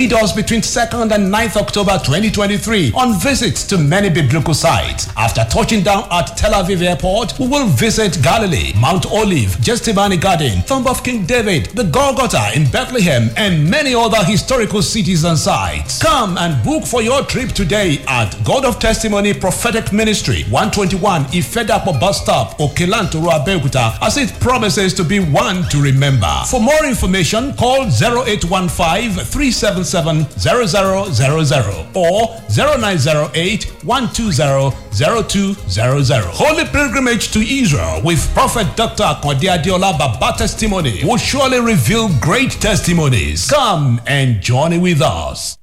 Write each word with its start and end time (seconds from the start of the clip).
Lead 0.00 0.14
us 0.14 0.32
between 0.32 0.62
2nd 0.62 1.12
and 1.14 1.30
9th 1.30 1.56
October 1.58 1.98
2023 1.98 2.92
on 2.96 3.20
visits 3.20 3.64
to 3.64 3.76
many 3.76 4.08
biblical 4.08 4.54
sites. 4.54 5.08
After 5.14 5.44
touching 5.50 5.82
down 5.82 6.08
at 6.10 6.38
Tel 6.38 6.52
Aviv 6.52 6.80
Airport, 6.80 7.38
we 7.38 7.46
will 7.46 7.66
visit 7.66 8.18
Galilee, 8.22 8.72
Mount 8.80 9.04
Olive, 9.04 9.60
Gethsemane 9.62 10.18
Garden, 10.18 10.62
Tomb 10.62 10.86
of 10.86 11.04
King 11.04 11.26
David, 11.26 11.66
the 11.76 11.84
Golgotha 11.84 12.50
in 12.56 12.70
Bethlehem, 12.70 13.28
and 13.36 13.70
many 13.70 13.94
other 13.94 14.24
historical 14.24 14.80
cities 14.80 15.24
and 15.24 15.36
sites. 15.36 16.00
Come 16.00 16.38
and 16.38 16.64
book 16.64 16.86
for 16.86 17.02
your 17.02 17.22
trip 17.24 17.50
today 17.52 18.02
at 18.08 18.30
God 18.42 18.64
of 18.64 18.78
Testimony 18.78 19.34
Prophetic 19.34 19.92
Ministry, 19.92 20.44
121 20.44 21.24
Ifedapo 21.24 22.00
Bus 22.00 22.22
Stop, 22.22 22.56
Okelantoro 22.56 23.28
Abeokuta, 23.32 23.98
as 24.00 24.16
it 24.16 24.32
promises 24.40 24.94
to 24.94 25.04
be 25.04 25.20
one 25.20 25.68
to 25.68 25.76
remember. 25.82 26.32
For 26.48 26.58
more 26.58 26.86
information, 26.86 27.52
call 27.58 27.82
0815 27.82 29.26
377 29.26 29.89
0000 29.90 31.86
or 31.94 32.26
0908 32.50 33.64
120 33.84 34.70
0200. 34.92 36.24
Holy 36.26 36.64
pilgrimage 36.66 37.30
to 37.32 37.40
Israel 37.40 38.00
with 38.04 38.20
Prophet 38.34 38.66
Dr. 38.76 39.04
Akwadi 39.04 39.48
Adiola 39.48 39.98
Baba 39.98 40.36
testimony 40.36 41.04
will 41.04 41.16
surely 41.16 41.60
reveal 41.60 42.08
great 42.20 42.52
testimonies. 42.52 43.50
Come 43.50 44.00
and 44.06 44.40
journey 44.40 44.78
with 44.78 45.00
us. 45.02 45.58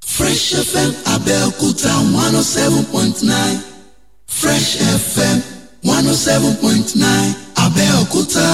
Fresh 0.00 0.52
FM 0.52 0.92
Abel 1.14 1.50
oh 1.58 2.84
point 2.92 3.22
nine 3.24 3.58
Fresh 4.26 4.76
FM 4.76 5.53
one 5.84 6.06
oh 6.06 6.12
seven 6.12 6.54
point 6.56 6.96
nine 6.96 7.34
Abẹ́òkúta. 7.64 8.48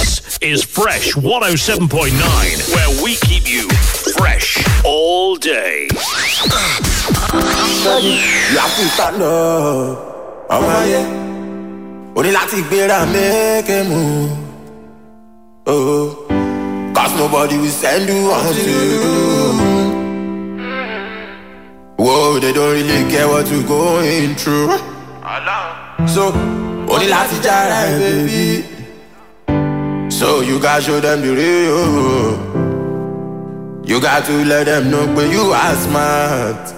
This 0.00 0.38
is 0.42 0.64
Fresh 0.64 1.14
107.9, 1.14 2.74
where 2.74 3.02
we 3.02 3.16
keep 3.28 3.48
you 3.48 3.68
fresh 4.16 4.58
all 4.84 5.36
day. 5.36 5.88
láti 8.56 8.84
sálọ 8.96 9.34
ọmọ 10.54 10.68
ayé 10.82 11.00
o 12.16 12.18
ní 12.22 12.30
láti 12.38 12.58
gbéra 12.68 12.98
mékè 13.14 13.78
mú 13.90 14.00
oh 15.66 16.06
cause 16.94 17.14
nobody 17.18 17.56
will 17.62 17.70
send 17.82 18.08
you 18.08 18.30
until 18.32 18.84
you 18.92 20.07
whoa 21.98 22.38
they 22.40 22.52
don't 22.52 22.72
really 22.78 23.10
care 23.10 23.28
what 23.28 23.46
you're 23.50 23.62
going 23.66 24.34
through 24.36 24.70
so 26.14 26.22
o 26.92 26.94
ní 27.00 27.06
láti 27.14 27.36
jára 27.44 27.78
ẹ 27.88 27.92
baby 28.00 28.44
so 30.18 30.26
you 30.48 30.56
gats 30.64 30.86
show 30.86 31.00
them 31.00 31.18
the 31.22 31.30
real 31.40 32.58
you 33.90 34.00
got 34.00 34.24
to 34.26 34.32
let 34.44 34.64
them 34.66 34.90
know 34.90 35.06
pé 35.16 35.22
you 35.32 35.44
are 35.52 35.74
smart. 35.84 36.74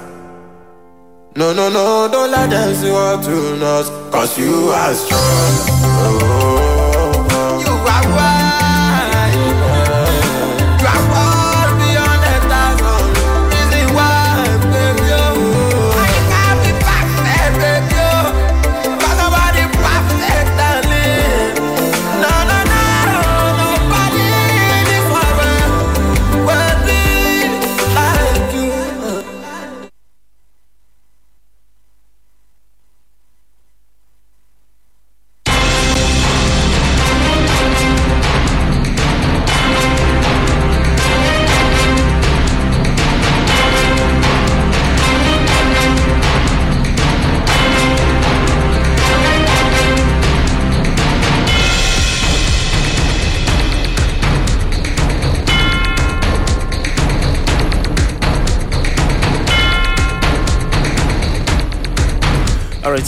No, 1.36 1.52
no, 1.52 1.68
no, 1.68 2.08
don't 2.12 2.30
let 2.30 2.50
them 2.50 2.74
see 2.74 2.90
what 2.90 3.24
you 3.24 3.56
know, 3.62 3.82
cause 4.12 4.38
you 4.38 4.68
are 4.80 4.94
strong. 4.94 5.54
Oh, 6.04 6.18
oh, 6.22 7.26
oh. 7.30 7.60
you 7.64 7.74
are 7.94 8.06
wise. 8.16 8.39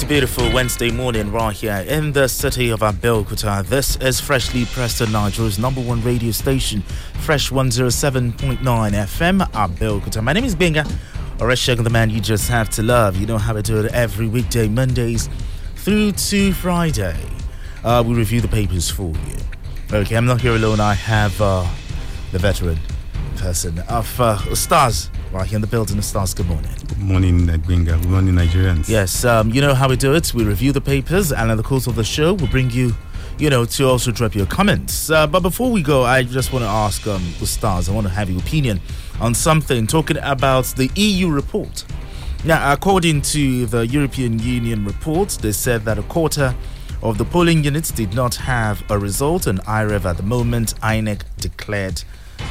It's 0.02 0.08
a 0.10 0.14
beautiful 0.14 0.52
Wednesday 0.52 0.90
morning 0.90 1.30
right 1.30 1.54
here 1.54 1.84
in 1.86 2.10
the 2.10 2.26
city 2.26 2.70
of 2.70 2.80
Abeokuta. 2.80 3.64
This 3.64 3.94
is 3.96 4.20
Freshly 4.20 4.64
Pressed 4.64 5.00
on 5.00 5.12
Nigeria's 5.12 5.60
number 5.60 5.80
one 5.80 6.02
radio 6.02 6.32
station, 6.32 6.82
Fresh 7.20 7.50
107.9 7.50 8.58
FM, 8.58 9.40
Abeokuta. 9.52 10.20
My 10.20 10.32
name 10.32 10.44
is 10.44 10.56
Benga, 10.56 10.82
Oreshek, 11.38 11.84
the 11.84 11.90
man 11.90 12.10
you 12.10 12.20
just 12.20 12.48
have 12.48 12.68
to 12.70 12.82
love. 12.82 13.16
You 13.16 13.26
know 13.26 13.38
how 13.38 13.56
I 13.56 13.60
do 13.60 13.78
it 13.84 13.92
every 13.92 14.26
weekday, 14.26 14.66
Mondays 14.66 15.28
through 15.76 16.12
to 16.12 16.52
Friday. 16.52 17.16
Uh, 17.84 18.02
we 18.04 18.14
review 18.14 18.40
the 18.40 18.48
papers 18.48 18.90
for 18.90 19.12
you. 19.12 19.36
Okay, 19.92 20.16
I'm 20.16 20.26
not 20.26 20.40
here 20.40 20.56
alone. 20.56 20.80
I 20.80 20.94
have 20.94 21.40
uh, 21.40 21.64
the 22.32 22.38
veteran 22.40 22.78
person 23.36 23.78
of 23.88 24.20
uh, 24.20 24.36
Stars 24.54 25.10
right 25.32 25.46
here 25.46 25.56
in 25.56 25.62
the 25.62 25.66
building 25.66 25.98
of 25.98 26.04
Stars. 26.04 26.34
Good 26.34 26.46
morning. 26.46 26.70
Good 26.86 26.98
morning, 26.98 27.46
Edwinga. 27.46 28.00
Good 28.00 28.10
morning, 28.10 28.34
Nigerians. 28.34 28.88
Yes, 28.88 29.24
um, 29.24 29.50
you 29.50 29.60
know 29.60 29.74
how 29.74 29.88
we 29.88 29.96
do 29.96 30.14
it. 30.14 30.32
We 30.34 30.44
review 30.44 30.72
the 30.72 30.80
papers, 30.80 31.32
and 31.32 31.50
in 31.50 31.56
the 31.56 31.62
course 31.62 31.86
of 31.86 31.94
the 31.96 32.04
show, 32.04 32.34
we'll 32.34 32.48
bring 32.50 32.70
you, 32.70 32.94
you 33.38 33.48
know, 33.50 33.64
to 33.64 33.88
also 33.88 34.10
drop 34.12 34.34
your 34.34 34.46
comments. 34.46 35.10
Uh, 35.10 35.26
but 35.26 35.40
before 35.40 35.70
we 35.70 35.82
go, 35.82 36.04
I 36.04 36.22
just 36.22 36.52
want 36.52 36.64
to 36.64 36.68
ask 36.68 37.06
um, 37.06 37.22
the 37.40 37.46
stars. 37.46 37.88
I 37.88 37.92
want 37.92 38.06
to 38.06 38.12
have 38.12 38.28
your 38.28 38.40
opinion 38.40 38.80
on 39.20 39.34
something 39.34 39.86
talking 39.86 40.18
about 40.18 40.66
the 40.76 40.90
EU 40.96 41.30
report. 41.30 41.84
Now, 42.44 42.72
according 42.72 43.22
to 43.22 43.66
the 43.66 43.86
European 43.86 44.38
Union 44.38 44.84
report, 44.84 45.30
they 45.40 45.52
said 45.52 45.84
that 45.84 45.98
a 45.98 46.02
quarter 46.02 46.54
of 47.02 47.18
the 47.18 47.24
polling 47.24 47.64
units 47.64 47.90
did 47.90 48.14
not 48.14 48.34
have 48.34 48.82
a 48.90 48.98
result, 48.98 49.46
and 49.46 49.60
IREV 49.60 50.04
at 50.04 50.16
the 50.18 50.22
moment, 50.22 50.74
INEC 50.80 51.22
declared 51.38 52.02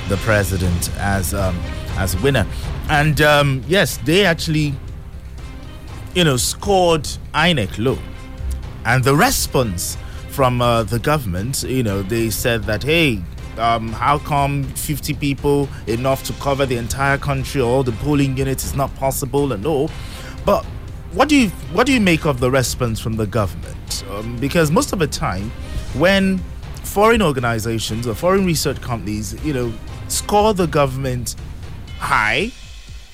the 0.09 0.17
president 0.17 0.89
as 0.97 1.33
um, 1.33 1.57
as 1.97 2.15
winner. 2.21 2.45
And 2.89 3.21
um, 3.21 3.63
yes, 3.67 3.97
they 3.97 4.25
actually, 4.25 4.73
you 6.15 6.23
know, 6.23 6.37
scored 6.37 7.07
INEC 7.33 7.77
low. 7.77 7.97
And 8.85 9.03
the 9.03 9.15
response 9.15 9.97
from 10.29 10.61
uh, 10.61 10.83
the 10.83 10.99
government, 10.99 11.63
you 11.63 11.83
know, 11.83 12.01
they 12.01 12.29
said 12.29 12.63
that, 12.63 12.83
hey, 12.83 13.21
um, 13.57 13.89
how 13.89 14.17
come 14.17 14.63
50 14.63 15.13
people 15.15 15.69
enough 15.87 16.23
to 16.23 16.33
cover 16.33 16.65
the 16.65 16.77
entire 16.77 17.17
country, 17.17 17.61
all 17.61 17.83
the 17.83 17.91
polling 17.93 18.37
units 18.37 18.63
is 18.65 18.75
not 18.75 18.93
possible 18.95 19.53
and 19.53 19.65
all. 19.65 19.89
But 20.45 20.65
what 21.11 21.27
do 21.27 21.35
you 21.35 21.49
what 21.73 21.85
do 21.85 21.93
you 21.93 21.99
make 21.99 22.25
of 22.25 22.39
the 22.39 22.49
response 22.49 22.99
from 22.99 23.17
the 23.17 23.27
government? 23.27 24.03
Um, 24.09 24.37
because 24.37 24.71
most 24.71 24.93
of 24.93 24.99
the 24.99 25.07
time, 25.07 25.51
when 25.93 26.41
foreign 26.83 27.21
organizations 27.21 28.07
or 28.07 28.13
foreign 28.15 28.45
research 28.45 28.81
companies, 28.81 29.33
you 29.45 29.53
know, 29.53 29.73
score 30.07 30.53
the 30.53 30.67
government 30.67 31.35
high, 31.99 32.51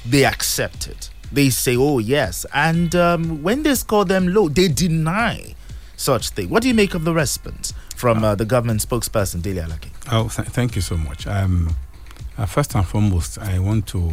they 0.06 0.26
accept 0.26 0.88
it. 0.88 1.10
They 1.32 1.50
say, 1.50 1.76
"Oh 1.76 2.00
yes," 2.00 2.46
and 2.54 2.96
um, 2.96 3.44
when 3.44 3.64
they 3.64 3.76
score 3.76 4.06
them 4.06 4.28
low, 4.34 4.48
they 4.50 4.70
deny 4.70 5.56
such 5.98 6.30
thing. 6.30 6.50
What 6.50 6.62
do 6.62 6.70
you 6.70 6.74
make 6.74 6.94
of 6.94 7.04
the 7.04 7.14
response 7.14 7.74
from 7.96 8.24
uh, 8.24 8.36
the 8.36 8.46
government 8.46 8.82
spokesperson, 8.88 9.42
Dele 9.42 9.62
Alake? 9.62 9.90
Oh, 10.12 10.30
th- 10.30 10.48
thank 10.50 10.76
you 10.76 10.82
so 10.82 10.96
much. 10.96 11.28
Um, 11.28 11.76
uh, 12.38 12.46
first 12.46 12.76
and 12.76 12.86
foremost, 12.86 13.40
I 13.40 13.60
want 13.60 13.88
to 13.88 14.12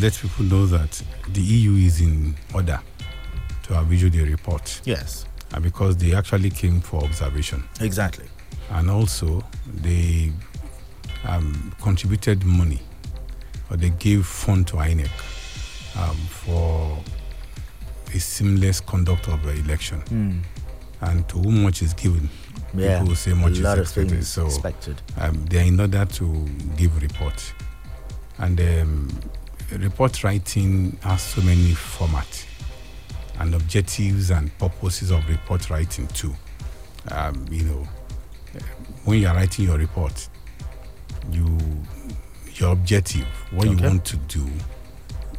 let 0.00 0.14
people 0.14 0.44
know 0.46 0.66
that 0.66 1.02
the 1.28 1.40
EU 1.40 1.72
is 1.86 2.00
in 2.00 2.34
order 2.54 2.80
to 3.64 3.74
have 3.74 3.92
issued 3.92 4.14
a 4.16 4.24
report 4.24 4.80
Yes, 4.84 5.24
uh, 5.54 5.60
because 5.60 5.96
they 5.96 6.14
actually 6.14 6.50
came 6.50 6.80
for 6.80 7.02
observation. 7.04 7.62
exactly. 7.80 8.26
And 8.70 8.90
also, 8.90 9.44
they 9.82 10.32
um, 11.26 11.72
contributed 11.82 12.44
money 12.44 12.80
or 13.70 13.76
they 13.76 13.90
gave 13.90 14.26
fund 14.26 14.66
to 14.68 14.76
INEC 14.76 15.10
um, 15.96 16.16
for 16.16 16.98
a 18.14 18.18
seamless 18.18 18.80
conduct 18.80 19.28
of 19.28 19.42
the 19.42 19.50
election. 19.50 20.42
And 21.00 21.28
to 21.28 21.38
whom 21.38 21.62
much 21.64 21.82
is 21.82 21.92
given. 21.92 22.28
Yeah, 22.74 22.94
people 22.98 23.08
will 23.08 23.16
say 23.16 23.34
much 23.34 23.52
is 23.58 23.64
expected. 23.64 24.24
So 24.24 24.46
expected. 24.46 25.00
um, 25.18 25.44
they 25.46 25.58
are 25.58 25.66
in 25.66 25.78
order 25.78 26.04
to 26.06 26.46
give 26.76 27.00
report. 27.02 27.52
And 28.38 28.58
um, 28.60 29.08
report 29.72 30.24
writing 30.24 30.96
has 31.02 31.22
so 31.22 31.42
many 31.42 31.72
formats. 31.72 32.43
And 33.38 33.54
objectives 33.54 34.30
and 34.30 34.56
purposes 34.58 35.10
of 35.10 35.28
report 35.28 35.68
writing 35.70 36.06
too. 36.08 36.34
Um, 37.10 37.44
you 37.50 37.64
know, 37.64 37.88
uh, 38.56 38.60
when 39.04 39.20
you 39.20 39.28
are 39.28 39.34
writing 39.34 39.66
your 39.66 39.78
report, 39.78 40.28
you 41.30 41.58
your 42.56 42.72
objective, 42.72 43.26
what 43.50 43.66
Okay. 43.66 43.76
you 43.76 43.82
want 43.88 44.04
to 44.04 44.16
do, 44.16 44.46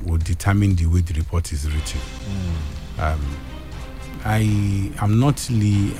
will 0.03 0.17
determine 0.17 0.75
the 0.75 0.85
way 0.85 0.99
the 1.01 1.13
report 1.13 1.51
is 1.53 1.65
written. 1.71 2.01
Um, 2.99 3.21
I 4.25 4.91
am 5.01 5.19
not 5.19 5.47
really, 5.49 5.93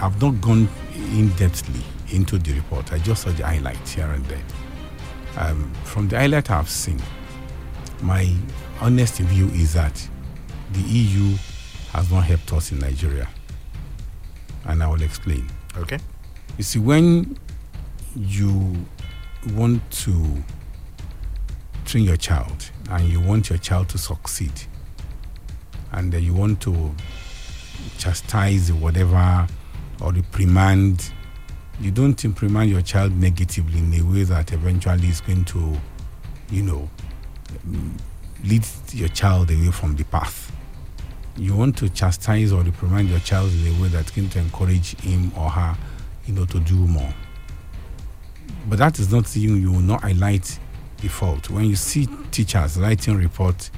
I've 0.00 0.20
not 0.20 0.40
gone 0.40 0.68
in 0.96 1.28
depthly 1.30 1.80
into 2.12 2.38
the 2.38 2.54
report. 2.54 2.92
I 2.92 2.98
just 2.98 3.22
saw 3.22 3.30
the 3.30 3.44
highlights 3.46 3.92
here 3.92 4.10
and 4.10 4.24
there. 4.26 4.42
Um, 5.36 5.72
from 5.84 6.08
the 6.08 6.18
highlight 6.18 6.50
I've 6.50 6.68
seen, 6.68 7.00
my 8.02 8.28
honest 8.80 9.18
view 9.18 9.46
is 9.50 9.74
that 9.74 10.08
the 10.72 10.80
EU 10.80 11.36
has 11.92 12.10
not 12.10 12.24
helped 12.24 12.52
us 12.52 12.72
in 12.72 12.78
Nigeria. 12.78 13.28
And 14.64 14.82
I 14.82 14.88
will 14.88 15.02
explain. 15.02 15.48
Okay. 15.76 15.98
You 16.56 16.64
see, 16.64 16.78
when 16.78 17.38
you 18.14 18.86
want 19.54 19.90
to 19.90 20.42
train 21.84 22.04
your 22.04 22.16
child 22.16 22.70
and 22.90 23.08
you 23.08 23.20
want 23.20 23.48
your 23.50 23.58
child 23.58 23.88
to 23.90 23.98
succeed, 23.98 24.52
and 25.92 26.14
you 26.14 26.32
want 26.32 26.60
to 26.62 26.94
chastise 27.98 28.72
whatever 28.72 29.46
or 30.00 30.12
reprimand, 30.12 31.12
you 31.80 31.90
don't 31.90 32.22
reprimand 32.24 32.70
your 32.70 32.82
child 32.82 33.14
negatively 33.16 33.78
in 33.78 33.92
a 33.94 34.02
way 34.02 34.22
that 34.24 34.52
eventually 34.52 35.08
is 35.08 35.20
going 35.20 35.44
to, 35.44 35.76
you 36.50 36.62
know, 36.62 36.88
lead 38.44 38.64
your 38.92 39.08
child 39.08 39.50
away 39.50 39.70
from 39.70 39.96
the 39.96 40.04
path. 40.04 40.50
You 41.36 41.56
want 41.56 41.76
to 41.78 41.88
chastise 41.88 42.52
or 42.52 42.62
reprimand 42.62 43.08
your 43.08 43.20
child 43.20 43.52
in 43.52 43.74
a 43.74 43.82
way 43.82 43.88
that's 43.88 44.10
going 44.10 44.28
to 44.30 44.38
encourage 44.38 44.96
him 45.00 45.32
or 45.36 45.48
her, 45.48 45.76
you 46.26 46.34
know, 46.34 46.44
to 46.46 46.60
do 46.60 46.74
more. 46.74 47.12
But 48.68 48.78
that 48.78 48.98
is 48.98 49.12
not 49.12 49.34
you. 49.34 49.54
You 49.54 49.72
will 49.72 49.80
not 49.80 50.02
highlight 50.02 50.58
the 50.98 51.08
fault 51.08 51.50
when 51.50 51.64
you 51.64 51.76
see 51.76 52.06
teachers 52.30 52.78
writing 52.78 53.16
report 53.16 53.70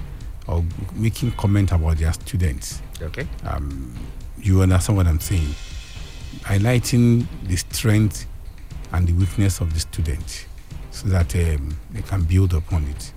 or 0.46 0.64
making 0.94 1.32
comment 1.32 1.72
about 1.72 1.96
their 1.96 2.12
students. 2.12 2.82
Okay. 3.00 3.26
Um, 3.44 3.94
you 4.38 4.60
understand 4.60 4.98
what 4.98 5.06
I'm 5.06 5.20
saying? 5.20 5.54
Highlighting 6.40 7.26
the 7.44 7.56
strength 7.56 8.26
and 8.92 9.06
the 9.06 9.12
weakness 9.14 9.60
of 9.60 9.72
the 9.72 9.80
student 9.80 10.46
so 10.90 11.08
that 11.08 11.34
um, 11.34 11.76
they 11.92 12.02
can 12.02 12.24
build 12.24 12.52
upon 12.52 12.84
it. 12.84 13.12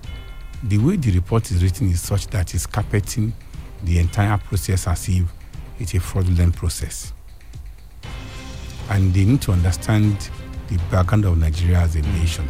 The 0.63 0.78
way 0.78 0.95
the 0.95 1.12
report 1.12 1.51
is 1.51 1.62
written 1.62 1.89
is 1.92 2.01
such 2.01 2.28
that 2.28 2.54
it's 2.56 2.66
carpeting 2.66 3.34
the 3.83 4.00
entire 4.00 4.38
process 4.38 4.88
as 4.88 5.09
if 5.09 5.24
it's 5.79 5.94
a 5.94 6.00
fraudulent 6.00 6.56
process. 6.56 7.13
And 8.89 9.13
they 9.13 9.25
need 9.25 9.41
to 9.44 9.51
understand 9.51 10.29
the 10.69 10.77
background 10.89 11.25
of 11.25 11.38
Nigeria 11.38 11.79
as 11.79 11.95
a 11.95 12.01
nation. 12.01 12.50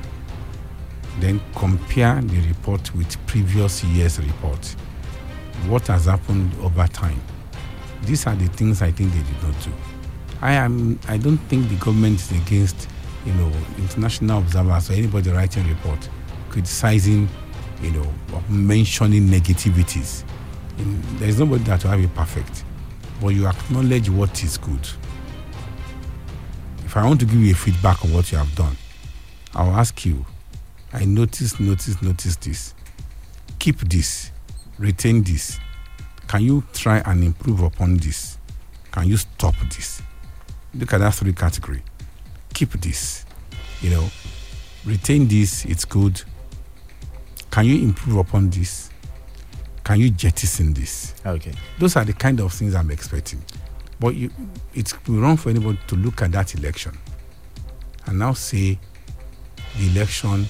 Then 1.19 1.41
compare 1.55 2.21
the 2.21 2.39
report 2.47 2.93
with 2.95 3.17
previous 3.25 3.83
year's 3.83 4.19
report. 4.19 4.65
What 5.67 5.87
has 5.87 6.05
happened 6.05 6.53
over 6.61 6.87
time? 6.87 7.19
These 8.03 8.27
are 8.27 8.35
the 8.35 8.47
things 8.47 8.81
I 8.81 8.91
think 8.91 9.11
they 9.11 9.19
did 9.23 9.43
not 9.43 9.63
do. 9.63 9.71
I 10.41 10.53
am. 10.53 10.99
I 11.07 11.17
don't 11.17 11.39
think 11.49 11.67
the 11.69 11.75
government 11.75 12.19
is 12.19 12.31
against, 12.31 12.87
you 13.25 13.33
know, 13.33 13.51
international 13.77 14.39
observers 14.39 14.91
or 14.91 14.93
anybody 14.93 15.31
writing 15.31 15.65
a 15.65 15.69
report, 15.69 16.07
criticizing, 16.49 17.27
you 17.81 17.91
know, 17.91 18.13
mentioning 18.47 19.27
negativities. 19.27 20.23
There 20.77 21.29
is 21.29 21.39
nobody 21.39 21.63
that 21.65 21.83
will 21.83 21.91
have 21.91 21.99
it 21.99 22.13
perfect, 22.13 22.63
but 23.19 23.29
you 23.29 23.47
acknowledge 23.47 24.09
what 24.09 24.43
is 24.43 24.57
good. 24.57 24.87
If 26.85 26.95
I 26.95 27.05
want 27.05 27.19
to 27.21 27.25
give 27.25 27.35
you 27.35 27.51
a 27.51 27.55
feedback 27.55 28.03
on 28.05 28.13
what 28.13 28.31
you 28.31 28.37
have 28.37 28.53
done, 28.55 28.77
I'll 29.53 29.71
ask 29.71 30.05
you. 30.05 30.25
I 30.93 31.03
notice, 31.05 31.59
notice, 31.59 32.01
notice 32.01 32.35
this. 32.37 32.73
Keep 33.59 33.79
this. 33.89 34.31
Retain 34.77 35.23
this. 35.23 35.59
Can 36.27 36.43
you 36.43 36.63
try 36.73 36.99
and 36.99 37.23
improve 37.23 37.61
upon 37.61 37.97
this? 37.97 38.37
Can 38.91 39.07
you 39.07 39.17
stop 39.17 39.55
this? 39.75 40.01
Look 40.73 40.93
at 40.93 40.99
that 40.99 41.15
three 41.15 41.33
category. 41.33 41.81
Keep 42.53 42.73
this. 42.81 43.25
You 43.81 43.89
know, 43.89 44.09
retain 44.85 45.27
this. 45.27 45.65
It's 45.65 45.85
good. 45.85 46.21
Can 47.51 47.65
you 47.65 47.81
improve 47.81 48.17
upon 48.17 48.49
this? 48.49 48.86
Can 49.87 50.01
you 50.01 50.09
jettison 50.09 50.73
this? 50.73 51.13
Okay. 51.25 51.53
Those 51.79 51.95
are 51.95 52.03
the 52.03 52.11
kind 52.11 52.41
of 52.41 52.51
things 52.51 52.75
I'm 52.75 52.91
expecting. 52.91 53.41
But 54.01 54.15
you, 54.15 54.29
it's 54.75 54.93
wrong 55.07 55.37
for 55.37 55.49
anybody 55.49 55.79
to 55.87 55.95
look 55.95 56.21
at 56.21 56.33
that 56.33 56.53
election 56.55 56.97
and 58.05 58.19
now 58.19 58.33
say 58.33 58.77
the 59.77 59.87
election 59.87 60.45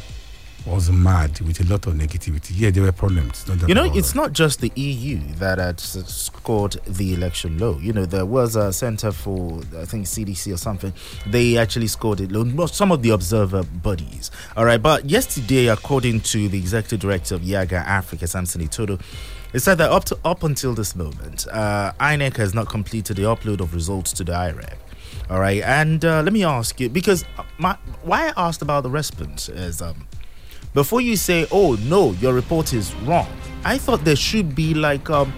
was 0.68 0.92
mad 0.92 1.40
with 1.42 1.60
a 1.62 1.64
lot 1.72 1.88
of 1.88 1.94
negativity. 1.94 2.52
Yeah, 2.54 2.70
there 2.72 2.84
were 2.84 2.92
problems. 2.92 3.46
You 3.68 3.74
know, 3.74 3.86
it's 3.94 4.14
not 4.14 4.34
just 4.34 4.60
the 4.60 4.72
EU 4.76 5.20
that 5.36 5.58
had 5.58 5.80
scored 5.80 6.74
the 6.86 7.14
election 7.14 7.58
low. 7.58 7.78
You 7.80 7.94
know, 7.94 8.06
there 8.06 8.26
was 8.26 8.56
a 8.56 8.74
center 8.74 9.12
for, 9.12 9.62
I 9.78 9.86
think, 9.86 10.06
CDC 10.06 10.54
or 10.54 10.58
something. 10.58 10.94
They 11.26 11.58
actually 11.58 11.88
scored 11.88 12.22
it 12.22 12.32
low. 12.32 12.66
Some 12.68 12.92
of 12.92 13.02
the 13.02 13.12
observer 13.12 13.64
bodies. 13.64 14.30
All 14.56 14.66
right. 14.66 14.82
But 14.82 15.10
yesterday, 15.10 15.68
according 15.68 16.22
to 16.22 16.50
the 16.50 16.58
executive 16.58 17.00
director 17.00 17.36
of 17.36 17.42
Yiaga 17.42 17.74
Africa, 17.74 18.28
Samson 18.28 18.62
Itodo, 18.62 19.02
he 19.52 19.60
said 19.60 19.76
that 19.76 19.92
up 19.92 20.04
to 20.06 20.20
up 20.26 20.44
until 20.44 20.74
this 20.74 20.96
moment, 20.96 21.48
uh, 21.52 21.94
INEC 22.00 22.36
has 22.38 22.54
not 22.54 22.68
completed 22.70 23.16
the 23.18 23.24
upload 23.24 23.62
of 23.62 23.74
results 23.74 24.12
to 24.14 24.24
the 24.24 24.34
IREV. 24.34 24.74
All 25.30 25.40
right, 25.40 25.62
and 25.64 26.04
uh, 26.06 26.22
let 26.22 26.32
me 26.32 26.44
ask 26.44 26.80
you 26.80 26.90
because 26.90 27.26
my 27.58 27.78
why 28.04 28.28
I 28.30 28.48
asked 28.48 28.62
about 28.62 28.84
the 28.84 28.90
response 28.90 29.50
is 29.50 29.82
um, 29.82 30.06
before 30.74 31.02
you 31.02 31.16
say, 31.16 31.48
"Oh 31.52 31.78
no, 31.84 32.12
your 32.14 32.34
report 32.34 32.74
is 32.74 32.94
wrong," 33.06 33.28
I 33.64 33.78
thought 33.78 34.04
there 34.06 34.16
should 34.16 34.56
be 34.56 34.74
like 34.74 35.10
um, 35.10 35.34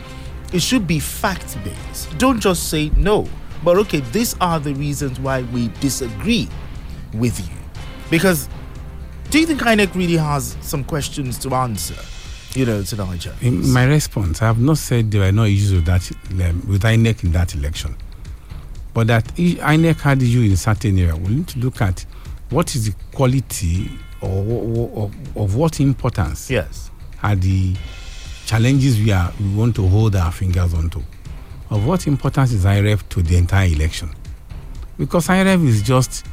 it 0.53 0.61
should 0.61 0.87
be 0.87 0.99
fact 0.99 1.57
based. 1.63 2.17
Don't 2.17 2.39
just 2.39 2.69
say 2.69 2.89
no, 2.95 3.27
but 3.63 3.77
okay, 3.77 3.99
these 4.11 4.35
are 4.41 4.59
the 4.59 4.73
reasons 4.75 5.19
why 5.19 5.43
we 5.43 5.69
disagree 5.79 6.47
with 7.13 7.39
you. 7.39 7.55
Because 8.09 8.49
do 9.29 9.39
you 9.39 9.45
think 9.45 9.61
INEC 9.61 9.93
really 9.93 10.17
has 10.17 10.57
some 10.61 10.83
questions 10.83 11.37
to 11.39 11.53
answer? 11.53 11.95
You 12.55 12.65
know, 12.65 12.81
to. 12.81 13.33
In 13.41 13.71
my 13.71 13.85
response, 13.85 14.41
I 14.41 14.47
have 14.47 14.59
not 14.59 14.79
said 14.79 15.11
there 15.11 15.21
were 15.21 15.31
no 15.31 15.43
issues 15.43 15.73
with 15.73 15.85
that 15.85 16.11
um, 16.31 16.67
with 16.67 16.81
INEC 16.81 17.23
in 17.23 17.31
that 17.33 17.53
election, 17.53 17.95
but 18.93 19.05
that 19.07 19.25
INEC 19.35 19.99
had 20.01 20.23
issue 20.23 20.41
in 20.41 20.53
a 20.53 20.57
certain 20.57 20.97
area. 20.97 21.15
We 21.15 21.35
need 21.35 21.47
to 21.49 21.59
look 21.59 21.79
at 21.79 22.05
what 22.49 22.75
is 22.75 22.87
the 22.87 22.95
quality 23.11 23.91
or, 24.21 24.43
or, 24.45 25.03
of, 25.05 25.37
of 25.37 25.55
what 25.55 25.79
importance 25.79 26.49
Yes. 26.49 26.91
are 27.23 27.35
the 27.35 27.75
challenges 28.45 28.97
we 28.99 29.11
are 29.11 29.31
we 29.39 29.53
want 29.55 29.75
to 29.75 29.87
hold 29.87 30.15
our 30.15 30.31
fingers 30.31 30.73
onto. 30.73 31.01
Of 31.69 31.85
what 31.85 32.07
importance 32.07 32.51
is 32.51 32.65
IREV 32.65 33.07
to 33.09 33.21
the 33.21 33.37
entire 33.37 33.67
election? 33.67 34.09
Because 34.97 35.27
IREV 35.27 35.67
is 35.67 35.81
just 35.83 36.25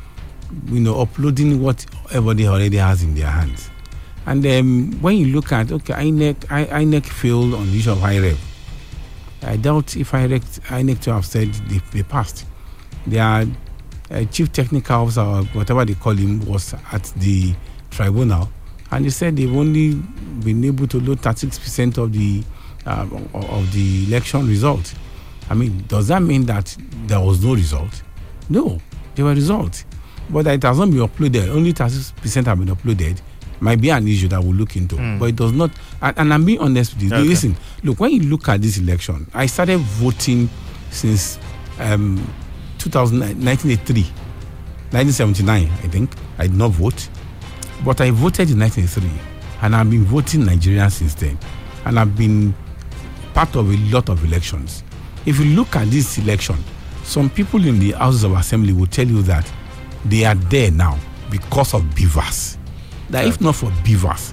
you 0.66 0.80
know 0.80 1.00
uploading 1.00 1.60
what 1.60 1.84
everybody 2.10 2.46
already 2.48 2.76
has 2.78 3.02
in 3.02 3.14
their 3.14 3.26
hands. 3.30 3.70
And 4.24 4.44
um, 4.46 4.98
when 5.00 5.16
you 5.18 5.26
look 5.26 5.52
at 5.52 5.70
okay, 5.70 5.92
INEC, 5.94 6.50
I, 6.50 6.64
INEC 6.82 7.04
failed 7.06 7.54
on 7.54 7.70
the 7.70 7.78
issue 7.78 7.92
of 7.92 7.98
IREV. 7.98 8.36
I 9.42 9.56
doubt 9.56 9.96
if 9.96 10.10
INEC, 10.12 10.60
INEC 10.62 11.00
to 11.02 11.12
have 11.12 11.26
said 11.26 11.52
they, 11.68 11.78
they 11.92 12.02
passed. 12.02 12.44
Their 13.06 13.46
uh, 14.10 14.24
chief 14.32 14.50
technical 14.52 15.02
officer, 15.02 15.20
or 15.20 15.42
whatever 15.44 15.84
they 15.84 15.94
call 15.94 16.14
him, 16.14 16.44
was 16.46 16.74
at 16.92 17.04
the 17.16 17.54
tribunal, 17.96 18.48
and 18.90 19.04
he 19.04 19.10
said 19.10 19.36
they've 19.36 19.54
only 19.54 19.94
been 20.44 20.64
able 20.64 20.86
to 20.86 21.00
load 21.00 21.18
36% 21.20 21.98
of 21.98 22.12
the 22.12 22.44
uh, 22.86 23.06
of 23.34 23.72
the 23.72 24.04
election 24.06 24.46
result. 24.46 24.94
I 25.50 25.54
mean, 25.54 25.84
does 25.88 26.08
that 26.08 26.22
mean 26.22 26.46
that 26.46 26.76
there 27.06 27.20
was 27.20 27.42
no 27.44 27.54
result? 27.54 28.02
No, 28.48 28.80
there 29.14 29.24
were 29.24 29.34
results, 29.34 29.84
but 30.30 30.44
that 30.44 30.54
it 30.54 30.62
has 30.62 30.78
not 30.78 30.90
been 30.90 31.00
uploaded. 31.00 31.48
Only 31.48 31.72
36% 31.72 32.44
have 32.46 32.58
been 32.58 32.68
uploaded. 32.68 33.20
Might 33.58 33.80
be 33.80 33.88
an 33.88 34.06
issue 34.06 34.28
that 34.28 34.42
we'll 34.42 34.52
look 34.54 34.76
into, 34.76 34.96
but 35.18 35.26
it 35.30 35.36
does 35.36 35.52
not. 35.52 35.70
And, 36.02 36.18
and 36.18 36.34
I'm 36.34 36.44
being 36.44 36.58
honest 36.58 36.94
with 36.94 37.04
you. 37.04 37.08
Okay. 37.14 37.22
Listen, 37.26 37.56
look, 37.82 37.98
when 38.00 38.10
you 38.12 38.20
look 38.24 38.48
at 38.48 38.60
this 38.60 38.76
election, 38.76 39.26
I 39.32 39.46
started 39.46 39.78
voting 39.78 40.50
since 40.90 41.38
um, 41.80 42.16
2000, 42.78 43.18
1983, 43.18 44.02
1979, 44.92 45.64
I 45.64 45.88
think. 45.88 46.10
I 46.38 46.46
did 46.48 46.56
not 46.56 46.72
vote, 46.72 47.08
but 47.84 48.00
I 48.00 48.10
voted 48.10 48.50
in 48.50 48.58
1983, 48.60 49.10
and 49.62 49.76
I've 49.76 49.90
been 49.90 50.04
voting 50.04 50.44
Nigeria 50.44 50.90
since 50.90 51.14
then, 51.14 51.38
and 51.84 51.98
I've 51.98 52.16
been 52.16 52.54
part 53.34 53.54
of 53.56 53.70
a 53.70 53.76
lot 53.92 54.08
of 54.08 54.24
elections. 54.24 54.82
If 55.24 55.38
you 55.38 55.56
look 55.56 55.76
at 55.76 55.88
this 55.90 56.18
election, 56.18 56.56
some 57.04 57.30
people 57.30 57.64
in 57.66 57.78
the 57.78 57.92
Houses 57.92 58.24
of 58.24 58.32
Assembly 58.32 58.72
will 58.72 58.86
tell 58.86 59.06
you 59.06 59.22
that 59.22 59.50
they 60.04 60.24
are 60.24 60.34
there 60.34 60.70
now 60.70 60.98
because 61.30 61.74
of 61.74 61.82
BVAS. 61.82 62.56
That 63.10 63.26
if 63.26 63.40
not 63.40 63.54
for 63.54 63.70
BVAS, 63.84 64.32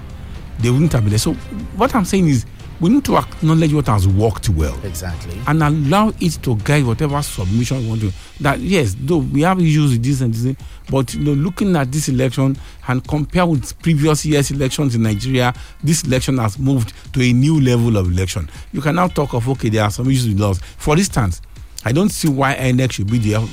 they 0.58 0.70
wouldn't 0.70 0.92
have 0.92 1.02
been 1.02 1.10
there. 1.10 1.18
So 1.18 1.34
what 1.76 1.94
I'm 1.94 2.04
saying 2.04 2.28
is 2.28 2.46
We 2.80 2.88
need 2.90 3.04
to 3.04 3.16
acknowledge 3.16 3.72
what 3.72 3.86
has 3.86 4.06
worked 4.08 4.48
well 4.48 4.76
Exactly. 4.84 5.38
and 5.46 5.62
allow 5.62 6.12
it 6.20 6.32
to 6.42 6.56
guide 6.56 6.84
whatever 6.84 7.22
submission 7.22 7.78
we 7.82 7.88
want 7.88 8.00
to. 8.02 8.12
That 8.40 8.58
yes, 8.60 8.96
though 8.98 9.18
we 9.18 9.42
have 9.42 9.60
issues 9.60 9.92
with 9.92 10.02
this 10.02 10.20
and 10.20 10.34
this, 10.34 10.56
but 10.90 11.14
you 11.14 11.20
know, 11.20 11.32
looking 11.32 11.76
at 11.76 11.92
this 11.92 12.08
election 12.08 12.56
and 12.88 13.06
compare 13.06 13.46
with 13.46 13.80
previous 13.80 14.26
years' 14.26 14.50
elections 14.50 14.94
in 14.96 15.02
Nigeria, 15.02 15.54
this 15.82 16.02
election 16.04 16.38
has 16.38 16.58
moved 16.58 16.92
to 17.14 17.22
a 17.22 17.32
new 17.32 17.60
level 17.60 17.96
of 17.96 18.10
election. 18.12 18.50
You 18.72 18.80
can 18.80 18.96
now 18.96 19.06
talk 19.08 19.34
of 19.34 19.48
okay, 19.50 19.68
there 19.68 19.84
are 19.84 19.90
some 19.90 20.10
issues 20.10 20.28
with 20.28 20.40
laws. 20.40 20.58
For 20.76 20.96
instance, 20.96 21.40
I 21.84 21.92
don't 21.92 22.10
see 22.10 22.28
why 22.28 22.54
INEC 22.56 22.92
should 22.92 23.10
be 23.10 23.18
the 23.18 23.36
uh, 23.36 23.46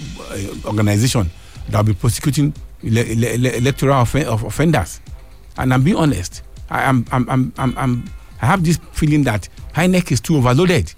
organization 0.67 1.29
that 1.69 1.77
will 1.77 1.93
be 1.93 1.93
prosecuting 1.93 2.53
ele- 2.83 2.97
ele- 2.97 3.25
ele- 3.25 3.55
electoral 3.55 3.97
offen- 4.01 4.25
of 4.25 4.43
offenders. 4.43 4.99
And 5.57 5.73
I'm 5.73 5.83
being 5.83 5.97
honest. 5.97 6.41
I 6.69 6.83
am 6.83 7.05
I'm, 7.11 7.29
I'm, 7.29 7.53
I'm, 7.57 7.77
I'm 7.77 8.03
I 8.41 8.47
have 8.47 8.63
this 8.63 8.79
feeling 8.91 9.23
that 9.23 9.47
INEC 9.75 10.11
is 10.11 10.19
too 10.19 10.37
overloaded. 10.37 10.93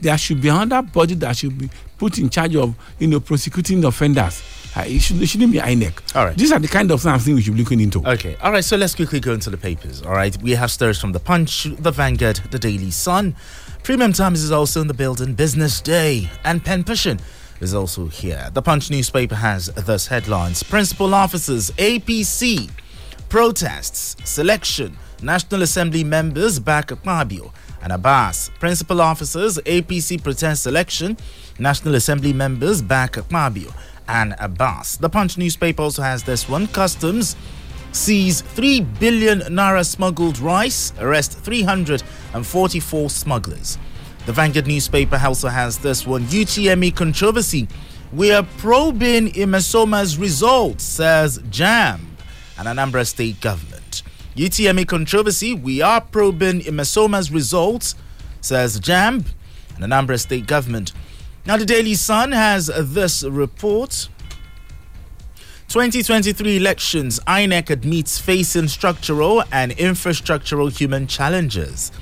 There 0.00 0.16
should 0.18 0.40
be 0.40 0.48
another 0.48 0.82
body 0.82 1.14
that 1.14 1.36
should 1.36 1.56
be 1.56 1.70
put 1.98 2.18
in 2.18 2.28
charge 2.30 2.56
of 2.56 2.74
you 2.98 3.06
know 3.08 3.20
prosecuting 3.20 3.84
offenders. 3.84 4.42
Uh, 4.76 4.84
it, 4.86 5.00
should, 5.00 5.22
it 5.22 5.26
shouldn't 5.26 5.52
be 5.52 5.58
INEC. 5.58 6.16
All 6.16 6.26
right. 6.26 6.36
These 6.36 6.50
are 6.50 6.58
the 6.58 6.68
kind 6.68 6.90
of 6.90 7.00
things 7.00 7.26
we 7.28 7.42
should 7.42 7.54
be 7.54 7.60
looking 7.60 7.80
into. 7.80 8.04
Okay, 8.06 8.36
all 8.42 8.50
right, 8.50 8.64
so 8.64 8.76
let's 8.76 8.94
quickly 8.94 9.20
go 9.20 9.32
into 9.32 9.48
the 9.50 9.56
papers. 9.56 10.02
All 10.02 10.12
right, 10.12 10.36
we 10.42 10.50
have 10.52 10.70
stories 10.70 10.98
from 10.98 11.12
The 11.12 11.20
Punch, 11.20 11.68
The 11.78 11.92
Vanguard, 11.92 12.36
The 12.50 12.58
Daily 12.58 12.90
Sun. 12.90 13.36
Premium 13.84 14.12
Times 14.12 14.42
is 14.42 14.50
also 14.50 14.80
in 14.80 14.88
the 14.88 14.94
building, 14.94 15.34
Business 15.34 15.80
Day, 15.80 16.28
and 16.42 16.64
Pen 16.64 16.82
Pushing 16.82 17.20
is 17.60 17.74
also 17.74 18.06
here. 18.06 18.50
The 18.52 18.62
Punch 18.62 18.90
newspaper 18.90 19.36
has 19.36 19.66
thus 19.66 20.06
headlines 20.06 20.62
Principal 20.62 21.14
Officers, 21.14 21.70
APC, 21.72 22.70
protests, 23.28 24.16
selection, 24.28 24.96
National 25.24 25.62
Assembly 25.62 26.04
members 26.04 26.58
back 26.58 26.88
Akpabio 26.88 27.50
and 27.82 27.92
Abbas. 27.92 28.50
Principal 28.60 29.00
officers, 29.00 29.56
APC 29.58 30.22
protest 30.22 30.62
selection, 30.62 31.16
National 31.58 31.94
Assembly 31.94 32.34
members 32.34 32.82
back 32.82 33.12
Akpabio 33.14 33.74
and 34.06 34.34
Abbas. 34.38 34.98
The 34.98 35.08
Punch 35.08 35.38
newspaper 35.38 35.82
also 35.82 36.02
has 36.02 36.22
this 36.22 36.46
one 36.46 36.66
Customs 36.68 37.36
seize 37.92 38.42
3 38.42 38.82
billion 39.00 39.40
naira 39.40 39.86
smuggled 39.86 40.38
rice, 40.40 40.92
arrest 40.98 41.38
344 41.38 43.08
smugglers. 43.08 43.78
The 44.26 44.32
Vanguard 44.32 44.66
newspaper 44.66 45.20
also 45.24 45.48
has 45.48 45.78
this 45.78 46.06
one 46.06 46.24
UTME 46.24 46.94
controversy. 46.94 47.66
We 48.12 48.30
are 48.30 48.42
probing 48.58 49.30
Mmesoma's 49.32 50.18
results, 50.18 50.84
says 50.84 51.38
JAMB 51.50 52.00
and 52.58 52.68
Anambra 52.68 53.06
state 53.06 53.40
government. 53.40 53.73
UTME 54.36 54.86
controversy. 54.88 55.54
We 55.54 55.80
are 55.80 56.00
probing 56.00 56.60
Mmesoma's 56.60 57.30
results, 57.30 57.94
says 58.40 58.80
JAMB 58.80 59.26
and 59.74 59.82
the 59.82 59.86
Anambra 59.86 60.18
state 60.18 60.46
government. 60.46 60.92
Now, 61.46 61.56
the 61.56 61.64
Daily 61.64 61.94
Sun 61.94 62.32
has 62.32 62.66
this 62.66 63.22
report. 63.22 64.08
2023 65.68 66.56
elections, 66.56 67.20
INEC 67.26 67.70
admits 67.70 68.18
facing 68.18 68.68
structural 68.68 69.42
and 69.52 69.72
infrastructural 69.72 70.76
human 70.76 71.06
challenges. 71.06 71.92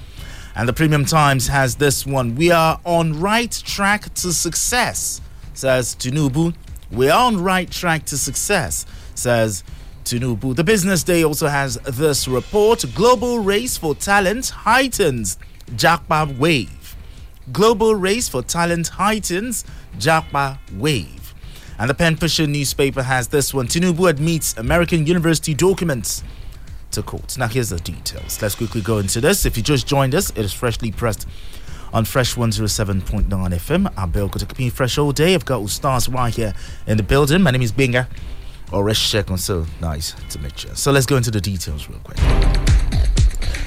And 0.54 0.68
the 0.68 0.72
Premium 0.72 1.04
Times 1.04 1.48
has 1.48 1.76
this 1.76 2.06
one. 2.06 2.34
We 2.34 2.50
are 2.50 2.80
on 2.84 3.20
right 3.20 3.50
track 3.50 4.12
to 4.14 4.32
success, 4.32 5.20
says 5.54 5.94
Tinubu. 5.96 6.54
We 6.90 7.08
are 7.08 7.26
on 7.26 7.42
right 7.42 7.70
track 7.70 8.04
to 8.06 8.18
success, 8.18 8.84
says 9.14 9.64
Tinubu. 10.04 10.54
The 10.54 10.64
Business 10.64 11.02
Day 11.02 11.24
also 11.24 11.48
has 11.48 11.76
this 11.76 12.28
report. 12.28 12.84
Global 12.94 13.38
race 13.38 13.76
for 13.76 13.94
talent 13.94 14.50
heightens 14.50 15.38
japa 15.70 16.36
wave. 16.38 16.96
Global 17.52 17.94
race 17.94 18.28
for 18.28 18.42
talent 18.42 18.88
heightens 18.88 19.64
japa 19.98 20.58
wave. 20.74 21.34
And 21.78 21.88
the 21.88 21.94
Pen 21.94 22.16
Pusher 22.16 22.46
newspaper 22.46 23.02
has 23.02 23.28
this 23.28 23.52
one. 23.54 23.66
Tinubu 23.66 24.08
admits 24.08 24.56
American 24.56 25.06
university 25.06 25.54
documents 25.54 26.22
to 26.90 27.02
court. 27.02 27.38
Now, 27.38 27.48
here's 27.48 27.70
the 27.70 27.80
details. 27.80 28.40
Let's 28.42 28.54
quickly 28.54 28.82
go 28.82 28.98
into 28.98 29.20
this. 29.20 29.46
If 29.46 29.56
you 29.56 29.62
just 29.62 29.86
joined 29.86 30.14
us, 30.14 30.30
it 30.30 30.44
is 30.44 30.52
freshly 30.52 30.92
pressed 30.92 31.26
on 31.92 32.04
Fresh 32.04 32.34
107.9 32.34 33.28
FM. 33.28 33.92
I'm 33.96 34.10
Bill 34.10 34.30
me 34.58 34.70
fresh 34.70 34.98
all 34.98 35.12
day. 35.12 35.34
I've 35.34 35.44
got 35.44 35.60
all 35.60 35.68
stars 35.68 36.08
right 36.08 36.34
here 36.34 36.54
in 36.86 36.96
the 36.96 37.02
building. 37.02 37.42
My 37.42 37.50
name 37.50 37.62
is 37.62 37.72
Benga 37.72 38.08
or 38.72 38.84
Reshek. 38.84 39.38
So 39.38 39.66
nice 39.80 40.14
to 40.30 40.38
meet 40.38 40.64
you. 40.64 40.70
So 40.74 40.92
let's 40.92 41.06
go 41.06 41.16
into 41.16 41.30
the 41.30 41.40
details 41.40 41.88
real 41.88 42.00
quick. 42.00 42.18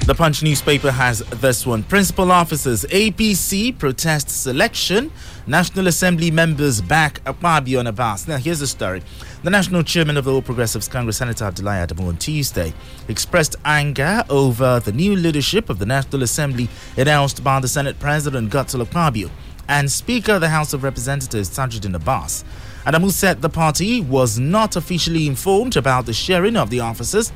The 0.06 0.14
Punch 0.14 0.40
newspaper 0.40 0.92
has 0.92 1.18
this 1.40 1.66
one. 1.66 1.82
Principal 1.82 2.30
officers, 2.30 2.84
APC 2.84 3.76
protest 3.76 4.30
selection. 4.30 5.10
National 5.48 5.88
Assembly 5.88 6.30
members 6.30 6.80
back 6.80 7.24
Akpabio 7.24 7.80
and 7.80 7.88
Abbas. 7.88 8.28
Now, 8.28 8.36
here's 8.36 8.60
the 8.60 8.68
story. 8.68 9.02
The 9.42 9.50
national 9.50 9.82
chairman 9.82 10.16
of 10.16 10.24
the 10.24 10.32
All 10.32 10.42
Progressives 10.42 10.86
Congress, 10.86 11.16
Senator 11.16 11.44
Abdullahi 11.44 11.88
Adamu, 11.88 12.06
on 12.06 12.16
Tuesday 12.18 12.72
expressed 13.08 13.56
anger 13.64 14.22
over 14.30 14.78
the 14.78 14.92
new 14.92 15.16
leadership 15.16 15.68
of 15.70 15.80
the 15.80 15.86
National 15.86 16.22
Assembly 16.22 16.68
announced 16.96 17.42
by 17.42 17.58
the 17.58 17.66
Senate 17.68 17.98
President, 17.98 18.52
Godswill 18.52 18.84
Akpabio, 18.84 19.28
and 19.68 19.90
Speaker 19.90 20.34
of 20.34 20.40
the 20.40 20.48
House 20.48 20.72
of 20.72 20.84
Representatives, 20.84 21.50
Tajuddin 21.50 21.96
Abbas. 21.96 22.44
Adamu 22.86 23.10
said 23.10 23.42
the 23.42 23.48
party 23.48 24.00
was 24.00 24.38
not 24.38 24.76
officially 24.76 25.26
informed 25.26 25.76
about 25.76 26.06
the 26.06 26.12
sharing 26.12 26.56
of 26.56 26.70
the 26.70 26.78
officers 26.78 27.32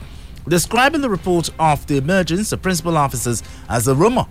describing 0.48 1.00
the 1.00 1.10
report 1.10 1.50
of 1.58 1.84
the 1.88 1.96
emergence 1.96 2.52
of 2.52 2.62
principal 2.62 2.96
officers 2.96 3.42
as 3.68 3.88
a 3.88 3.94
rumor. 3.96 4.26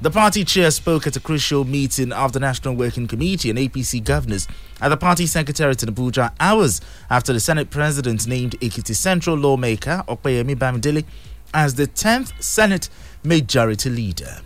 The 0.00 0.10
party 0.10 0.42
chair 0.42 0.70
spoke 0.70 1.06
at 1.06 1.16
a 1.16 1.20
crucial 1.20 1.64
meeting 1.66 2.12
of 2.12 2.32
the 2.32 2.40
National 2.40 2.74
Working 2.74 3.06
Committee 3.06 3.50
and 3.50 3.58
APC 3.58 4.02
governors 4.02 4.48
at 4.80 4.88
the 4.88 4.96
party 4.96 5.26
secretariat 5.26 5.82
in 5.82 5.94
Abuja 5.94 6.32
hours 6.40 6.80
after 7.10 7.34
the 7.34 7.40
Senate 7.40 7.68
president 7.68 8.26
named 8.26 8.58
Ekiti 8.60 8.94
Central 8.94 9.36
lawmaker 9.36 10.02
Opeyemi 10.08 10.56
Bamidele 10.56 11.04
as 11.52 11.74
the 11.74 11.86
10th 11.86 12.42
Senate 12.42 12.88
majority 13.22 13.90
leader. 13.90 14.40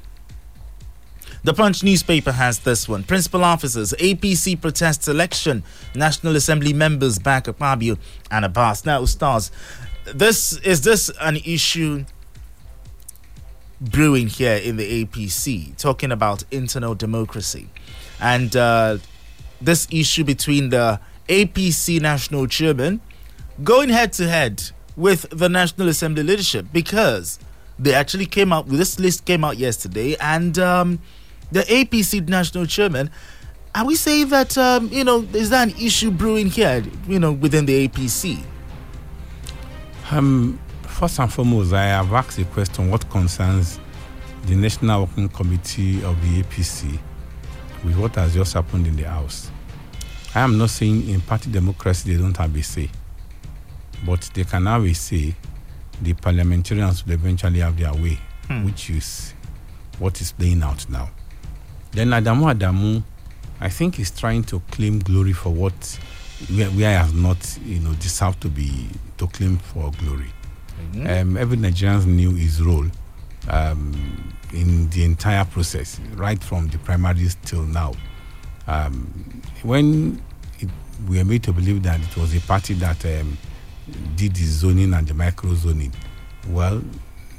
The 1.44 1.54
Punch 1.54 1.84
newspaper 1.84 2.32
has 2.32 2.60
this 2.60 2.88
one. 2.88 3.04
Principal 3.04 3.44
officers, 3.44 3.92
APC 3.98 4.60
protests 4.60 5.06
election, 5.06 5.62
National 5.94 6.34
Assembly 6.36 6.72
members 6.72 7.18
back 7.18 7.44
Akpabio 7.44 7.98
and 8.30 8.44
Abbas. 8.44 8.84
Now, 8.84 9.04
stars, 9.04 9.50
this 10.04 10.58
is 10.58 10.82
this 10.82 11.10
an 11.20 11.36
issue 11.36 12.04
brewing 13.80 14.26
here 14.26 14.56
in 14.56 14.76
the 14.76 15.04
APC, 15.04 15.76
talking 15.76 16.10
about 16.10 16.42
internal 16.50 16.94
democracy, 16.94 17.68
and 18.20 18.56
uh, 18.56 18.98
this 19.60 19.86
issue 19.90 20.24
between 20.24 20.70
the 20.70 21.00
APC 21.28 22.00
national 22.00 22.46
chairman 22.46 23.00
going 23.62 23.88
head 23.90 24.12
to 24.14 24.28
head 24.28 24.70
with 24.96 25.26
the 25.30 25.48
National 25.48 25.88
Assembly 25.88 26.22
leadership 26.22 26.66
because 26.72 27.38
they 27.78 27.94
actually 27.94 28.26
came 28.26 28.52
out 28.52 28.68
this 28.68 28.98
list 28.98 29.24
came 29.24 29.44
out 29.44 29.56
yesterday, 29.56 30.16
and 30.20 30.58
um, 30.58 30.98
the 31.52 31.60
APC 31.60 32.28
national 32.28 32.66
chairman. 32.66 33.10
Are 33.74 33.84
we 33.84 33.94
saying 33.96 34.28
that 34.30 34.56
um, 34.58 34.88
you 34.92 35.04
know 35.04 35.26
is 35.32 35.50
that 35.50 35.68
an 35.68 35.74
issue 35.80 36.10
brewing 36.10 36.48
here, 36.48 36.82
you 37.06 37.18
know, 37.18 37.32
within 37.32 37.66
the 37.66 37.86
APC? 37.88 38.42
Um, 40.10 40.58
first 40.82 41.18
and 41.20 41.32
foremost, 41.32 41.72
I 41.72 41.84
have 41.84 42.12
asked 42.12 42.38
a 42.38 42.44
question 42.46 42.90
what 42.90 43.08
concerns 43.10 43.78
the 44.46 44.54
National 44.56 45.02
Working 45.02 45.28
Committee 45.28 46.02
of 46.02 46.20
the 46.22 46.42
APC 46.42 46.98
with 47.84 47.96
what 47.98 48.14
has 48.16 48.34
just 48.34 48.54
happened 48.54 48.86
in 48.86 48.96
the 48.96 49.04
House. 49.04 49.50
I 50.34 50.40
am 50.40 50.58
not 50.58 50.70
saying 50.70 51.08
in 51.08 51.20
party 51.20 51.50
democracy 51.50 52.12
they 52.14 52.20
don't 52.20 52.36
have 52.36 52.54
a 52.56 52.62
say, 52.62 52.90
but 54.04 54.22
they 54.34 54.44
can 54.44 54.66
have 54.66 54.84
a 54.84 54.92
say. 54.94 55.34
The 56.00 56.14
parliamentarians 56.14 57.04
will 57.04 57.14
eventually 57.14 57.58
have 57.58 57.76
their 57.76 57.92
way, 57.92 58.18
which 58.64 58.88
is 58.90 59.34
what 59.98 60.20
is 60.20 60.30
playing 60.32 60.62
out 60.62 60.88
now. 60.88 61.10
Then 61.98 62.10
Adamu 62.10 62.54
Adamu, 62.54 63.02
I 63.60 63.68
think, 63.68 63.98
is 63.98 64.12
trying 64.12 64.44
to 64.44 64.60
claim 64.70 65.00
glory 65.00 65.32
for 65.32 65.50
what 65.52 65.98
where, 66.54 66.68
where 66.68 66.90
I 66.90 66.92
have 66.92 67.12
not, 67.12 67.58
you 67.64 67.80
know, 67.80 67.92
deserved 67.94 68.40
to 68.42 68.48
be 68.48 68.86
to 69.16 69.26
claim 69.26 69.56
for 69.58 69.90
glory. 69.98 70.30
Um, 71.08 71.36
every 71.36 71.56
Nigerian 71.56 72.14
knew 72.14 72.30
his 72.36 72.62
role 72.62 72.86
um, 73.48 74.32
in 74.52 74.88
the 74.90 75.02
entire 75.02 75.44
process, 75.44 75.98
right 76.14 76.40
from 76.40 76.68
the 76.68 76.78
primaries 76.78 77.36
till 77.44 77.62
now. 77.62 77.94
Um, 78.68 79.42
when 79.64 80.22
it, 80.60 80.68
we 81.08 81.18
were 81.18 81.24
made 81.24 81.42
to 81.42 81.52
believe 81.52 81.82
that 81.82 82.00
it 82.00 82.16
was 82.16 82.32
a 82.32 82.40
party 82.42 82.74
that 82.74 83.04
um, 83.06 83.36
did 84.14 84.36
the 84.36 84.44
zoning 84.44 84.94
and 84.94 85.04
the 85.04 85.14
micro 85.14 85.52
zoning, 85.54 85.92
well, 86.50 86.80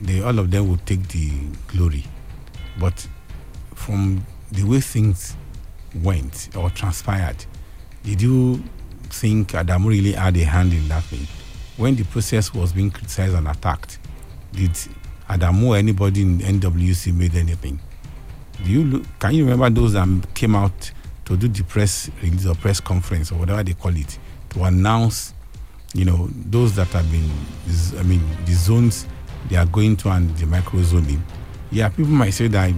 they, 0.02 0.22
all 0.22 0.38
of 0.38 0.52
them 0.52 0.68
would 0.70 0.86
take 0.86 1.08
the 1.08 1.32
glory. 1.70 2.04
But 2.78 3.08
from 3.74 4.26
the 4.52 4.64
way 4.64 4.80
things 4.80 5.36
went 6.04 6.50
or 6.56 6.70
transpired, 6.70 7.46
did 8.04 8.22
you 8.22 8.64
think 9.04 9.50
Adamu 9.50 9.88
really 9.90 10.14
had 10.14 10.38
a 10.38 10.44
hand 10.44 10.74
in 10.74 10.88
that 10.88 11.04
thing? 11.04 11.28
When 11.78 11.96
the 11.96 12.04
process 12.04 12.54
was 12.54 12.74
being 12.74 12.92
criticized 12.92 13.36
and 13.36 13.48
attacked, 13.48 14.00
did 14.54 14.72
Adamu 15.30 15.68
or 15.70 15.78
anybody 15.78 16.22
in 16.22 16.40
NWC 16.40 17.14
made 17.14 17.36
anything? 17.36 17.80
Do 18.64 18.72
you 18.72 18.84
look, 18.84 19.20
can 19.20 19.34
you 19.34 19.46
remember 19.46 19.82
those 19.82 19.94
that 19.94 20.08
came 20.34 20.56
out 20.56 20.92
to 21.26 21.38
do 21.38 21.48
the 21.48 21.64
press 21.64 22.10
release 22.22 22.46
or 22.46 22.56
press 22.56 22.80
conference 22.80 23.32
or 23.32 23.36
whatever 23.36 23.64
they 23.64 23.74
call 23.74 23.96
it 23.96 24.18
to 24.50 24.64
announce, 24.64 25.34
you 25.94 26.06
know, 26.06 26.28
those 26.32 26.76
that 26.76 26.88
have 26.88 27.10
been, 27.12 27.30
I 27.98 28.04
mean, 28.04 28.22
the 28.46 28.54
zones 28.54 29.06
they 29.48 29.56
are 29.56 29.66
going 29.66 29.96
to 29.98 30.10
and 30.10 30.36
the 30.38 30.46
micro 30.46 30.82
zoning. 30.82 31.24
Yeah, 31.72 31.90
people 31.90 32.12
might 32.12 32.32
say 32.32 32.48
that 32.48 32.74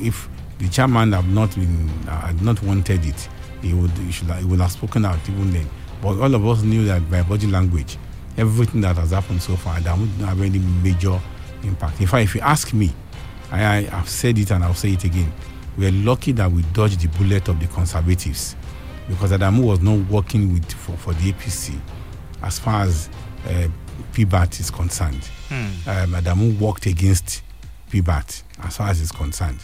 if 0.00 0.28
the 0.58 0.68
chairman 0.68 1.12
have 1.12 1.28
not 1.28 1.54
been 1.54 1.88
uh, 2.08 2.20
had 2.26 2.42
not 2.42 2.62
wanted 2.62 3.04
it, 3.04 3.28
he 3.62 3.74
would 3.74 3.90
he 3.92 4.10
should 4.12 4.28
have, 4.28 4.38
he 4.40 4.44
would 4.44 4.60
have 4.60 4.72
spoken 4.72 5.04
out 5.04 5.18
even 5.28 5.52
then. 5.52 5.68
But 6.02 6.18
all 6.20 6.34
of 6.34 6.46
us 6.46 6.62
knew 6.62 6.84
that 6.86 7.10
by 7.10 7.22
body 7.22 7.46
language, 7.46 7.96
everything 8.36 8.80
that 8.82 8.96
has 8.96 9.10
happened 9.10 9.42
so 9.42 9.56
far, 9.56 9.80
that 9.80 9.98
wouldn't 9.98 10.20
have 10.20 10.40
any 10.40 10.58
major 10.58 11.18
impact. 11.64 12.00
In 12.00 12.06
fact, 12.06 12.24
if 12.24 12.34
you 12.34 12.40
ask 12.40 12.72
me, 12.72 12.92
I, 13.50 13.60
I 13.64 13.80
have 13.82 14.08
said 14.08 14.38
it 14.38 14.50
and 14.50 14.62
I'll 14.62 14.74
say 14.74 14.92
it 14.92 15.04
again. 15.04 15.32
We 15.76 15.86
are 15.86 15.92
lucky 15.92 16.32
that 16.32 16.50
we 16.50 16.62
dodged 16.72 17.00
the 17.00 17.08
bullet 17.18 17.48
of 17.48 17.58
the 17.60 17.66
conservatives 17.68 18.56
because 19.08 19.32
Adamu 19.32 19.64
was 19.64 19.80
not 19.80 19.98
working 20.10 20.52
with 20.52 20.70
for, 20.72 20.96
for 20.96 21.14
the 21.14 21.32
APC 21.32 21.78
as 22.42 22.58
far 22.58 22.82
as 22.82 23.08
uh, 23.46 23.68
PBAT 24.12 24.60
is 24.60 24.70
concerned. 24.70 25.28
Um, 25.86 26.12
Adamu 26.12 26.58
worked 26.60 26.86
against 26.86 27.42
PBAT 27.90 28.42
as 28.64 28.76
far 28.76 28.88
as 28.88 29.00
is 29.00 29.10
concerned. 29.12 29.58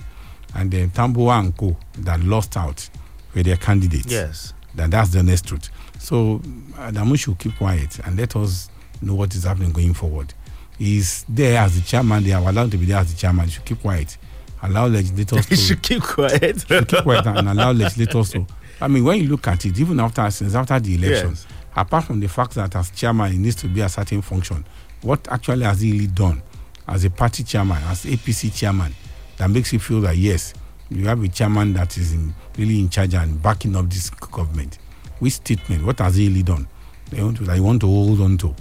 And 0.54 0.70
then 0.70 0.90
Tamboa 0.90 1.40
and 1.40 1.56
Co. 1.56 1.76
that 1.99 2.20
lost 2.20 2.56
out 2.56 2.88
were 3.34 3.42
their 3.42 3.56
candidates. 3.56 4.06
Yes. 4.11 4.52
That 4.75 4.90
that's 4.90 5.11
the 5.11 5.23
next 5.23 5.46
truth. 5.46 5.68
So 5.99 6.38
Adamu 6.75 7.18
should 7.18 7.38
keep 7.38 7.56
quiet 7.56 7.99
and 8.04 8.16
let 8.18 8.37
us 8.37 8.68
know 9.00 9.14
what 9.14 9.34
is 9.34 9.44
happening 9.44 9.73
going 9.73 9.94
forward. 9.94 10.32
He's 10.78 11.25
there 11.28 11.58
as 11.61 11.76
the 11.76 11.82
chairman. 11.87 12.25
They 12.25 12.32
are 12.32 12.49
allowed 12.49 12.70
to 12.73 12.76
be 12.76 12.87
there 12.87 12.99
as 12.99 13.12
the 13.12 13.18
chairman. 13.18 13.46
He 13.46 13.52
should 13.52 13.64
keep 13.64 13.80
quiet. 13.80 14.16
Allow 14.62 14.87
legislators 14.87 15.46
to 15.49 15.56
should 15.56 15.82
keep 15.82 16.02
quiet. 16.02 16.64
should 16.66 16.88
keep 16.88 17.02
quiet 17.02 17.26
and 17.26 17.49
allow 17.49 17.73
legislators 17.73 18.30
to. 18.30 18.46
I 18.80 18.88
mean, 18.88 19.04
when 19.04 19.20
you 19.20 19.28
look 19.28 19.46
at 19.46 19.64
it, 19.64 19.78
even 19.78 20.00
after 20.00 20.28
since 20.30 20.54
after 20.54 20.78
the 20.80 20.94
elections, 20.96 21.46
apart 21.76 22.04
from 22.04 22.20
the 22.20 22.28
fact 22.28 22.54
that 22.54 22.75
as 22.75 22.90
chairman 22.90 23.30
he 23.32 23.38
needs 23.38 23.56
to 23.56 23.68
be 23.68 23.80
a 23.80 23.88
certain 23.88 24.20
function, 24.23 24.64
what 25.02 25.26
actually 25.30 25.64
has 25.64 25.80
he 25.80 25.92
really 25.92 26.06
done 26.08 26.42
as 26.88 27.04
a 27.04 27.11
party 27.11 27.44
chairman, 27.44 27.82
as 27.84 28.04
APC 28.04 28.54
chairman, 28.54 28.92
that 29.36 29.50
makes 29.50 29.72
you 29.72 29.78
feel 29.78 30.00
that 30.02 30.16
yes, 30.16 30.54
you 30.90 31.06
have 31.06 31.22
a 31.22 31.28
chairman 31.28 31.72
that 31.74 31.96
is 31.96 32.12
in, 32.12 32.34
really 32.58 32.80
in 32.80 32.88
charge 32.88 33.14
and 33.14 33.42
backing 33.42 33.74
up 33.76 33.88
this 33.90 34.10
government. 34.10 34.78
Which 35.18 35.34
statement? 35.34 35.84
What 35.84 35.98
has 36.00 36.16
he 36.16 36.28
really 36.28 36.42
done? 36.42 36.66
They 37.10 37.22
want 37.22 37.36
to, 37.38 37.44
that 37.44 37.56
you 37.56 37.62
want 37.62 37.80
to 37.82 37.86
hold 37.86 38.20
on 38.20 38.38
to. 38.38 38.54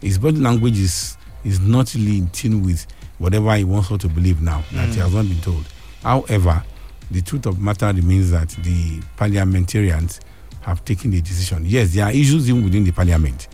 His 0.00 0.18
body 0.18 0.38
language 0.38 0.78
is 0.78 1.16
is 1.44 1.60
not 1.60 1.94
really 1.94 2.18
in 2.18 2.28
tune 2.30 2.62
with 2.64 2.86
whatever 3.18 3.54
he 3.56 3.64
wants 3.64 3.88
her 3.88 3.98
to 3.98 4.08
believe 4.08 4.42
now 4.42 4.62
that 4.72 4.88
he 4.88 4.94
hmm. 4.94 5.00
has 5.00 5.14
not 5.14 5.26
been 5.28 5.40
told. 5.40 5.64
However, 6.02 6.62
the 7.10 7.22
truth 7.22 7.46
of 7.46 7.56
the 7.56 7.62
matter 7.62 7.86
remains 7.86 8.30
that 8.30 8.48
the 8.50 9.00
parliamentarians 9.16 10.20
have 10.60 10.84
taken 10.84 11.10
the 11.10 11.20
decision. 11.20 11.64
Yes, 11.64 11.94
there 11.94 12.04
are 12.04 12.12
issues 12.12 12.48
even 12.50 12.64
within 12.64 12.84
the 12.84 12.92
parliament, 12.92 13.48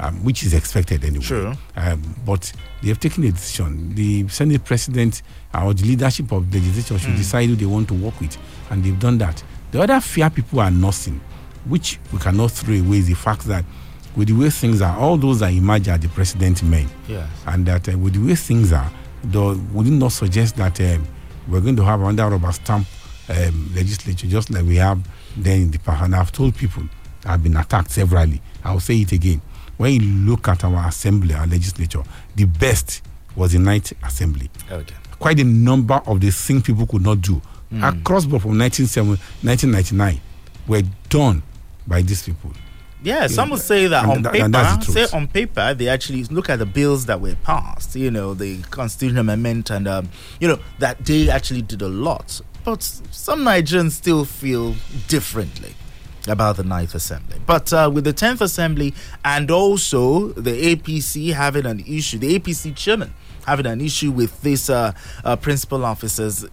um, 0.00 0.24
which 0.24 0.42
is 0.42 0.54
expected 0.54 1.04
anyway. 1.04 1.24
Sure. 1.24 1.54
Um, 1.76 2.02
but 2.26 2.52
they 2.82 2.88
have 2.88 2.98
taken 3.00 3.22
a 3.24 3.30
decision. 3.30 3.94
The 3.94 4.26
Senate 4.28 4.64
president 4.64 5.22
or 5.54 5.74
the 5.74 5.84
leadership 5.84 6.32
of 6.32 6.50
the 6.50 6.58
legislature 6.58 6.98
should 6.98 7.16
decide 7.16 7.48
who 7.48 7.54
they 7.56 7.66
want 7.66 7.88
to 7.88 7.94
work 7.94 8.18
with, 8.20 8.36
and 8.70 8.82
they've 8.82 8.98
done 8.98 9.18
that. 9.18 9.42
The 9.72 9.82
other 9.82 10.00
fear 10.00 10.30
people 10.30 10.60
are 10.60 10.70
nursing, 10.70 11.20
which 11.66 11.98
we 12.12 12.18
cannot 12.18 12.50
throw 12.50 12.74
away, 12.74 12.98
is 12.98 13.06
the 13.08 13.14
fact 13.14 13.42
that 13.44 13.64
with 14.16 14.28
the 14.28 14.34
way 14.34 14.50
things 14.50 14.82
are, 14.82 14.96
all 14.98 15.16
those 15.16 15.38
that 15.40 15.52
emerge 15.52 15.86
are 15.88 15.98
the 15.98 16.08
president 16.08 16.62
men 16.64 16.88
Yes. 17.06 17.28
and 17.46 17.64
that 17.66 17.88
uh, 17.88 17.96
with 17.96 18.14
the 18.14 18.26
way 18.26 18.34
things 18.34 18.72
are, 18.72 18.90
though, 19.22 19.54
would 19.72 19.86
it 19.86 19.90
not 19.92 20.10
suggest 20.12 20.56
that 20.56 20.80
um, 20.80 21.06
we're 21.46 21.60
going 21.60 21.76
to 21.76 21.84
have 21.84 22.00
another 22.00 22.36
rubber 22.36 22.50
stamp 22.52 22.86
um, 23.28 23.70
legislature 23.74 24.26
just 24.26 24.50
like 24.50 24.64
we 24.64 24.76
have 24.76 24.98
then 25.36 25.62
in 25.62 25.70
the 25.70 25.78
past? 25.78 26.02
And 26.04 26.16
I've 26.16 26.32
told 26.32 26.56
people 26.56 26.82
I've 27.24 27.42
been 27.42 27.56
attacked 27.56 27.90
severally. 27.92 28.40
I'll 28.64 28.80
say 28.80 28.96
it 29.02 29.12
again. 29.12 29.40
When 29.80 29.94
you 29.94 30.00
look 30.30 30.46
at 30.46 30.62
our 30.62 30.88
assembly, 30.88 31.32
our 31.34 31.46
legislature, 31.46 32.02
the 32.36 32.44
best 32.44 33.00
was 33.34 33.52
the 33.52 33.58
ninth 33.58 33.94
assembly. 34.04 34.50
Okay. 34.70 34.94
Quite 35.18 35.40
a 35.40 35.44
number 35.44 35.94
of 36.04 36.20
the 36.20 36.30
things 36.30 36.64
people 36.64 36.86
could 36.86 37.00
not 37.00 37.22
do 37.22 37.40
across 37.82 38.26
board 38.26 38.42
from 38.42 38.58
1970 38.58 39.18
1999 39.42 40.20
were 40.68 40.82
done 41.08 41.42
by 41.86 42.02
these 42.02 42.22
people. 42.24 42.52
Yeah, 43.02 43.26
some 43.28 43.48
would 43.48 43.60
say 43.62 43.86
that 43.86 44.02
And 44.04 44.12
on 44.12 44.22
tha- 44.34 44.44
and 44.44 44.52
that's 44.52 44.86
paper, 44.86 45.06
say 45.06 45.16
on 45.16 45.26
paper, 45.28 45.72
they 45.72 45.88
actually 45.88 46.24
look 46.24 46.50
at 46.50 46.58
the 46.58 46.66
bills 46.66 47.06
that 47.06 47.18
were 47.18 47.34
passed, 47.36 47.96
you 47.96 48.10
know, 48.10 48.34
the 48.34 48.58
constitutional 48.64 49.20
amendment, 49.20 49.70
and, 49.70 49.88
um, 49.88 50.10
you 50.40 50.48
know, 50.48 50.58
that 50.80 51.06
they 51.06 51.30
actually 51.30 51.62
did 51.62 51.80
a 51.80 51.88
lot. 51.88 52.42
But 52.64 52.82
some 52.82 53.44
Nigerians 53.46 53.92
still 53.92 54.26
feel 54.26 54.74
differently 55.08 55.74
about 56.28 56.56
the 56.56 56.64
Ninth 56.64 56.94
Assembly. 56.94 57.38
But 57.46 57.72
uh, 57.72 57.90
with 57.92 58.04
the 58.04 58.12
10th 58.12 58.40
Assembly 58.40 58.94
and 59.24 59.50
also 59.50 60.28
the 60.28 60.74
APC 60.76 61.32
having 61.32 61.66
an 61.66 61.80
issue, 61.86 62.18
the 62.18 62.38
APC 62.38 62.76
chairman 62.76 63.14
having 63.46 63.66
an 63.66 63.80
issue 63.80 64.10
with 64.10 64.40
these 64.42 64.68
uh, 64.70 64.92
uh, 65.24 65.36
principal 65.36 65.84
officers, 65.84 66.44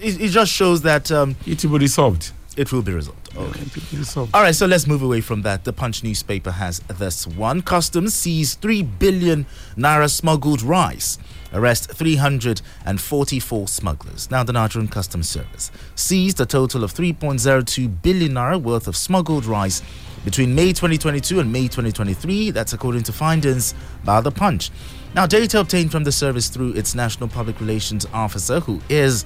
it, 0.00 0.20
it 0.20 0.28
just 0.28 0.50
shows 0.52 0.82
that 0.82 1.10
um, 1.12 1.36
It 1.46 1.62
will 1.64 1.78
be 1.78 1.84
resolved. 1.84 2.32
it 2.56 2.72
will 2.72 2.82
be 2.82 2.92
resolved. 2.92 3.36
Okay. 3.36 3.60
It 3.60 3.74
will 3.76 3.82
be 3.90 3.98
resolved. 3.98 4.34
All 4.34 4.40
right, 4.42 4.54
so 4.54 4.64
let's 4.66 4.86
move 4.86 5.02
away 5.02 5.20
from 5.20 5.42
that. 5.42 5.64
The 5.64 5.72
Punch 5.74 6.02
newspaper 6.02 6.50
has 6.52 6.78
this 6.80 7.26
one. 7.26 7.60
Customs 7.60 8.14
sees 8.14 8.54
3 8.54 8.82
billion 8.82 9.44
naira 9.76 10.10
smuggled 10.10 10.62
rice. 10.62 11.18
Arrest 11.52 11.90
344 11.92 13.68
smugglers. 13.68 14.30
Now, 14.30 14.42
the 14.42 14.52
Nigerian 14.52 14.88
Customs 14.88 15.28
Service 15.28 15.70
seized 15.94 16.40
a 16.40 16.46
total 16.46 16.84
of 16.84 16.92
3.02 16.92 18.02
billion 18.02 18.32
naira 18.32 18.60
worth 18.60 18.88
of 18.88 18.96
smuggled 18.96 19.44
rice 19.46 19.82
between 20.24 20.54
May 20.54 20.68
2022 20.72 21.40
and 21.40 21.52
May 21.52 21.62
2023. 21.62 22.50
That's 22.50 22.72
according 22.72 23.04
to 23.04 23.12
findings 23.12 23.74
by 24.04 24.20
the 24.20 24.30
Punch. 24.30 24.70
Now, 25.14 25.26
data 25.26 25.60
obtained 25.60 25.92
from 25.92 26.04
the 26.04 26.12
service 26.12 26.48
through 26.48 26.72
its 26.72 26.94
National 26.94 27.28
Public 27.28 27.60
Relations 27.60 28.06
Officer, 28.12 28.60
who 28.60 28.80
is 28.88 29.24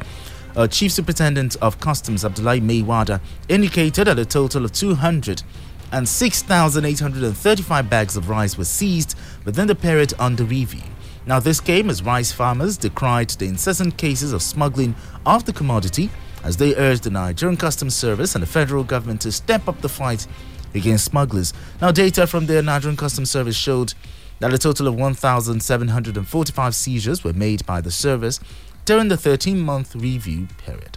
uh, 0.56 0.66
Chief 0.66 0.92
Superintendent 0.92 1.56
of 1.62 1.80
Customs 1.80 2.24
Abdullahi 2.24 2.61
Maiwada 2.61 3.20
indicated 3.48 4.06
that 4.06 4.18
a 4.18 4.24
total 4.24 4.64
of 4.64 4.72
200 4.72 5.42
and 5.92 6.09
6,835 6.09 7.90
bags 7.90 8.16
of 8.16 8.28
rice 8.28 8.56
were 8.56 8.64
seized 8.64 9.16
within 9.44 9.66
the 9.66 9.74
period 9.74 10.14
under 10.18 10.44
review. 10.44 10.83
Now, 11.26 11.38
this 11.38 11.61
came 11.61 11.90
as 11.90 12.02
rice 12.02 12.33
farmers 12.33 12.76
decried 12.76 13.30
the 13.30 13.46
incessant 13.46 13.96
cases 13.96 14.33
of 14.33 14.42
smuggling 14.42 14.94
of 15.26 15.44
the 15.44 15.52
commodity 15.52 16.11
as 16.42 16.56
they 16.56 16.74
urged 16.76 17.04
the 17.04 17.11
Nigerian 17.11 17.56
Customs 17.56 17.94
Service 17.94 18.35
and 18.35 18.42
the 18.42 18.46
federal 18.46 18.85
government 18.85 19.20
to 19.22 19.33
step 19.33 19.68
up 19.68 19.80
the 19.80 19.88
fight 19.88 20.26
against 20.74 21.04
smugglers. 21.04 21.52
Now, 21.80 21.90
data 21.92 22.26
from 22.26 22.46
the 22.46 22.62
Nigerian 22.62 22.96
Customs 22.96 23.30
Service 23.30 23.56
showed 23.56 23.94
that 24.38 24.54
a 24.54 24.59
total 24.59 24.88
of 24.88 24.94
1,745 24.94 26.74
seizures 26.74 27.22
were 27.22 27.35
made 27.35 27.66
by 27.66 27.80
the 27.80 27.90
service 27.90 28.40
during 28.87 29.09
the 29.09 29.16
13 29.16 29.61
month 29.61 29.94
review 29.94 30.48
period. 30.59 30.96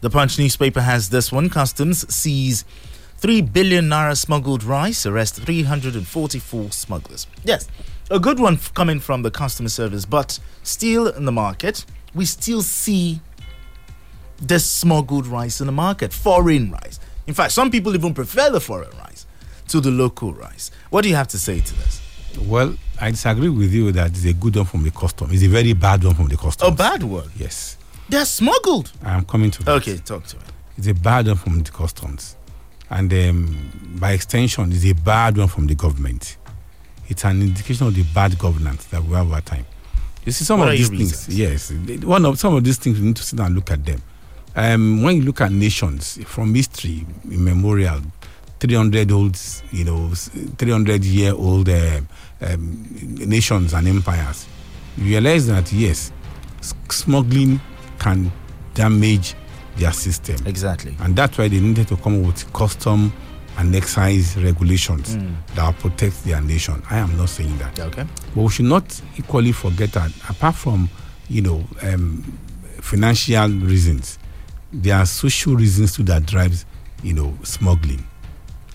The 0.00 0.10
Punch 0.10 0.38
newspaper 0.38 0.82
has 0.82 1.08
this 1.08 1.32
one 1.32 1.50
Customs 1.50 2.14
seize 2.14 2.64
3 3.16 3.40
billion 3.42 3.88
naira 3.88 4.16
smuggled 4.16 4.62
rice, 4.62 5.06
arrest 5.06 5.36
344 5.36 6.70
smugglers. 6.70 7.26
Yes, 7.42 7.68
a 8.10 8.18
good 8.18 8.38
one 8.38 8.58
coming 8.74 9.00
from 9.00 9.22
the 9.22 9.30
customer 9.30 9.68
Service, 9.68 10.04
but 10.04 10.38
still 10.62 11.08
in 11.08 11.24
the 11.24 11.32
market, 11.32 11.84
we 12.14 12.24
still 12.24 12.62
see 12.62 13.20
this 14.40 14.68
smuggled 14.68 15.26
rice 15.26 15.60
in 15.60 15.66
the 15.66 15.72
market, 15.72 16.12
foreign 16.12 16.70
rice. 16.70 17.00
In 17.26 17.34
fact, 17.34 17.52
some 17.52 17.70
people 17.70 17.94
even 17.94 18.14
prefer 18.14 18.50
the 18.50 18.60
foreign 18.60 18.90
rice 18.98 19.26
to 19.68 19.80
the 19.80 19.90
local 19.90 20.32
rice. 20.34 20.70
What 20.90 21.02
do 21.02 21.08
you 21.08 21.14
have 21.14 21.28
to 21.28 21.38
say 21.38 21.60
to 21.60 21.74
this? 21.74 22.00
Well, 22.46 22.76
I 23.00 23.10
disagree 23.10 23.48
with 23.48 23.72
you 23.72 23.92
that 23.92 24.10
it's 24.10 24.24
a 24.24 24.32
good 24.32 24.56
one 24.56 24.66
from 24.66 24.82
the 24.82 24.90
custom. 24.90 25.30
It's 25.32 25.42
a 25.42 25.48
very 25.48 25.72
bad 25.72 26.04
one 26.04 26.14
from 26.14 26.28
the 26.28 26.36
custom. 26.36 26.72
A 26.72 26.76
bad 26.76 27.02
one. 27.02 27.30
Yes. 27.36 27.78
They're 28.08 28.24
smuggled. 28.24 28.92
I'm 29.02 29.24
coming 29.24 29.50
to 29.52 29.62
that. 29.64 29.72
Okay, 29.76 29.96
talk 29.98 30.26
to 30.26 30.36
me. 30.36 30.42
It's 30.76 30.88
a 30.88 30.94
bad 30.94 31.26
one 31.26 31.36
from 31.36 31.62
the 31.62 31.70
customs. 31.70 32.36
And 32.90 33.12
um, 33.12 33.96
by 33.98 34.12
extension, 34.12 34.70
it's 34.72 34.84
a 34.84 34.92
bad 34.92 35.38
one 35.38 35.48
from 35.48 35.66
the 35.66 35.74
government. 35.74 36.36
It's 37.08 37.24
an 37.24 37.42
indication 37.42 37.86
of 37.86 37.94
the 37.94 38.02
bad 38.14 38.38
governance 38.38 38.84
that 38.86 39.02
we 39.02 39.14
have 39.14 39.26
over 39.30 39.40
time. 39.40 39.66
You 40.24 40.32
see, 40.32 40.44
some 40.44 40.60
What 40.60 40.72
of 40.72 40.78
these 40.78 40.88
things, 40.88 41.28
yes, 41.28 41.70
one 42.02 42.24
of 42.24 42.38
some 42.38 42.54
of 42.54 42.64
these 42.64 42.78
things 42.78 42.98
we 42.98 43.06
need 43.06 43.16
to 43.16 43.22
sit 43.22 43.36
down 43.36 43.46
and 43.46 43.54
look 43.56 43.70
at 43.70 43.84
them. 43.84 44.00
Um, 44.56 45.02
when 45.02 45.16
you 45.16 45.22
look 45.22 45.40
at 45.40 45.52
nations 45.52 46.18
from 46.24 46.54
history, 46.54 47.04
immemorial, 47.30 48.00
300 48.60 49.12
old, 49.12 49.38
you 49.70 49.84
know, 49.84 50.10
300 50.14 51.04
year 51.04 51.34
old 51.34 51.68
uh, 51.68 52.00
um, 52.40 52.86
nations 53.18 53.74
and 53.74 53.86
empires, 53.86 54.46
you 54.96 55.04
realize 55.04 55.46
that 55.48 55.70
yes, 55.72 56.12
smuggling 56.88 57.60
can 57.98 58.32
damage 58.74 59.34
their 59.76 59.92
system. 59.92 60.36
Exactly. 60.46 60.96
And 61.00 61.14
that's 61.16 61.36
why 61.36 61.48
they 61.48 61.60
needed 61.60 61.88
to 61.88 61.96
come 61.96 62.20
up 62.20 62.26
with 62.26 62.52
custom 62.52 63.12
and 63.58 63.74
excise 63.74 64.36
regulations 64.36 65.16
that 65.54 65.66
will 65.66 65.90
protect 65.90 66.24
their 66.24 66.40
nation. 66.40 66.82
I 66.90 66.98
am 66.98 67.16
not 67.16 67.28
saying 67.28 67.56
that. 67.58 67.78
Okay. 67.78 68.04
But 68.34 68.42
we 68.42 68.48
should 68.50 68.64
not 68.66 69.00
equally 69.16 69.52
forget 69.52 69.92
that 69.92 70.10
apart 70.28 70.54
from, 70.56 70.88
you 71.28 71.42
know, 71.42 71.64
um, 71.82 72.22
financial 72.80 73.48
reasons. 73.48 74.18
There 74.72 74.96
are 74.96 75.06
social 75.06 75.54
reasons 75.54 75.94
too 75.96 76.02
that 76.04 76.26
drives, 76.26 76.66
you 77.02 77.14
know, 77.14 77.36
smuggling. 77.44 78.04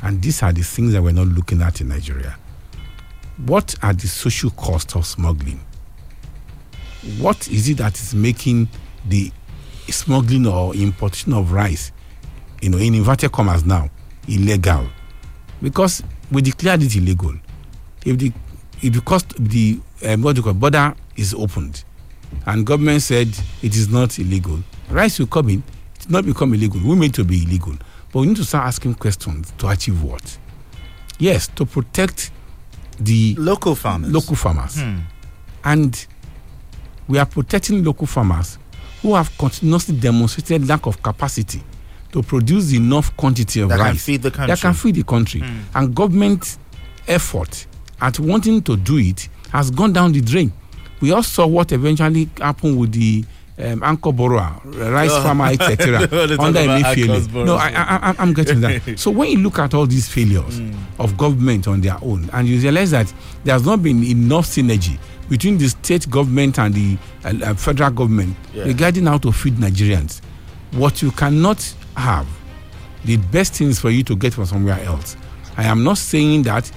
And 0.01 0.21
these 0.21 0.41
are 0.43 0.53
the 0.53 0.61
things 0.63 0.93
that 0.93 1.01
we're 1.01 1.11
not 1.11 1.27
looking 1.27 1.61
at 1.61 1.81
in 1.81 1.89
Nigeria. 1.89 2.37
What 3.45 3.75
are 3.83 3.93
the 3.93 4.07
social 4.07 4.49
costs 4.51 4.95
of 4.95 5.05
smuggling? 5.05 5.59
What 7.19 7.47
is 7.49 7.69
it 7.69 7.77
that 7.77 7.99
is 7.99 8.13
making 8.13 8.69
the 9.07 9.31
smuggling 9.89 10.45
or 10.47 10.73
importation 10.75 11.33
of 11.33 11.51
rice, 11.51 11.91
you 12.61 12.69
know, 12.69 12.77
in 12.77 12.95
inverted 12.95 13.31
commas 13.31 13.65
now, 13.65 13.89
illegal? 14.29 14.87
Because 15.61 16.03
we 16.31 16.41
declared 16.41 16.83
it 16.83 16.95
illegal. 16.95 17.33
If 18.05 18.17
the 18.17 18.31
if 18.81 18.93
because 18.93 19.23
the 19.37 19.79
um, 20.05 20.21
what 20.21 20.35
do 20.35 20.39
you 20.39 20.43
call 20.43 20.53
border 20.53 20.93
is 21.17 21.33
opened, 21.33 21.83
and 22.45 22.65
government 22.65 23.01
said 23.01 23.27
it 23.61 23.75
is 23.75 23.89
not 23.89 24.17
illegal, 24.19 24.59
rice 24.89 25.19
will 25.19 25.27
come 25.27 25.49
in. 25.49 25.63
It 25.99 26.05
will 26.05 26.13
not 26.13 26.25
become 26.25 26.53
illegal. 26.53 26.79
We 26.83 26.95
made 26.95 27.13
to 27.15 27.23
be 27.25 27.43
illegal, 27.43 27.75
but 28.13 28.19
we 28.21 28.27
need 28.27 28.37
to 28.37 28.45
start 28.45 28.67
asking 28.67 28.95
questions 28.95 29.51
to 29.57 29.67
achieve 29.67 30.01
what? 30.01 30.37
Yes, 31.17 31.47
to 31.55 31.65
protect 31.65 32.31
the 32.99 33.35
Local 33.37 33.75
farmers. 33.75 34.11
local 34.11 34.35
farmers. 34.37 34.77
And 35.65 36.05
we 37.07 37.17
are 37.17 37.25
protecting 37.25 37.83
local 37.83 38.07
farmers 38.07 38.57
who 39.01 39.15
have 39.15 39.37
continuously 39.37 39.97
demonstrated 39.97 40.67
lack 40.67 40.85
of 40.85 41.01
capacity 41.03 41.61
to 42.11 42.23
produce 42.23 42.73
enough 42.73 43.15
quantity 43.17 43.61
of 43.61 43.69
That 43.69 43.77
can 43.77 43.85
rice 43.85 44.05
feed 44.05 44.21
the 44.23 44.29
that 44.31 44.59
can 44.59 44.73
feed 44.73 44.95
the 44.95 45.03
country. 45.03 45.43
And 45.75 45.93
government 45.95 46.57
effort 47.07 47.67
at 48.01 48.19
wanting 48.19 48.61
to 48.63 48.75
do 48.77 48.97
it 48.97 49.29
has 49.51 49.71
gone 49.71 49.93
down 49.93 50.11
the 50.11 50.21
drain. 50.21 50.51
We 51.01 51.11
all 51.11 51.23
saw 51.23 51.47
what 51.47 51.71
eventually 51.71 52.29
happened 52.39 52.77
with 52.79 52.91
the 52.91 53.23
um, 53.57 53.83
Anchor 53.83 54.11
Borrower, 54.13 54.55
rice 54.65 55.09
Oh. 55.11 55.21
farmer, 55.23 55.45
etc. 55.47 55.99
Under 56.39 56.59
Emefiele. 56.61 57.45
No, 57.45 57.55
I, 57.55 58.15
I'm 58.17 58.33
getting 58.33 58.61
that. 58.61 58.93
so 58.99 59.11
when 59.11 59.29
you 59.31 59.37
look 59.39 59.59
at 59.59 59.73
all 59.73 59.85
these 59.85 60.07
failures 60.07 60.59
Mm. 60.59 60.75
of 60.97 61.17
government 61.17 61.67
on 61.67 61.81
their 61.81 61.97
own, 62.01 62.29
and 62.33 62.47
you 62.47 62.57
realize 62.59 62.91
that 62.91 63.13
there 63.43 63.53
has 63.53 63.65
not 63.65 63.83
been 63.83 64.03
enough 64.03 64.45
synergy 64.47 64.97
between 65.29 65.57
the 65.57 65.67
state 65.69 66.09
government 66.09 66.57
and 66.57 66.73
the 66.73 66.97
uh, 67.25 67.33
uh, 67.51 67.53
federal 67.53 67.91
government 67.91 68.35
Yeah. 68.53 68.63
regarding 68.63 69.05
how 69.05 69.17
to 69.19 69.31
feed 69.31 69.55
Nigerians, 69.57 70.21
what 70.71 71.01
you 71.01 71.11
cannot 71.11 71.61
have, 71.99 72.27
the 73.05 73.17
best 73.17 73.53
things 73.53 73.79
for 73.79 73.89
you 73.89 74.03
to 74.03 74.15
get 74.15 74.33
from 74.33 74.45
somewhere 74.45 74.79
else. 74.83 75.15
I 75.57 75.63
am 75.65 75.83
not 75.83 75.97
saying 75.97 76.43
that, 76.43 76.69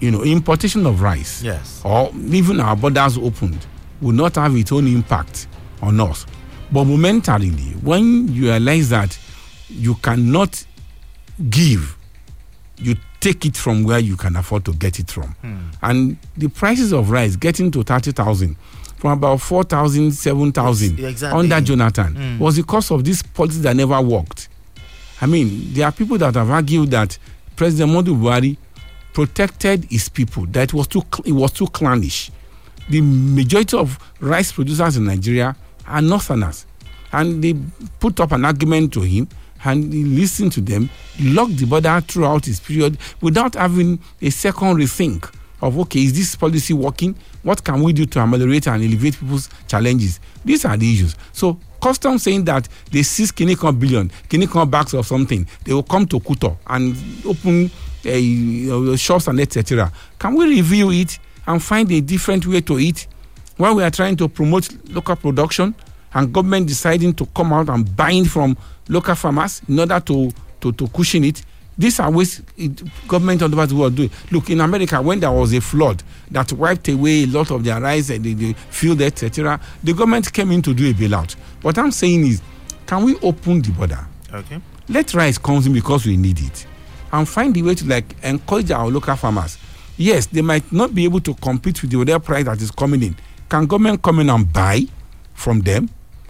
you 0.00 0.10
know, 0.10 0.22
importation 0.22 0.86
of 0.86 1.00
rice 1.02 1.42
Yes. 1.42 1.80
or 1.84 2.10
even 2.30 2.60
our 2.60 2.76
borders 2.76 3.16
opened 3.18 3.66
will 4.00 4.12
not 4.12 4.34
have 4.36 4.54
its 4.56 4.70
own 4.72 4.86
impact 4.86 5.46
on 5.82 6.00
us. 6.00 6.26
But 6.72 6.84
momentarily, 6.84 7.74
when 7.82 8.28
you 8.28 8.50
realize 8.50 8.88
that 8.90 9.18
you 9.68 9.94
cannot 9.96 10.64
give, 11.50 11.96
you 12.76 12.96
take 13.20 13.46
it 13.46 13.56
from 13.56 13.84
where 13.84 13.98
you 13.98 14.16
can 14.16 14.36
afford 14.36 14.64
to 14.66 14.72
get 14.74 14.98
it 14.98 15.10
from. 15.10 15.30
Hmm. 15.40 15.56
And 15.82 16.16
the 16.36 16.48
prices 16.48 16.92
of 16.92 17.10
rice 17.10 17.36
getting 17.36 17.70
to 17.70 17.82
30,000 17.82 18.56
from 19.04 19.12
about 19.18 19.38
4,000, 19.38 20.12
7,000 20.12 20.98
exactly. 20.98 21.38
under 21.38 21.60
Jonathan 21.60 22.14
mm. 22.14 22.38
was 22.38 22.56
because 22.56 22.90
of 22.90 23.04
this 23.04 23.22
policy 23.22 23.60
that 23.60 23.76
never 23.76 24.00
worked. 24.00 24.48
I 25.20 25.26
mean, 25.26 25.74
there 25.74 25.84
are 25.84 25.92
people 25.92 26.16
that 26.16 26.34
have 26.34 26.48
argued 26.50 26.90
that 26.92 27.18
President 27.54 27.90
Modu 27.92 28.18
Buhari 28.18 28.56
protected 29.12 29.84
his 29.90 30.08
people, 30.08 30.46
that 30.46 30.70
it 30.70 30.72
was 30.72 30.86
too, 30.86 31.02
it 31.26 31.32
was 31.32 31.52
too 31.52 31.66
clannish. 31.66 32.30
The 32.88 33.02
majority 33.02 33.76
of 33.76 33.98
rice 34.20 34.52
producers 34.52 34.96
in 34.96 35.04
Nigeria 35.04 35.54
are 35.86 36.00
northerners. 36.00 36.64
And 37.12 37.44
they 37.44 37.54
put 38.00 38.18
up 38.20 38.32
an 38.32 38.46
argument 38.46 38.94
to 38.94 39.02
him 39.02 39.28
and 39.66 39.92
he 39.92 40.02
listened 40.04 40.52
to 40.52 40.62
them, 40.62 40.88
locked 41.20 41.58
the 41.58 41.66
border 41.66 42.00
throughout 42.08 42.46
his 42.46 42.58
period 42.58 42.96
without 43.20 43.54
having 43.54 43.98
a 44.22 44.30
second 44.30 44.78
rethink 44.78 45.30
of, 45.60 45.78
okay, 45.78 46.00
is 46.00 46.12
this 46.12 46.36
policy 46.36 46.74
working? 46.74 47.14
What 47.42 47.62
can 47.64 47.82
we 47.82 47.92
do 47.92 48.06
to 48.06 48.20
ameliorate 48.20 48.66
and 48.68 48.82
elevate 48.82 49.18
people's 49.18 49.48
challenges? 49.68 50.20
These 50.44 50.64
are 50.64 50.76
the 50.76 50.92
issues. 50.92 51.16
So, 51.32 51.58
custom 51.80 52.18
saying 52.18 52.44
that 52.44 52.68
they 52.90 53.02
seize 53.02 53.32
Kinikon 53.32 53.78
billion, 53.78 54.10
Kinikon 54.28 54.70
bags 54.70 54.94
of 54.94 55.06
something, 55.06 55.46
they 55.64 55.72
will 55.72 55.82
come 55.82 56.06
to 56.06 56.20
Kuto 56.20 56.56
and 56.66 56.96
open 57.26 57.70
uh, 58.06 58.96
shops 58.96 59.28
and 59.28 59.40
etc. 59.40 59.90
Can 60.18 60.34
we 60.34 60.46
review 60.46 60.90
it 60.90 61.18
and 61.46 61.62
find 61.62 61.90
a 61.92 62.00
different 62.00 62.46
way 62.46 62.60
to 62.62 62.78
eat 62.78 63.06
While 63.56 63.76
we 63.76 63.84
are 63.84 63.90
trying 63.90 64.16
to 64.16 64.28
promote 64.28 64.68
local 64.88 65.14
production 65.14 65.74
and 66.12 66.32
government 66.32 66.66
deciding 66.66 67.14
to 67.14 67.26
come 67.26 67.52
out 67.52 67.68
and 67.68 67.96
buying 67.96 68.24
from 68.24 68.56
local 68.88 69.14
farmers 69.14 69.62
in 69.68 69.78
order 69.78 70.00
to, 70.00 70.30
to, 70.60 70.72
to 70.72 70.88
cushion 70.88 71.24
it? 71.24 71.44
These 71.76 72.00
are 72.00 72.10
ways 72.10 72.40
it, 72.56 72.82
government 73.08 73.42
all 73.42 73.52
over 73.52 73.66
the 73.66 73.74
world 73.74 73.94
do 73.96 74.04
it. 74.04 74.12
Look, 74.30 74.50
in 74.50 74.60
America, 74.60 75.00
when 75.02 75.20
there 75.20 75.32
was 75.32 75.52
a 75.52 75.60
flood 75.60 76.02
that 76.30 76.52
wiped 76.52 76.88
away 76.88 77.24
a 77.24 77.26
lot 77.26 77.50
of 77.50 77.64
their 77.64 77.80
rice 77.80 78.10
and 78.10 78.24
the, 78.24 78.34
the 78.34 78.52
field, 78.70 79.00
etc., 79.02 79.58
the 79.82 79.92
government 79.92 80.32
came 80.32 80.52
in 80.52 80.62
to 80.62 80.72
do 80.74 80.88
a 80.90 80.92
bailout. 80.92 81.32
What 81.62 81.76
I'm 81.78 81.90
saying 81.90 82.26
is, 82.26 82.40
can 82.86 83.02
we 83.04 83.16
open 83.20 83.60
the 83.62 83.70
border? 83.72 84.06
Okay. 84.32 84.60
let 84.88 85.14
rice 85.14 85.38
comes 85.38 85.66
in 85.66 85.72
because 85.72 86.04
we 86.06 86.16
need 86.16 86.38
it 86.40 86.66
and 87.12 87.28
find 87.28 87.56
a 87.56 87.62
way 87.62 87.74
to 87.74 87.86
like 87.86 88.16
encourage 88.22 88.70
our 88.70 88.88
local 88.88 89.14
farmers 89.16 89.56
yes 89.96 90.26
they 90.26 90.42
might 90.42 90.70
not 90.72 90.94
be 90.94 91.04
able 91.04 91.20
to 91.20 91.32
compete 91.34 91.80
with 91.82 91.90
the 91.90 92.00
other 92.00 92.18
price 92.18 92.44
that 92.44 92.60
is 92.60 92.70
coming 92.70 93.02
in 93.02 93.16
can 93.48 93.64
government 93.66 94.02
come 94.02 94.18
in 94.20 94.28
and 94.28 94.52
buy 94.52 94.82
from 95.34 95.60
them 95.60 95.88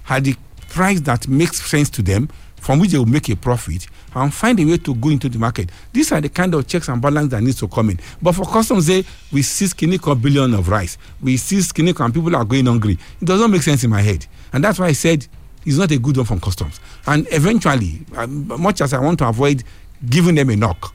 at 0.09 0.23
the 0.25 0.37
price 0.69 1.01
that 1.01 1.27
makes 1.29 1.63
sense 1.63 1.89
to 1.89 2.03
them 2.03 2.29
from 2.65 2.79
which 2.81 2.91
they 2.91 2.99
will 2.99 3.07
make 3.07 3.29
a 3.29 3.37
profit 3.37 3.87
and 4.15 4.33
find 4.33 4.59
a 4.61 4.65
way 4.65 4.77
to 4.79 4.95
go 4.95 5.11
into 5.11 5.29
the 5.29 5.39
market 5.39 5.71
these 5.93 6.11
are 6.13 6.21
the 6.21 6.29
kind 6.29 6.55
of 6.55 6.67
checks 6.67 6.89
and 6.89 7.01
balance 7.03 7.31
that 7.31 7.43
needs 7.43 7.59
to 7.59 7.69
come 7.69 7.91
in 7.91 8.01
but 8.23 8.33
for 8.35 8.45
customs 8.45 8.87
say 8.87 9.05
we 9.33 9.43
seize 9.43 9.75
kiniko 9.75 10.21
billion 10.21 10.55
of 10.55 10.69
rice 10.69 10.97
we 11.23 11.37
seize 11.37 11.73
kiniko 11.73 12.05
and 12.05 12.15
people 12.15 12.35
are 12.35 12.45
going 12.45 12.67
hungry 12.67 12.99
it 13.21 13.25
doesn't 13.25 13.51
make 13.51 13.63
sense 13.63 13.85
in 13.85 13.91
my 13.91 14.01
head 14.01 14.27
and 14.53 14.65
that's 14.65 14.79
why 14.79 14.87
i 14.87 14.93
said 14.93 15.27
it's 15.67 15.79
not 15.79 15.91
a 15.91 15.99
good 15.99 16.17
one 16.17 16.27
from 16.27 16.41
customs. 16.41 16.81
And 17.07 17.27
eventually, 17.31 18.05
um, 18.17 18.47
much 18.61 18.81
as 18.81 18.93
I 18.93 19.01
want 19.01 19.19
to 19.21 19.29
avoid 19.29 19.65
giving 20.09 20.35
them 20.35 20.51
a 20.51 20.57
knock, 20.57 20.95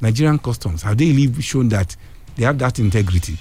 Nigerian 0.00 0.38
customs 0.38 0.82
have 0.82 0.96
they 0.98 1.12
really 1.12 1.42
shown 1.42 1.68
that 1.70 1.94
they 2.36 2.44
have 2.44 2.58
that 2.58 2.78
integrity? 2.78 3.36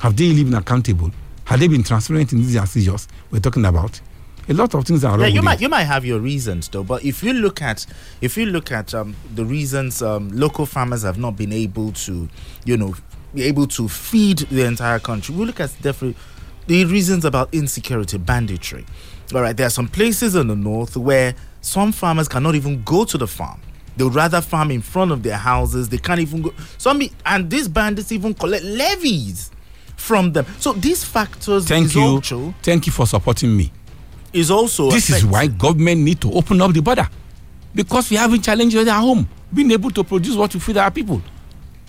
Have 0.00 0.16
they 0.16 0.28
really 0.28 0.44
been 0.44 0.54
accountable? 0.54 1.10
Have 1.44 1.60
they 1.60 1.68
been 1.68 1.82
transparent 1.82 2.32
in 2.32 2.38
these 2.40 2.60
seizures 2.70 3.06
we're 3.30 3.40
talking 3.40 3.64
about? 3.64 4.00
A 4.48 4.52
lot 4.52 4.74
of 4.74 4.84
things 4.84 5.04
are 5.04 5.16
Yeah, 5.18 5.24
wrong 5.24 5.30
you 5.32 5.40
with 5.40 5.44
might 5.44 5.54
it. 5.54 5.62
you 5.62 5.68
might 5.68 5.84
have 5.84 6.04
your 6.04 6.18
reasons 6.20 6.68
though, 6.68 6.84
but 6.84 7.02
if 7.04 7.22
you 7.22 7.32
look 7.32 7.62
at 7.62 7.86
if 8.20 8.36
you 8.36 8.46
look 8.46 8.70
at 8.72 8.94
um, 8.94 9.16
the 9.34 9.44
reasons 9.44 10.02
um, 10.02 10.28
local 10.30 10.66
farmers 10.66 11.02
have 11.02 11.18
not 11.18 11.36
been 11.36 11.52
able 11.52 11.92
to, 11.92 12.28
you 12.64 12.76
know, 12.76 12.94
be 13.34 13.42
able 13.44 13.66
to 13.68 13.88
feed 13.88 14.38
the 14.50 14.64
entire 14.66 14.98
country, 14.98 15.34
we 15.34 15.44
look 15.44 15.60
at 15.60 15.74
definitely 15.80 16.16
the 16.66 16.84
reasons 16.84 17.24
about 17.24 17.48
insecurity, 17.52 18.18
banditry. 18.18 18.84
All 19.34 19.40
right, 19.40 19.56
there 19.56 19.66
are 19.66 19.70
some 19.70 19.88
places 19.88 20.34
in 20.34 20.48
the 20.48 20.56
north 20.56 20.96
where 20.96 21.34
some 21.62 21.92
farmers 21.92 22.28
cannot 22.28 22.54
even 22.54 22.82
go 22.82 23.04
to 23.06 23.16
the 23.16 23.26
farm. 23.26 23.60
They 23.96 24.04
would 24.04 24.14
rather 24.14 24.40
farm 24.40 24.70
in 24.70 24.82
front 24.82 25.12
of 25.12 25.22
their 25.22 25.36
houses. 25.38 25.88
They 25.88 25.98
can't 25.98 26.20
even 26.20 26.42
go. 26.42 26.52
Some 26.78 27.00
and 27.24 27.48
these 27.48 27.68
bandits 27.68 28.12
even 28.12 28.34
collect 28.34 28.64
levies 28.64 29.50
from 29.96 30.32
them. 30.32 30.44
So 30.58 30.72
these 30.72 31.04
factors 31.04 31.66
Thank 31.66 31.94
you. 31.94 32.20
Thank 32.62 32.86
you 32.86 32.92
for 32.92 33.06
supporting 33.06 33.56
me. 33.56 33.72
Is 34.34 34.50
also 34.50 34.90
This 34.90 35.08
is 35.10 35.24
why 35.24 35.46
government 35.46 36.00
need 36.02 36.20
to 36.20 36.32
open 36.32 36.60
up 36.60 36.72
the 36.72 36.82
border. 36.82 37.08
Because 37.74 38.10
we 38.10 38.16
having 38.16 38.42
challenges 38.42 38.86
at 38.86 39.00
home, 39.00 39.28
being 39.52 39.70
able 39.70 39.90
to 39.92 40.04
produce 40.04 40.36
what 40.36 40.52
we 40.52 40.60
feed 40.60 40.76
our 40.76 40.90
people. 40.90 41.22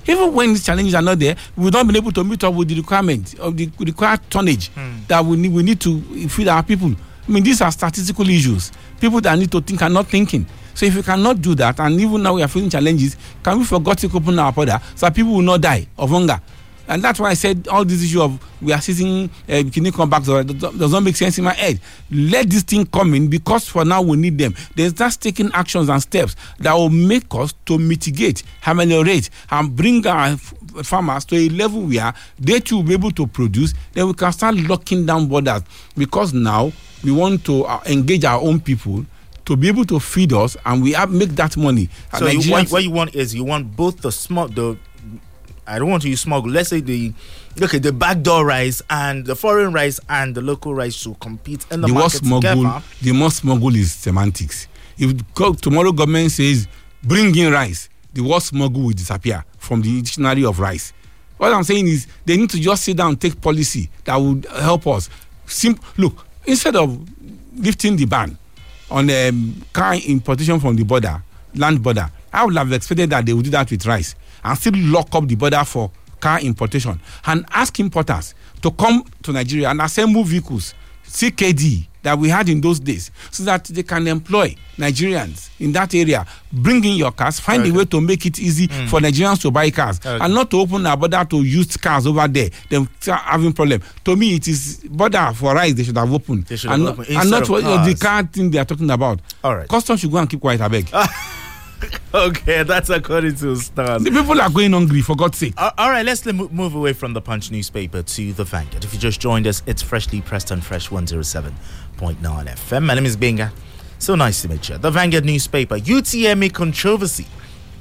Even 0.07 0.33
when 0.33 0.49
these 0.49 0.63
challenges 0.63 0.93
are 0.93 1.01
not 1.01 1.17
there, 1.19 1.35
we've 1.57 1.73
not 1.73 1.85
been 1.87 1.95
able 1.95 2.11
to 2.11 2.23
meet 2.23 2.43
up 2.43 2.53
with 2.53 2.67
the 2.67 2.75
requirement 2.75 3.37
of 3.39 3.57
the 3.57 3.69
required 3.79 4.19
tonnage 4.29 4.69
hmm. 4.69 4.99
that 5.07 5.25
we 5.25 5.35
need, 5.35 5.51
we 5.51 5.63
need 5.63 5.81
to 5.81 5.99
feed 6.29 6.47
our 6.47 6.61
people. 6.61 6.91
I 7.27 7.31
mean, 7.31 7.43
these 7.43 7.59
are 7.61 7.71
statistical 7.71 8.29
issues. 8.29 8.71
People 9.01 9.19
that 9.21 9.37
need 9.37 9.51
to 9.51 9.61
think 9.61 9.81
are 9.81 9.89
not 9.89 10.05
thinking. 10.07 10.45
So 10.75 10.85
if 10.85 10.95
we 10.95 11.01
cannot 11.01 11.41
do 11.41 11.55
that, 11.55 11.79
and 11.79 11.99
even 11.99 12.21
now 12.21 12.35
we 12.35 12.43
are 12.43 12.47
facing 12.47 12.69
challenges, 12.69 13.17
can 13.41 13.57
we 13.57 13.65
forget 13.65 13.97
to 13.99 14.07
open 14.13 14.37
our 14.37 14.51
border 14.51 14.79
so 14.95 15.07
that 15.07 15.15
people 15.15 15.33
will 15.33 15.41
not 15.41 15.61
die 15.61 15.87
of 15.97 16.09
hunger? 16.11 16.39
And 16.87 17.03
that's 17.03 17.19
why 17.19 17.29
I 17.31 17.33
said 17.33 17.67
all 17.67 17.83
this 17.85 18.03
issue 18.03 18.21
of 18.21 18.39
we 18.61 18.71
are 18.71 18.81
seizing 18.81 19.29
uh, 19.49 19.63
kidney 19.71 19.91
comebacks 19.91 20.27
or 20.29 20.43
does 20.43 20.73
does 20.77 20.91
not 20.91 21.03
make 21.03 21.15
sense 21.15 21.37
in 21.37 21.43
my 21.43 21.53
head. 21.53 21.79
Let 22.11 22.49
this 22.49 22.63
thing 22.63 22.85
come 22.85 23.13
in 23.15 23.27
because 23.29 23.67
for 23.67 23.83
now 23.85 24.01
we 24.01 24.17
need 24.17 24.37
them. 24.37 24.53
There's 24.75 24.93
just 24.93 25.21
taking 25.21 25.51
actions 25.53 25.89
and 25.89 26.01
steps 26.01 26.35
that 26.59 26.73
will 26.73 26.89
make 26.89 27.25
us 27.33 27.53
to 27.65 27.77
mitigate, 27.77 28.43
ameliorate, 28.65 29.29
and 29.49 29.75
bring 29.75 30.05
our 30.05 30.37
farmers 30.83 31.25
to 31.25 31.35
a 31.35 31.49
level 31.49 31.81
where 31.81 32.13
they 32.39 32.59
too 32.59 32.77
will 32.77 32.83
be 32.83 32.93
able 32.93 33.11
to 33.11 33.27
produce. 33.27 33.73
Then 33.93 34.07
we 34.07 34.13
can 34.13 34.31
start 34.31 34.55
locking 34.55 35.05
down 35.05 35.27
borders 35.27 35.61
because 35.97 36.33
now 36.33 36.71
we 37.03 37.11
want 37.11 37.45
to 37.45 37.65
uh, 37.65 37.81
engage 37.85 38.25
our 38.25 38.41
own 38.41 38.59
people 38.59 39.05
to 39.45 39.55
be 39.55 39.67
able 39.67 39.85
to 39.85 39.99
feed 39.99 40.33
us 40.33 40.57
and 40.65 40.81
we 40.83 40.91
have 40.93 41.11
make 41.11 41.29
that 41.29 41.55
money. 41.55 41.89
And 42.11 42.19
So 42.19 42.27
you 42.27 42.51
want, 42.51 42.71
what 42.71 42.83
you 42.83 42.91
want 42.91 43.15
is 43.15 43.33
you 43.35 43.43
want 43.43 43.75
both 43.75 44.01
the 44.01 44.11
small, 44.11 44.47
the 44.47 44.77
I 45.67 45.79
don't 45.79 45.89
want 45.89 46.03
to 46.03 46.09
use 46.09 46.21
smuggle. 46.21 46.51
Let's 46.51 46.69
say 46.69 46.81
the 46.81 47.13
okay, 47.61 47.79
the 47.79 47.91
backdoor 47.91 48.45
rice 48.45 48.81
and 48.89 49.25
the 49.25 49.35
foreign 49.35 49.73
rice 49.73 49.99
and 50.09 50.35
the 50.35 50.41
local 50.41 50.73
rice 50.75 50.93
should 50.93 51.19
compete 51.19 51.65
in 51.71 51.81
the, 51.81 51.87
the 51.87 51.93
market 51.93 52.17
smuggle 52.17 52.55
together. 52.63 52.83
the 53.01 53.11
more 53.13 53.31
smuggle 53.31 53.75
is 53.75 53.91
semantics 53.93 54.67
if 54.97 55.13
tomorrow 55.61 55.91
government 55.91 56.31
says 56.31 56.67
bring 57.03 57.35
in 57.37 57.51
rice 57.51 57.89
the 58.13 58.21
word 58.21 58.41
smuggle 58.41 58.81
will 58.81 58.91
disappear 58.91 59.43
from 59.57 59.81
the 59.81 60.01
dictionary 60.01 60.43
of 60.45 60.59
rice 60.59 60.91
what 61.37 61.53
i'm 61.53 61.63
saying 61.63 61.87
is 61.87 62.07
they 62.25 62.35
need 62.37 62.49
to 62.49 62.59
just 62.59 62.83
sit 62.83 62.95
down 62.97 63.09
and 63.09 63.21
take 63.21 63.39
policy 63.41 63.89
that 64.03 64.15
would 64.17 64.45
help 64.59 64.85
us 64.87 65.09
Sim- 65.45 65.79
look 65.97 66.25
instead 66.45 66.75
of 66.75 66.97
lifting 67.57 67.95
the 67.95 68.05
ban 68.05 68.37
on 68.91 69.09
um, 69.09 69.61
car 69.73 69.95
importation 69.95 70.59
from 70.59 70.75
the 70.75 70.83
border 70.83 71.21
land 71.55 71.81
border 71.81 72.09
i 72.33 72.43
would 72.45 72.55
have 72.55 72.71
expected 72.73 73.09
that 73.09 73.25
they 73.25 73.33
would 73.33 73.45
do 73.45 73.51
that 73.51 73.69
with 73.71 73.85
rice 73.85 74.15
and 74.45 74.57
still 74.57 74.73
lock 74.75 75.13
up 75.15 75.27
the 75.27 75.35
border 75.35 75.63
for 75.65 75.91
car 76.19 76.39
importation 76.39 76.99
and 77.25 77.45
ask 77.51 77.79
importers 77.79 78.33
to 78.61 78.71
come 78.71 79.03
to 79.21 79.31
nigeria 79.33 79.69
and 79.69 79.81
assemble 79.81 80.23
vehicles 80.23 80.73
ckd 81.05 81.87
that 82.03 82.17
we 82.19 82.29
had 82.29 82.47
in 82.49 82.61
those 82.61 82.79
days 82.79 83.09
so 83.31 83.43
that 83.43 83.63
they 83.65 83.81
can 83.83 84.07
employ 84.07 84.55
nigerians 84.77 85.49
in 85.59 85.71
that 85.71 85.93
area 85.95 86.23
bring 86.51 86.83
in 86.85 86.95
your 86.97 87.11
cars 87.11 87.39
find 87.39 87.61
Okay. 87.63 87.71
a 87.71 87.73
way 87.73 87.85
to 87.85 87.99
make 87.99 88.25
it 88.27 88.39
easy 88.39 88.67
hmm. 88.67 88.85
for 88.87 88.99
nigerians 88.99 89.41
to 89.41 89.49
buy 89.49 89.69
cars 89.71 89.99
Okay. 90.05 90.23
and 90.23 90.33
not 90.33 90.51
to 90.51 90.59
open 90.59 90.85
our 90.85 90.95
border 90.97 91.25
to 91.29 91.41
used 91.43 91.81
cars 91.81 92.05
over 92.05 92.27
there. 92.27 92.49
Then 92.69 92.87
start 92.99 93.21
having 93.21 93.53
problem. 93.53 93.81
To 94.03 94.15
me 94.15 94.35
it 94.35 94.47
is 94.47 94.83
border 94.89 95.31
for 95.33 95.55
rice 95.55 95.73
they 95.73 95.83
should 95.83 95.97
have 95.97 96.13
opened. 96.13 96.45
They 96.45 96.57
should 96.57 96.69
and, 96.71 96.85
have 96.85 96.97
not- 96.97 97.05
opened 97.05 97.17
and 97.17 97.31
not 97.31 97.85
the 97.87 97.95
car 97.99 98.23
thing 98.23 98.51
they 98.51 98.59
are 98.59 98.65
talking 98.65 98.89
about. 98.91 99.19
All 99.43 99.55
right. 99.55 99.67
custom 99.67 99.97
should 99.97 100.11
go 100.11 100.17
and 100.17 100.29
keep 100.29 100.41
quiet 100.41 100.61
abeg 100.61 100.87
Okay, 102.13 102.63
that's 102.63 102.89
according 102.89 103.35
to 103.35 103.55
Stars. 103.57 104.03
the 104.03 104.11
people 104.11 104.39
are 104.39 104.49
going 104.49 104.71
hungry 104.71 105.01
for 105.01 105.15
god's 105.15 105.37
sake 105.37 105.53
Uh, 105.57 105.71
all 105.77 105.89
right, 105.89 106.05
let's 106.05 106.25
mo- 106.25 106.49
move 106.51 106.75
away 106.75 106.93
from 106.93 107.13
the 107.13 107.21
Punch 107.21 107.51
newspaper 107.51 108.01
to 108.01 108.33
the 108.33 108.43
Vanguard. 108.43 108.83
If 108.85 108.93
you 108.93 108.99
just 108.99 109.19
joined 109.19 109.47
us, 109.47 109.61
it's 109.65 109.81
freshly 109.81 110.21
pressed 110.21 110.51
on 110.51 110.61
Fresh 110.61 110.89
107.9 110.89 111.51
FM. 112.21 112.83
My 112.85 112.93
name 112.95 113.05
is 113.05 113.15
Benga. 113.17 113.51
So 113.99 114.15
nice 114.15 114.41
to 114.43 114.49
meet 114.49 114.69
you. 114.69 114.77
The 114.77 114.91
Vanguard 114.91 115.25
newspaper, 115.25 115.77
UTME 115.77 116.53
controversy. 116.53 117.25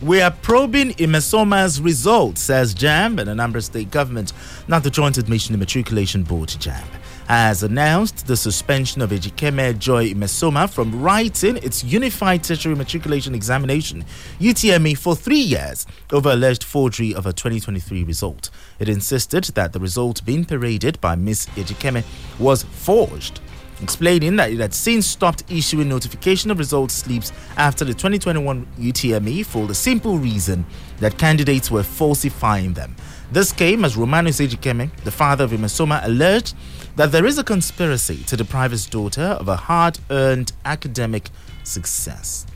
We 0.03 0.21
are 0.21 0.31
probing 0.33 0.91
Imesoma's 0.95 1.81
results, 1.81 2.41
says 2.43 2.75
JAMB 2.75 3.21
and 3.21 3.31
Anambra 3.31 3.63
state 3.63 3.91
government, 3.91 4.33
not 4.69 4.83
the 4.83 4.91
Joint 4.91 5.17
Admission 5.19 5.55
and 5.55 5.61
Matriculation 5.61 6.25
Board, 6.25 6.49
JAMB. 6.51 6.85
Has 7.29 7.63
announced 7.63 8.27
the 8.27 8.37
suspension 8.37 9.01
of 9.01 9.09
Ejikeme 9.09 9.79
Joy 9.79 10.13
Mesoma 10.13 10.69
from 10.69 11.01
writing 11.01 11.57
its 11.57 11.83
Unified 11.83 12.45
Tertiary 12.45 12.75
Matriculation 12.75 13.35
Examination, 13.35 14.05
UTME, 14.39 14.99
for 14.99 15.17
three 15.17 15.41
years 15.41 15.87
over 16.13 16.33
alleged 16.33 16.63
forgery 16.63 17.15
of 17.15 17.25
a 17.25 17.33
2023 17.33 18.05
result. 18.05 18.51
It 18.79 18.91
insisted 18.91 19.45
that 19.55 19.73
the 19.73 19.81
result 19.81 20.23
being 20.27 20.45
paraded 20.45 21.01
by 21.01 21.15
Miss 21.15 21.47
Ejikeme 21.57 22.05
was 22.39 22.65
forged 22.65 23.41
explaining 23.83 24.37
that 24.37 24.53
it 24.53 24.61
had 24.61 24.75
since 24.75 25.07
stopped 25.07 25.45
issuing 25.51 25.89
notification 25.89 26.51
of 26.51 26.59
results 26.59 26.95
slips 26.95 27.33
after 27.57 27.85
the 27.85 27.93
2021 27.93 28.67
UTME 28.79 29.45
for 29.45 29.67
the 29.67 29.75
simple 29.75 30.19
reason 30.19 30.65
that 30.99 31.19
candidates 31.19 31.71
were 31.71 31.83
falsifying 31.83 32.75
them. 32.75 32.95
This 33.33 33.53
came 33.53 33.85
as 33.85 33.97
Romanus 33.97 34.41
Ejikeme, 34.41 34.95
the 35.03 35.11
father 35.11 35.45
of 35.45 35.51
Mmesoma, 35.51 36.05
alleged 36.05 36.55
that 36.97 37.11
there 37.11 37.27
is 37.27 37.39
a 37.39 37.45
conspiracy 37.45 38.23
to 38.25 38.37
deprive 38.37 38.71
his 38.71 38.87
daughter 38.87 39.23
of 39.23 39.49
a 39.49 39.57
hard-earned 39.57 40.53
academic 40.65 41.31
success. 41.65 42.47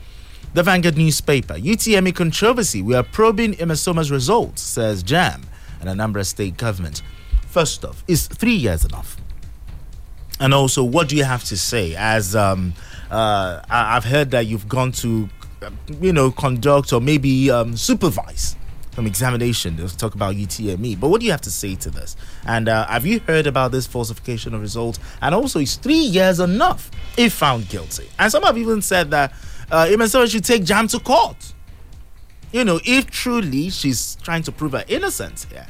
The 0.53 0.63
Vanguard 0.63 0.97
newspaper, 0.97 1.55
UTME 1.55 2.15
controversy. 2.15 2.81
We 2.81 2.95
are 2.95 3.03
probing 3.03 3.53
Mmesoma's 3.55 4.09
results, 4.09 4.61
says 4.61 5.03
JAMB 5.03 5.43
and 5.81 5.89
Anambra 5.89 6.25
state 6.25 6.57
government. 6.57 7.01
First 7.47 7.85
off, 7.85 8.03
is 8.07 8.27
three 8.27 8.55
years 8.55 8.85
enough? 8.85 9.17
And 10.39 10.53
also, 10.53 10.83
what 10.83 11.09
do 11.09 11.15
you 11.15 11.23
have 11.25 11.43
to 11.45 11.57
say? 11.57 11.95
As 11.95 12.35
um, 12.35 12.73
uh, 13.11 13.61
I- 13.69 13.95
I've 13.97 14.05
heard 14.05 14.31
that 14.31 14.45
you've 14.47 14.67
gone 14.69 14.91
to, 14.93 15.29
you 16.01 16.13
know, 16.13 16.31
conduct 16.31 16.93
or 16.93 17.01
maybe 17.01 17.51
um, 17.51 17.75
supervise 17.75 18.55
some 18.95 19.05
examination. 19.05 19.77
Let's 19.77 19.95
talk 19.95 20.15
about 20.15 20.35
UTME. 20.35 20.99
But 20.99 21.09
what 21.09 21.19
do 21.19 21.25
you 21.25 21.31
have 21.31 21.41
to 21.41 21.51
say 21.51 21.75
to 21.75 21.89
this? 21.89 22.15
And 22.45 22.67
uh, 22.69 22.85
have 22.87 23.05
you 23.05 23.19
heard 23.21 23.47
about 23.47 23.71
this 23.71 23.85
falsification 23.85 24.53
of 24.53 24.61
results? 24.61 24.99
And 25.21 25.35
also, 25.35 25.59
is 25.59 25.75
three 25.75 25.95
years 25.99 26.39
enough 26.39 26.89
if 27.17 27.33
found 27.33 27.67
guilty? 27.69 28.09
And 28.17 28.31
some 28.31 28.43
have 28.43 28.57
even 28.57 28.81
said 28.81 29.11
that 29.11 29.33
uh, 29.71 29.85
Mmesoma 29.89 30.29
should 30.31 30.43
take 30.45 30.63
JAMB 30.63 30.89
to 30.91 30.99
court. 30.99 31.53
You 32.51 32.63
know, 32.65 32.79
if 32.83 33.11
truly 33.11 33.69
she's 33.69 34.15
trying 34.23 34.41
to 34.43 34.51
prove 34.51 34.71
her 34.71 34.83
innocence 34.87 35.45
here. 35.51 35.67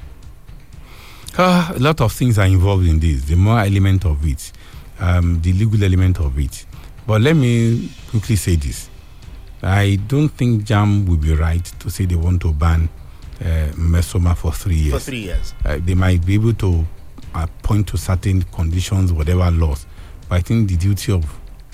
Uh, 1.38 1.74
a 1.76 1.80
lot 1.80 2.02
of 2.02 2.12
things 2.12 2.40
are 2.40 2.46
involved 2.46 2.88
in 2.88 3.00
this. 3.00 3.24
The 3.26 3.36
more 3.36 3.60
element 3.60 4.06
of 4.06 4.26
it, 4.26 4.52
um, 5.00 5.42
the 5.42 5.54
legal 5.54 5.84
element 5.84 6.20
of 6.20 6.38
it. 6.40 6.66
But 7.08 7.22
let 7.22 7.36
me 7.36 7.90
quickly 8.10 8.36
say 8.36 8.56
this: 8.56 8.90
I 9.64 9.98
don't 10.08 10.30
think 10.30 10.64
JAMB 10.64 11.08
will 11.08 11.18
be 11.18 11.34
right 11.34 11.64
to 11.80 11.90
say 11.90 12.06
they 12.06 12.16
want 12.16 12.42
to 12.44 12.54
ban 12.54 12.88
uh, 13.42 13.46
Mesoma 13.76 14.36
for 14.38 14.52
three 14.52 14.76
years. 14.76 14.94
For 15.04 15.12
three 15.12 15.20
years. 15.22 15.54
Uh, 15.66 15.80
they 15.82 15.96
might 15.96 16.26
be 16.26 16.36
able 16.36 16.54
to 16.56 16.86
uh, 17.34 17.48
point 17.64 17.88
to 17.88 17.98
certain 17.98 18.42
conditions, 18.44 19.12
whatever 19.14 19.50
laws. 19.52 19.86
But 20.28 20.36
I 20.36 20.42
think 20.42 20.70
the 20.70 20.78
duty 20.78 21.12
of 21.12 21.26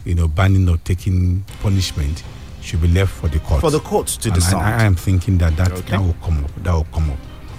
you 0.05 0.15
know 0.15 0.27
banning 0.27 0.69
or 0.69 0.77
taking 0.77 1.43
punishment 1.61 2.23
should 2.61 2.81
be 2.81 2.87
left 2.87 3.11
for 3.11 3.27
the 3.27 3.39
court. 3.39 3.61
For 3.61 3.71
the 3.71 3.79
courts 3.79 4.17
to 4.17 4.29
And 4.29 4.33
I- 4.33 4.35
decide. 4.35 4.81
I, 4.81 4.83
am 4.85 4.95
thinking 4.95 5.37
that 5.39 5.55
that, 5.57 5.71
Okay. 5.71 5.91
that 5.91 6.01
will 6.01 6.15
come 6.23 6.43
up. 6.43 6.51
That 6.63 6.73
will 6.73 6.87
come 6.93 7.09
up. 7.11 7.17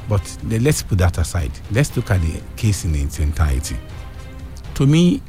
But 0.08 0.38
le- 0.44 0.58
let's 0.60 0.82
put 0.82 0.98
that 0.98 1.18
aside. 1.18 1.50
Let's 1.72 1.94
look 1.96 2.10
at 2.10 2.20
the 2.22 2.40
case 2.56 2.84
in 2.84 2.94
its 2.94 3.18
entirety. 3.20 3.76
To 4.74 4.86
me, 4.86 5.22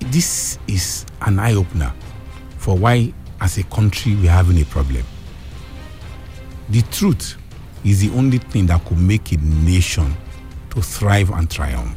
this 0.00 0.58
is 0.66 1.04
an 1.22 1.38
eye 1.38 1.54
opener 1.54 1.92
for 2.56 2.76
why, 2.76 3.12
as 3.40 3.58
a 3.58 3.62
country, 3.64 4.14
we're 4.16 4.30
having 4.30 4.60
a 4.60 4.64
problem. 4.64 5.04
The 6.70 6.82
truth 6.82 7.36
is 7.84 8.00
the 8.00 8.10
only 8.16 8.38
thing 8.38 8.66
that 8.66 8.84
could 8.84 8.98
make 8.98 9.32
a 9.32 9.36
nation 9.36 10.14
to 10.70 10.82
thrive 10.82 11.30
and 11.30 11.50
triumph. 11.50 11.96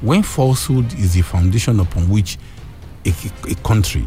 When 0.00 0.22
falsehood 0.22 0.92
is 0.98 1.14
the 1.14 1.22
foundation 1.22 1.80
upon 1.80 2.08
which 2.08 2.36
a, 3.06 3.12
a 3.48 3.54
country, 3.56 4.06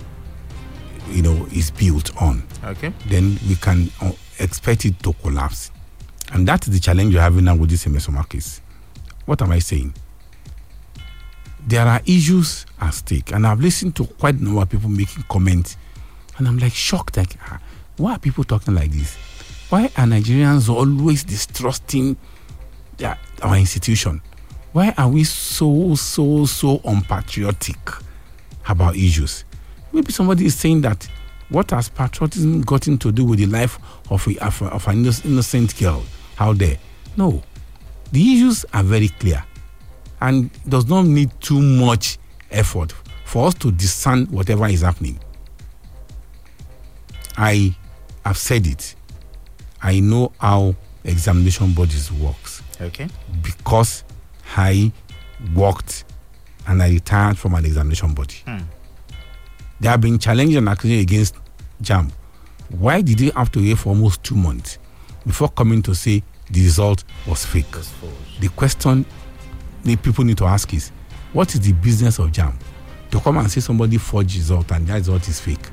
you 1.10 1.22
know, 1.24 1.48
is 1.54 1.72
built 1.72 2.16
on, 2.22 2.44
Okay. 2.64 2.94
then 3.08 3.38
we 3.48 3.56
can 3.56 3.90
uh, 4.02 4.12
expect 4.40 4.86
it 4.86 5.00
to 5.04 5.14
collapse. 5.14 5.72
And 6.34 6.48
that's 6.48 6.68
the 6.68 6.80
challenge 6.80 7.14
you're 7.14 7.22
having 7.22 7.46
now 7.46 7.56
with 7.56 7.70
this 7.70 7.86
Mmesoma 7.86 8.28
case. 8.30 8.62
What 9.26 9.42
am 9.42 9.52
I 9.52 9.60
saying? 9.60 9.94
There 11.68 11.86
are 11.86 12.00
issues 12.06 12.66
at 12.80 12.94
stake, 12.94 13.34
and 13.34 13.46
I've 13.46 13.60
listened 13.60 13.98
to 13.98 14.06
quite 14.06 14.36
a 14.36 14.44
number 14.44 14.62
of 14.62 14.70
people 14.70 14.90
making 14.90 15.24
comments, 15.24 15.76
and 16.38 16.48
I'm 16.48 16.58
like 16.58 16.72
shocked. 16.72 17.18
Like, 17.18 17.36
ah, 17.42 17.60
why 17.98 18.14
are 18.14 18.20
people 18.20 18.46
talking 18.46 18.74
like 18.74 18.90
this? 18.90 19.18
Why 19.70 19.92
are 19.98 20.06
Nigerians 20.06 20.70
always 20.70 21.26
distrusting 21.26 22.16
our 23.42 23.58
institution? 23.58 24.22
Why 24.72 24.94
are 24.98 25.10
we 25.10 25.26
so, 25.26 25.96
so, 25.96 26.46
so 26.46 26.80
unpatriotic 26.86 27.78
about 28.70 28.96
issues? 28.96 29.44
Maybe 29.92 30.14
somebody 30.14 30.46
is 30.46 30.56
saying 30.56 30.82
that 30.82 31.06
what 31.50 31.72
has 31.72 31.90
patriotism 31.90 32.62
gotten 32.62 32.98
to 33.00 33.12
do 33.12 33.26
with 33.26 33.40
the 33.40 33.46
life 33.46 33.78
of, 34.10 34.26
a, 34.30 34.38
of, 34.46 34.62
of 34.62 34.88
an 34.88 35.00
innocent 35.06 35.78
girl 35.78 36.04
out 36.40 36.60
there? 36.60 36.78
No. 37.18 37.44
The 38.14 38.36
issues 38.36 38.64
are 38.74 38.84
very 38.84 39.10
clear 39.10 39.44
and 40.22 40.50
does 40.68 40.88
not 40.88 41.06
need 41.06 41.32
too 41.42 41.62
much 41.62 42.18
effort 42.52 42.94
for 43.26 43.48
us 43.48 43.54
to 43.56 43.72
discern 43.72 44.26
whatever 44.28 44.68
is 44.68 44.82
happening. 44.82 45.20
I 47.38 47.76
have 48.26 48.38
said 48.38 48.66
it. 48.68 48.96
I 49.82 50.00
know 50.00 50.32
how 50.40 50.76
examination 51.04 51.74
bodies 51.74 52.12
works 52.12 52.64
Okay. 52.82 53.08
because 53.44 54.04
I 54.56 54.92
worked 55.56 56.04
and 56.68 56.82
I 56.82 56.90
retired 56.90 57.38
from 57.38 57.54
an 57.56 57.66
examination 57.66 58.14
body. 58.14 58.36
Hmm. 58.46 58.58
They 59.80 59.88
have 59.90 60.02
been 60.02 60.18
challenging 60.18 60.58
and 60.58 60.68
accusing 60.70 61.00
against 61.00 61.36
JAMB. 61.82 62.12
Why 62.70 63.02
did 63.02 63.20
they 63.20 63.32
have 63.36 63.52
to 63.52 63.60
wait 63.62 63.78
for 63.78 63.90
almost 63.90 64.24
two 64.24 64.36
months 64.36 64.80
before 65.26 65.50
coming 65.50 65.82
to 65.84 65.94
say 65.94 66.24
the 66.50 66.64
result 66.64 67.04
was 67.28 67.46
fake? 67.46 67.72
The 68.40 68.50
question 68.50 69.06
the 69.84 69.96
people 69.96 70.24
need 70.24 70.38
to 70.38 70.46
ask 70.46 70.74
is 70.74 70.92
what 71.34 71.54
is 71.54 71.62
the 71.62 71.74
business 71.74 72.20
of 72.20 72.32
JAMB? 72.32 72.56
To 73.12 73.20
come 73.20 73.38
and 73.38 73.50
say 73.50 73.62
somebody 73.62 73.98
forged 73.98 74.36
result 74.36 74.72
and 74.72 74.88
that 74.88 74.96
result 74.96 75.28
is 75.28 75.40
fake. 75.40 75.70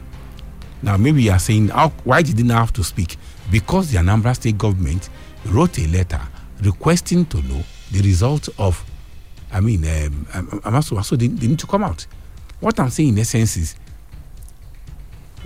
Now, 0.83 0.97
maybe 0.97 1.23
you 1.23 1.31
are 1.33 1.39
saying, 1.39 1.69
how, 1.69 1.89
why 2.05 2.23
did 2.23 2.37
they 2.37 2.43
not 2.43 2.59
have 2.59 2.73
to 2.75 2.85
speak? 2.85 3.17
Because 3.51 3.91
the 3.91 3.99
Anambra 3.99 4.35
state 4.35 4.59
government 4.59 5.09
wrote 5.47 5.79
a 5.79 5.87
letter 5.89 6.21
requesting 6.63 7.25
to 7.27 7.41
know 7.43 7.63
the 7.91 8.03
result 8.03 8.49
of, 8.59 8.85
I 9.51 9.61
mean, 9.61 9.85
um, 9.85 10.27
um, 10.35 10.61
um, 10.65 10.83
so, 10.83 11.01
so 11.01 11.17
they, 11.17 11.29
they 11.29 11.47
need 11.47 11.59
to 11.61 11.67
come 11.67 11.85
out. 11.85 12.07
What 12.61 12.79
I'm 12.79 12.91
saying 12.91 13.11
in 13.11 13.19
essence 13.19 13.57
is, 13.57 13.77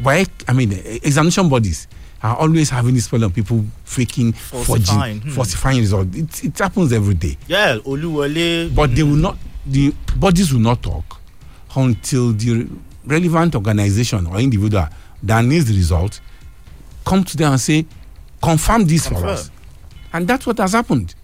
why, 0.03 0.27
I 0.47 0.53
mean, 0.53 0.73
examination 0.73 1.49
bodies, 1.49 1.89
are 2.23 2.37
always 2.37 2.71
having 2.71 2.95
this 2.95 3.09
problem 3.09 3.31
of 3.31 3.35
people 3.35 3.65
faking, 3.85 4.33
forging, 4.33 5.21
hmm. 5.21 5.31
falsifying 5.31 5.79
results. 5.79 6.17
It, 6.17 6.45
it 6.45 6.59
happens 6.59 6.93
every 6.93 7.15
day. 7.15 7.37
Yeah, 7.47 7.79
Oluwole. 7.79 8.75
But 8.75 8.95
they 8.95 9.03
will 9.03 9.17
not, 9.17 9.39
the 9.67 9.95
bodies 10.17 10.53
will 10.53 10.61
not 10.61 10.83
talk 10.83 11.21
until 11.77 12.33
the 12.33 12.69
relevant 13.07 13.55
organization 13.55 14.27
or 14.27 14.37
individual 14.39 14.87
that 15.23 15.45
needs 15.45 15.67
the 15.67 15.77
result 15.77 16.21
come 17.05 17.25
to 17.25 17.37
them 17.37 17.53
and 17.53 17.61
say, 17.61 17.87
confirm 18.43 18.85
this 18.85 19.09
for 19.09 19.25
us. 19.27 19.51
And 20.13 20.27
that's 20.29 20.47
what 20.47 20.59
has 20.59 20.73
happened. 20.73 21.15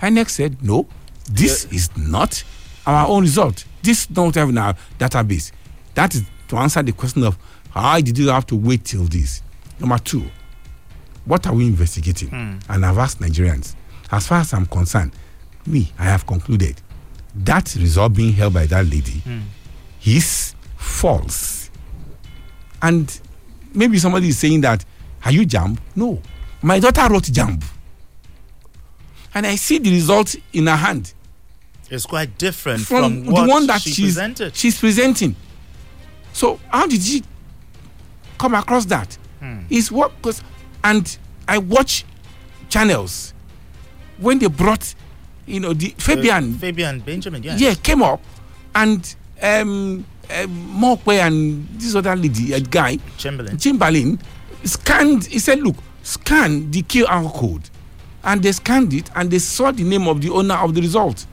INEC 0.00 0.28
said, 0.28 0.62
no, 0.62 0.86
this 1.30 1.64
is 1.66 1.94
not 1.96 2.42
our 2.86 3.08
own 3.08 3.22
result. 3.22 3.64
This 3.82 4.06
don't 4.06 4.34
have 4.34 4.48
in 4.50 4.58
our 4.58 4.74
database. 4.98 5.52
That 5.94 6.14
is 6.14 6.24
to 6.48 6.56
answer 6.56 6.82
the 6.82 6.92
question 6.92 7.22
of 7.24 7.38
how 7.70 8.00
did 8.00 8.18
you 8.18 8.28
have 8.28 8.46
to 8.46 8.56
wait 8.56 8.84
till 8.84 9.04
this? 9.04 9.42
Number 9.82 9.98
two, 9.98 10.24
what 11.24 11.44
are 11.48 11.52
we 11.54 11.66
investigating? 11.66 12.28
Hmm. 12.28 12.58
And 12.68 12.86
I've 12.86 12.98
asked 12.98 13.18
Nigerians. 13.20 13.74
As 14.12 14.28
far 14.28 14.38
as 14.40 14.54
I'm 14.54 14.66
concerned, 14.66 15.12
me, 15.66 15.92
I 15.98 16.04
have 16.04 16.24
concluded 16.24 16.80
that 17.34 17.74
result 17.74 18.12
being 18.14 18.32
held 18.32 18.54
by 18.54 18.66
that 18.66 18.84
lady 18.86 19.18
hmm. 19.24 19.40
is 20.06 20.54
false. 20.76 21.68
And 22.80 23.20
maybe 23.74 23.98
somebody 23.98 24.28
is 24.28 24.38
saying 24.38 24.60
that, 24.60 24.84
are 25.24 25.32
you 25.32 25.44
JAMB? 25.46 25.78
No. 25.96 26.20
My 26.62 26.78
daughter 26.78 27.12
wrote 27.12 27.24
JAMB. 27.24 27.64
And 29.34 29.46
I 29.46 29.56
see 29.56 29.78
the 29.78 29.90
result 29.90 30.36
in 30.52 30.66
her 30.68 30.76
hand 30.76 31.12
It's 31.90 32.06
quite 32.06 32.38
different 32.38 32.82
from, 32.82 33.24
from, 33.24 33.32
what 33.32 33.44
the 33.46 33.50
one 33.50 33.66
that 33.66 33.80
she 33.80 33.90
she's, 33.90 34.04
presented. 34.14 34.54
she's 34.54 34.78
presenting. 34.78 35.34
So 36.32 36.60
how 36.70 36.86
did 36.86 37.02
she 37.02 37.24
come 38.38 38.54
across 38.54 38.84
that? 38.86 39.18
Is 39.70 39.90
what 39.90 40.14
because 40.16 40.42
and 40.84 41.18
I 41.48 41.58
watch 41.58 42.04
channels 42.68 43.34
when 44.18 44.38
they 44.38 44.46
brought 44.46 44.94
you 45.46 45.58
know 45.60 45.72
the 45.72 45.88
Fabian 45.98 46.54
Fabian 46.58 47.00
Benjamin, 47.00 47.42
yeah. 47.42 47.56
yeah 47.56 47.74
came 47.74 48.02
up 48.02 48.20
and 48.74 49.14
um, 49.42 50.04
um 50.30 50.70
Mokwe 50.80 51.18
and 51.18 51.66
this 51.80 51.94
other 51.96 52.14
lady 52.14 52.52
a 52.52 52.60
guy 52.60 52.98
Chamberlain. 53.18 53.58
Chamberlain 53.58 54.18
scanned 54.64 55.26
he 55.26 55.40
said 55.40 55.58
look 55.58 55.76
scan 56.04 56.70
the 56.70 56.82
QR 56.82 57.32
code 57.34 57.68
and 58.22 58.40
they 58.42 58.52
scanned 58.52 58.94
it 58.94 59.10
and 59.16 59.28
they 59.30 59.40
saw 59.40 59.72
the 59.72 59.82
name 59.82 60.06
of 60.06 60.20
the 60.20 60.30
owner 60.30 60.54
of 60.54 60.72
the 60.74 60.80
result 60.80 61.26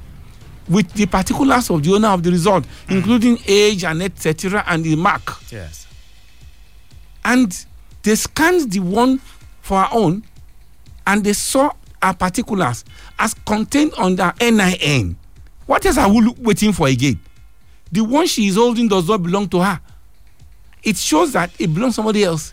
with 0.67 0.91
the 0.93 1.05
particulars 1.05 1.69
of 1.69 1.83
the 1.83 1.93
owner 1.93 2.07
of 2.09 2.23
the 2.23 2.31
result 2.31 2.65
including 2.89 3.37
age 3.47 3.83
and 3.83 4.01
etc 4.01 4.63
and 4.67 4.83
the 4.83 4.95
mark 4.95 5.37
Yes. 5.51 5.85
and 7.23 7.65
they 8.09 8.15
scanned 8.15 8.71
the 8.71 8.79
one 8.79 9.19
for 9.61 9.77
our 9.77 9.89
own 9.93 10.23
and 11.05 11.23
they 11.23 11.33
saw 11.33 11.69
our 12.01 12.15
particulars 12.15 12.83
as 13.19 13.35
contained 13.35 13.93
under 13.99 14.33
NIN. 14.41 15.15
What 15.67 15.85
else 15.85 15.99
are 15.99 16.11
we 16.11 16.27
waiting 16.39 16.73
for 16.73 16.87
again? 16.87 17.19
The 17.91 18.01
one 18.01 18.25
she 18.25 18.47
is 18.47 18.55
holding 18.55 18.87
does 18.87 19.07
not 19.07 19.21
belong 19.21 19.47
to 19.49 19.59
her. 19.61 19.79
It 20.81 20.97
shows 20.97 21.33
that 21.33 21.51
it 21.59 21.71
belongs 21.71 21.93
to 21.93 21.95
somebody 21.97 22.23
else 22.23 22.51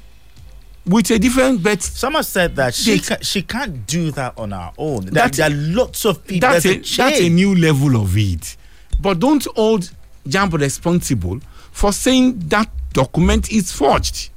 with 0.85 1.11
a 1.11 1.19
different 1.19 1.62
bet. 1.62 1.83
Someone 1.83 2.23
said 2.23 2.55
that 2.57 2.75
she 2.75 2.99
They- 2.99 3.16
ca- 3.16 3.23
she 3.23 3.40
can't 3.40 3.87
do 3.87 4.11
that 4.11 4.37
on 4.37 4.51
her 4.51 4.73
own. 4.77 5.07
That, 5.07 5.33
there 5.33 5.47
are 5.51 5.55
lots 5.55 6.05
of 6.05 6.23
people. 6.27 6.51
That's 6.51 6.66
a, 6.66 6.73
a 6.73 6.79
that's 6.81 7.21
a 7.21 7.31
new 7.31 7.55
level 7.55 7.97
of 7.97 8.14
it. 8.19 8.59
But 9.01 9.21
don't 9.21 9.47
hold 9.57 9.90
Jambo 10.29 10.59
responsible 10.59 11.40
for 11.73 11.95
saying 11.95 12.40
that 12.49 12.69
document 12.92 13.51
is 13.51 13.73
forged. 13.73 14.29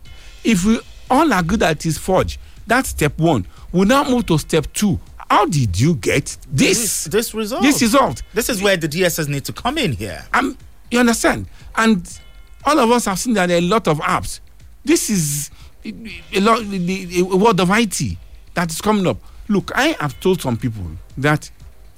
If 0.45 0.63
we 0.63 0.79
all 1.09 1.31
agree 1.31 1.57
that 1.57 1.77
it 1.77 1.85
is 1.85 1.97
forged, 1.97 2.39
that's 2.67 2.89
step 2.89 3.17
one. 3.17 3.45
We 3.71 3.85
now 3.85 4.03
move 4.03 4.25
to 4.27 4.37
step 4.37 4.71
two. 4.73 4.99
How 5.29 5.45
did 5.45 5.79
you 5.79 5.95
get 5.95 6.37
this? 6.51 7.03
this 7.05 7.33
result. 7.33 7.61
This 7.61 7.81
result. 7.81 8.23
This 8.33 8.49
is 8.49 8.61
where 8.61 8.77
the 8.77 8.87
DSS 8.87 9.27
need 9.27 9.45
to 9.45 9.53
come 9.53 9.77
in 9.77 9.91
here. 9.93 10.25
Um, 10.33 10.57
you 10.89 10.99
understand? 10.99 11.47
And 11.75 12.19
all 12.65 12.79
of 12.79 12.89
us 12.91 13.05
have 13.05 13.19
seen 13.19 13.33
that 13.35 13.47
there 13.47 13.57
are 13.57 13.61
a 13.61 13.67
lot 13.67 13.87
of 13.87 13.99
apps. 13.99 14.39
This 14.83 15.09
is 15.09 15.51
a 15.83 16.39
lot 16.39 16.59
the, 16.65 17.21
word 17.23 17.59
of 17.59 17.69
IT 17.71 18.17
that 18.55 18.71
is 18.71 18.81
coming 18.81 19.07
up. 19.07 19.17
Look, 19.47 19.71
I 19.75 19.95
have 19.99 20.19
told 20.19 20.41
some 20.41 20.57
people 20.57 20.83
that 21.17 21.49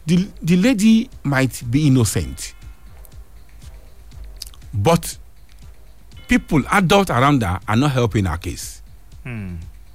the 0.05 0.27
the 0.41 0.57
lady 0.57 1.09
might 1.23 1.61
be 1.69 1.87
innocent, 1.87 2.53
but 4.73 5.17
people, 6.27 6.61
adults 6.71 7.11
around 7.11 7.43
her, 7.43 7.59
are 7.67 7.75
not 7.75 7.91
helping 7.91 8.25
her 8.25 8.37
case. 8.37 8.80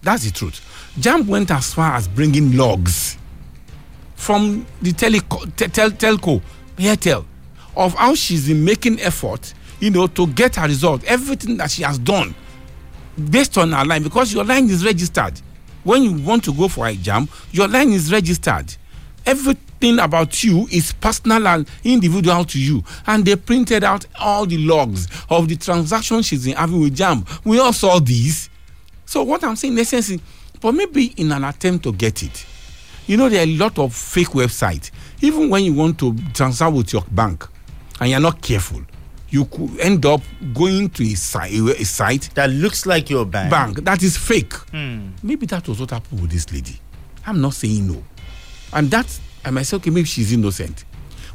That's 0.03 0.25
the 0.25 0.31
truth. 0.31 0.61
JAMB 1.01 1.27
went 1.27 1.51
as 1.51 1.75
far 1.75 1.95
as 1.95 2.07
bringing 2.09 2.57
logs 2.57 3.19
from 4.15 4.65
the 4.83 4.93
teleco- 4.93 5.55
te- 5.57 5.69
tel- 5.69 5.91
telco, 5.91 6.41
Airtel, 6.79 7.25
of 7.77 7.95
how 7.95 8.15
she's 8.15 8.47
been 8.49 8.65
making 8.65 9.01
effort, 9.01 9.53
you 9.81 9.91
know, 9.91 10.07
to 10.07 10.27
get 10.29 10.57
her 10.57 10.67
result. 10.67 11.03
Everything 11.05 11.57
that 11.57 11.71
she 11.71 11.83
has 11.83 11.99
done 11.99 12.35
based 13.31 13.59
on 13.59 13.73
her 13.73 13.85
line, 13.85 14.03
because 14.03 14.33
your 14.33 14.45
line 14.45 14.69
is 14.71 14.85
registered. 14.85 15.41
When 15.85 16.03
you 16.03 16.12
want 16.23 16.45
to 16.45 16.53
go 16.53 16.69
for 16.69 16.87
a 16.87 16.95
JAMB, 16.95 17.29
your 17.53 17.69
line 17.69 17.93
is 17.93 18.11
registered. 18.12 18.75
Everything 19.25 19.99
about 19.99 20.43
you 20.45 20.67
is 20.71 20.93
personal 20.93 21.47
and 21.49 21.69
individual 21.85 22.45
to 22.45 22.61
you. 22.61 22.83
And 23.07 23.25
they 23.25 23.37
printed 23.37 23.85
out 23.85 24.07
all 24.19 24.47
the 24.47 24.59
logs 24.59 25.09
of 25.31 25.49
the 25.49 25.57
transactions 25.57 26.27
she's 26.27 26.45
been 26.45 26.57
having 26.57 26.81
with 26.81 26.97
JAMB. 26.97 27.27
We 27.45 27.59
all 27.59 27.73
saw 27.73 27.99
these. 28.01 28.51
So 29.07 29.23
what 29.23 29.42
I'm 29.45 29.57
saying 29.57 29.75
in 29.75 29.79
essence 29.81 30.11
is, 30.11 30.21
but 30.61 30.73
maybe 30.73 31.07
in 31.16 31.33
an 31.33 31.45
attempt 31.45 31.85
to 31.85 31.92
get 31.92 32.23
it, 32.23 32.45
you 33.07 33.16
know 33.16 33.29
there 33.29 33.40
are 33.40 33.49
a 33.49 33.57
lot 33.57 33.79
of 33.79 33.95
fake 33.95 34.29
websites. 34.29 34.90
Even 35.23 35.49
when 35.49 35.64
you 35.64 35.73
want 35.73 35.99
to 36.01 36.14
transfer 36.35 36.69
with 36.69 36.92
your 36.92 37.03
bank 37.11 37.47
and 38.01 38.11
you're 38.11 38.21
not 38.21 38.42
careful, 38.42 38.83
you 39.31 39.45
could 39.47 39.79
end 39.81 40.05
up 40.07 40.21
going 40.55 40.88
to 40.90 41.03
a 41.05 41.14
site, 41.14 41.53
a 41.53 41.85
site 41.85 42.31
That 42.35 42.51
looks 42.51 42.85
like 42.87 43.09
your 43.11 43.25
bank. 43.25 43.51
bank 43.51 43.85
that 43.85 44.03
is 44.03 44.16
fake. 44.16 44.53
Hmm. 44.55 45.11
Maybe 45.23 45.47
that 45.47 45.66
was 45.69 45.81
what 45.81 45.90
happened 45.90 46.21
with 46.21 46.31
this 46.31 46.53
lady. 46.53 46.79
I'm 47.27 47.40
not 47.40 47.55
saying 47.55 47.87
no. 47.87 48.03
And 48.73 48.90
that 48.90 49.19
I 49.45 49.51
might 49.51 49.62
say, 49.62 49.77
okay, 49.77 49.90
maybe 49.90 50.07
she's 50.07 50.33
innocent. 50.33 50.85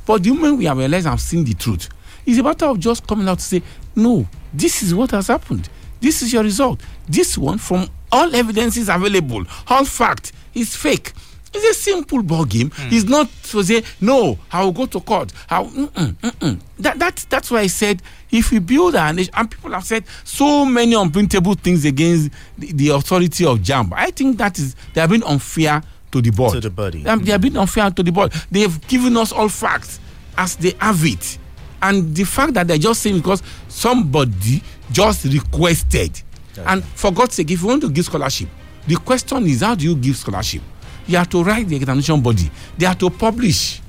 But 0.05 0.23
the 0.23 0.31
moment 0.31 0.57
we 0.57 0.65
have 0.65 0.77
realized 0.77 1.07
I've 1.07 1.21
seen 1.21 1.43
the 1.43 1.53
truth, 1.53 1.89
it's 2.25 2.37
a 2.37 2.43
matter 2.43 2.65
of 2.65 2.79
just 2.79 3.07
coming 3.07 3.27
out 3.27 3.39
to 3.39 3.45
say, 3.45 3.61
no, 3.95 4.27
this 4.53 4.83
is 4.83 4.93
what 4.93 5.11
has 5.11 5.27
happened. 5.27 5.69
This 5.99 6.21
is 6.21 6.33
your 6.33 6.43
result. 6.43 6.81
This 7.11 7.37
one, 7.37 7.57
from 7.57 7.87
all 8.11 8.33
evidences 8.35 8.87
available, 8.89 9.43
all 9.67 9.85
fact, 9.85 10.31
is 10.53 10.75
fake. 10.75 11.13
It's 11.53 11.77
a 11.77 11.81
simple 11.81 12.23
ball 12.23 12.45
game. 12.45 12.69
Hmm. 12.69 12.87
It's 12.95 13.03
not 13.03 13.29
to 13.43 13.61
say, 13.63 13.83
no, 13.99 14.37
I 14.51 14.63
will 14.63 14.71
go 14.71 14.85
to 14.85 15.01
court. 15.01 15.33
Will, 15.51 15.65
mm-mm, 15.67 16.13
mm-mm. 16.15 16.59
That, 16.79 16.97
that, 16.99 17.25
that's 17.29 17.51
why 17.51 17.59
I 17.59 17.67
said, 17.67 18.01
if 18.31 18.51
we 18.51 18.59
build 18.59 18.95
our 18.95 19.11
nation, 19.11 19.33
and 19.35 19.51
people 19.51 19.71
have 19.71 19.83
said 19.83 20.05
so 20.23 20.63
many 20.63 20.93
unprintable 20.93 21.59
things 21.59 21.83
against 21.83 22.31
the, 22.57 22.71
the 22.71 22.89
authority 22.89 23.45
of 23.45 23.59
JAMB. 23.59 23.91
I 23.93 24.11
think 24.11 24.37
that 24.37 24.57
is, 24.59 24.75
they 24.93 25.01
have 25.01 25.09
been 25.09 25.23
unfair 25.23 25.83
to 26.13 26.21
the 26.21 26.29
board. 26.29 26.53
To 26.53 26.61
the 26.61 26.69
body. 26.69 27.05
Um, 27.05 27.21
they 27.25 27.33
have 27.33 27.41
been 27.41 27.57
unfair 27.57 27.91
to 27.91 28.01
the 28.01 28.11
board. 28.13 28.31
They 28.49 28.61
have 28.61 28.87
given 28.87 29.17
us 29.17 29.33
all 29.33 29.49
facts 29.49 29.99
as 30.37 30.55
they 30.55 30.73
have 30.79 31.03
it. 31.03 31.37
And 31.81 32.15
the 32.15 32.23
fact 32.23 32.53
that 32.53 32.67
they're 32.69 32.77
just 32.77 33.01
saying 33.01 33.17
because 33.17 33.43
somebody 33.67 34.63
just 34.91 35.25
requested. 35.25 36.21
And 36.65 36.83
for 36.83 37.11
God's 37.11 37.35
sake, 37.35 37.51
if 37.51 37.61
you 37.61 37.67
want 37.67 37.81
to 37.81 37.89
give 37.89 38.05
scholarship, 38.05 38.49
the 38.87 38.95
question 38.95 39.45
is 39.45 39.61
how 39.61 39.75
do 39.75 39.85
you 39.85 39.95
give 39.95 40.15
scholarship? 40.17 40.61
You 41.07 41.17
have 41.17 41.29
to 41.29 41.43
write 41.43 41.67
the 41.67 41.75
examination 41.75 42.21
body. 42.21 42.49
They 42.77 42.85
have 42.85 42.97
to 42.99 43.09
publish. 43.09 43.81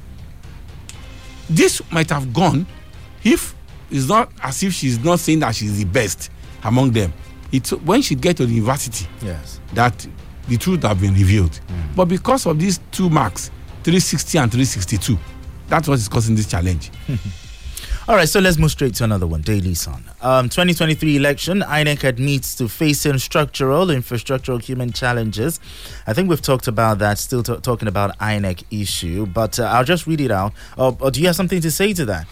This 1.49 1.83
might 1.91 2.09
have 2.11 2.33
gone 2.33 2.67
if 3.25 3.55
it's 3.91 4.09
not 4.09 4.31
as 4.43 4.63
if 4.63 4.73
she's 4.73 4.99
not 5.05 5.19
saying 5.21 5.41
that 5.41 5.55
she's 5.55 5.79
the 5.79 5.85
best 5.85 6.31
among 6.65 6.93
them. 6.93 7.13
It's 7.51 7.71
when 7.73 8.01
she 8.01 8.15
get 8.15 8.39
to 8.39 8.47
the 8.47 8.55
university 8.55 9.07
Yes. 9.23 9.61
that 9.75 10.07
the 10.49 10.57
truth 10.57 10.83
have 10.83 11.01
been 11.01 11.15
revealed. 11.15 11.53
Mm. 11.53 11.97
But 11.97 12.07
because 12.07 12.47
of 12.47 12.59
these 12.59 12.81
two 12.91 13.11
marks, 13.11 13.51
360 13.85 14.39
and 14.39 14.51
362, 14.51 15.19
that's 15.69 15.89
what 15.89 15.99
is 15.99 16.09
causing 16.09 16.35
this 16.35 16.47
challenge. 16.49 16.91
All 18.09 18.17
right, 18.17 18.29
so 18.29 18.41
let's 18.41 18.59
move 18.59 18.73
straight 18.73 18.95
to 18.97 19.05
another 19.05 19.29
one. 19.29 19.43
Daily 19.43 19.75
Sun. 19.75 20.03
Um, 20.23 20.49
2023 20.49 21.17
election, 21.17 21.61
INEC 21.61 22.03
admits 22.03 22.57
to 22.57 22.69
facing 22.69 23.19
structural, 23.19 23.87
infrastructural, 23.87 24.61
human 24.61 24.91
challenges. 24.93 25.61
I 26.07 26.13
think 26.13 26.29
we've 26.29 26.43
talked 26.43 26.67
about 26.67 26.99
that, 26.99 27.19
still 27.19 27.45
t- 27.45 27.57
talking 27.63 27.87
about 27.87 28.19
INEC 28.19 28.65
issue, 28.73 29.27
but 29.27 29.61
uh, 29.61 29.65
I'll 29.65 29.85
just 29.85 30.09
read 30.09 30.21
it 30.21 30.33
out. 30.33 30.53
Or, 30.77 30.97
or 31.01 31.13
do 31.13 31.21
you 31.21 31.27
have 31.29 31.37
something 31.37 31.61
to 31.61 31.71
say 31.71 31.93
to 31.95 32.05
that? 32.07 32.27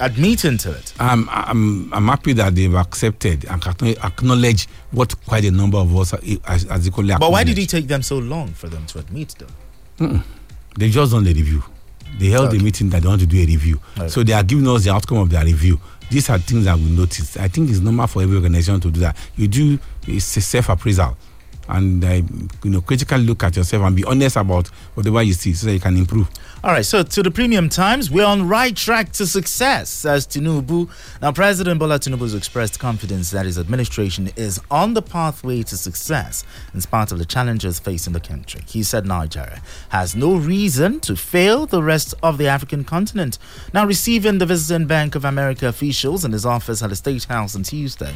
Admitting 0.00 0.58
to 0.58 0.72
it. 0.72 0.92
I'm, 0.98 1.28
I'm, 1.30 1.92
I'm 1.94 2.06
happy 2.08 2.32
that 2.34 2.56
they've 2.56 2.74
accepted 2.74 3.44
and 3.44 3.62
acknow- 3.62 4.04
acknowledge 4.04 4.66
what 4.90 5.14
quite 5.24 5.44
a 5.44 5.52
number 5.52 5.78
of 5.78 5.96
us 5.96 6.14
are, 6.14 6.20
as, 6.48 6.64
as 6.66 6.86
equally 6.88 7.14
But 7.16 7.30
why 7.30 7.44
did 7.44 7.58
it 7.58 7.68
take 7.68 7.86
them 7.86 8.02
so 8.02 8.18
long 8.18 8.48
for 8.48 8.68
them 8.68 8.84
to 8.86 8.98
admit, 8.98 9.36
though? 9.38 10.22
They 10.76 10.90
just 10.90 11.12
done 11.12 11.22
the 11.22 11.32
review. 11.32 11.62
They 12.18 12.28
held 12.28 12.48
Okay. 12.48 12.58
a 12.58 12.62
meeting 12.62 12.88
that 12.90 13.02
they 13.02 13.08
want 13.08 13.20
to 13.20 13.26
do 13.26 13.36
a 13.38 13.46
review. 13.46 13.80
Okay. 13.98 14.08
So 14.08 14.22
they 14.22 14.32
are 14.32 14.42
giving 14.42 14.66
us 14.68 14.84
the 14.84 14.90
outcome 14.92 15.18
of 15.18 15.30
their 15.30 15.44
review. 15.44 15.78
These 16.10 16.30
are 16.30 16.38
things 16.38 16.64
that 16.64 16.76
we 16.78 16.84
noticed. 16.90 17.36
I 17.38 17.48
think 17.48 17.68
it's 17.68 17.80
normal 17.80 18.06
for 18.06 18.22
every 18.22 18.36
organization 18.36 18.80
to 18.80 18.90
do 18.90 19.00
that. 19.00 19.16
You 19.36 19.48
do 19.48 19.78
it's 20.06 20.36
a 20.36 20.40
self 20.40 20.68
appraisal. 20.68 21.16
and 21.68 22.04
uh, 22.04 22.22
you 22.62 22.70
know 22.70 22.80
critically 22.80 23.24
look 23.24 23.42
at 23.42 23.56
yourself 23.56 23.82
and 23.82 23.96
be 23.96 24.04
honest 24.04 24.36
about 24.36 24.68
whatever 24.94 25.20
you 25.20 25.32
see 25.32 25.52
so 25.52 25.66
that 25.66 25.72
you 25.74 25.80
can 25.80 25.96
improve. 25.96 26.28
All 26.64 26.72
right, 26.72 26.84
so 26.86 27.02
to 27.02 27.22
the 27.22 27.30
premium 27.30 27.68
times, 27.68 28.10
we're 28.10 28.24
on 28.24 28.48
right 28.48 28.74
track 28.74 29.12
to 29.12 29.26
success, 29.26 29.90
says 29.90 30.26
Tinubu. 30.26 30.88
Now, 31.20 31.30
President 31.30 31.78
Bola 31.78 31.98
Tinubu 31.98 32.20
has 32.22 32.34
expressed 32.34 32.80
confidence 32.80 33.30
that 33.30 33.44
his 33.44 33.58
administration 33.58 34.30
is 34.36 34.58
on 34.70 34.94
the 34.94 35.02
pathway 35.02 35.62
to 35.64 35.76
success 35.76 36.44
in 36.72 36.80
spite 36.80 37.12
of 37.12 37.18
the 37.18 37.26
challenges 37.26 37.78
facing 37.78 38.14
the 38.14 38.20
country. 38.20 38.62
He 38.66 38.82
said 38.82 39.04
Nigeria 39.04 39.60
has 39.90 40.16
no 40.16 40.34
reason 40.34 40.98
to 41.00 41.14
fail 41.14 41.66
the 41.66 41.82
rest 41.82 42.14
of 42.22 42.38
the 42.38 42.48
African 42.48 42.84
continent. 42.84 43.38
Now, 43.74 43.84
receiving 43.84 44.38
the 44.38 44.46
Visiting 44.46 44.86
Bank 44.86 45.14
of 45.14 45.26
America 45.26 45.68
officials 45.68 46.24
in 46.24 46.32
his 46.32 46.46
office 46.46 46.82
at 46.82 46.88
the 46.88 46.96
State 46.96 47.24
House 47.24 47.54
on 47.54 47.64
Tuesday, 47.64 48.14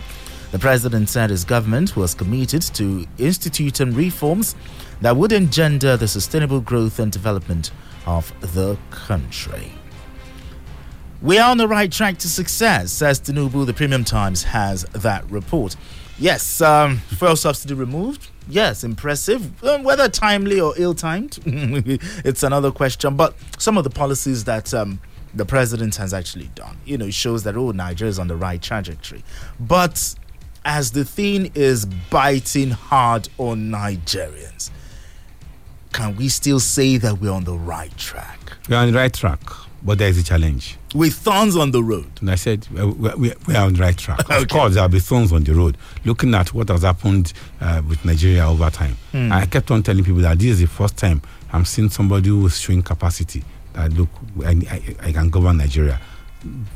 the 0.51 0.59
president 0.59 1.11
said 1.11 1.29
his 1.29 1.45
government 1.45 1.95
was 1.95 2.15
committed 2.15 2.63
to 2.63 3.07
instituting 3.19 3.95
reforms 3.95 4.57
that 5.03 5.15
would 5.15 5.31
engender 5.31 5.99
the 5.99 6.09
sustainable 6.09 6.61
growth 6.61 6.99
and 6.99 7.13
development 7.13 7.71
of 8.07 8.33
the 8.55 8.79
country. 8.91 9.73
We 11.23 11.39
are 11.39 11.51
on 11.51 11.59
the 11.59 11.69
right 11.69 11.93
track 11.93 12.17
to 12.19 12.29
success, 12.29 12.91
says 12.93 13.21
Tinubu. 13.21 13.67
The 13.67 13.75
Premium 13.75 14.05
Times 14.05 14.43
has 14.45 14.85
that 14.85 15.31
report. 15.31 15.77
Yes, 16.19 16.61
um, 16.61 16.99
fuel 16.99 17.37
subsidy 17.37 17.75
removed. 17.75 18.31
Yes, 18.49 18.85
impressive. 18.85 19.63
Um, 19.65 19.85
whether 19.85 20.09
timely 20.09 20.61
or 20.61 20.75
ill-timed, 20.77 21.39
it's 21.47 22.43
another 22.43 22.71
question. 22.71 23.17
But 23.17 23.35
some 23.59 23.79
of 23.79 23.85
the 23.85 23.91
policies 23.91 24.45
that 24.45 24.73
um, 24.75 25.01
the 25.35 25.45
president 25.45 25.97
has 25.97 26.13
actually 26.13 26.51
done, 26.55 26.77
you 26.85 26.99
know, 26.99 27.11
shows 27.11 27.43
that 27.45 27.57
oh, 27.57 27.71
Nigeria 27.71 28.11
is 28.11 28.19
on 28.19 28.29
the 28.29 28.37
right 28.37 28.61
trajectory. 28.61 29.23
But 29.59 30.15
as 30.65 30.93
the 30.93 31.05
thing 31.05 31.53
is 31.55 31.87
biting 32.11 32.71
hard 32.71 33.29
on 33.39 33.71
Nigerians, 33.71 34.71
can 35.93 36.17
we 36.17 36.29
still 36.29 36.61
say 36.61 36.97
that 36.99 37.21
we're 37.21 37.33
on 37.33 37.45
the 37.45 37.55
right 37.55 37.97
track? 37.97 38.39
We 38.69 38.77
are 38.77 38.83
on 38.83 38.93
the 38.93 38.99
right 38.99 39.13
track, 39.13 39.41
but 39.83 39.99
there 39.99 40.09
is 40.09 40.19
a 40.19 40.23
challenge. 40.23 40.77
With 40.95 41.15
thorns 41.15 41.57
on 41.57 41.71
the 41.71 41.83
road. 41.83 42.11
And 42.21 42.31
I 42.31 42.35
said, 42.37 42.67
we, 42.69 42.85
we, 42.85 43.33
we 43.47 43.55
are 43.57 43.67
on 43.67 43.75
the 43.75 43.81
right 43.81 43.97
track. 43.97 44.21
Of 44.31 44.49
course, 44.49 44.75
there 44.75 44.83
will 44.83 44.89
be 44.89 45.01
thorns 45.01 45.33
on 45.33 45.45
the 45.45 45.55
road. 45.55 45.77
Looking 46.05 46.35
at 46.35 46.53
what 46.55 46.69
has 46.69 46.83
happened 46.83 47.33
uh, 47.61 47.83
with 47.89 48.05
Nigeria 48.05 48.47
over 48.49 48.71
time, 48.71 48.97
I 49.13 49.47
kept 49.47 49.71
on 49.71 49.83
telling 49.83 50.05
people 50.05 50.21
that 50.23 50.39
this 50.39 50.51
is 50.53 50.61
the 50.61 50.67
first 50.67 50.97
time 50.97 51.23
I'm 51.53 51.65
seeing 51.65 51.89
somebody 51.91 52.29
who 52.29 52.47
is 52.47 52.59
showing 52.61 52.83
capacity. 52.83 53.43
That 53.73 53.93
look, 53.93 54.09
I, 54.45 54.51
I, 54.71 55.09
I 55.09 55.13
can 55.13 55.31
govern 55.31 55.57
Nigeria. 55.59 56.01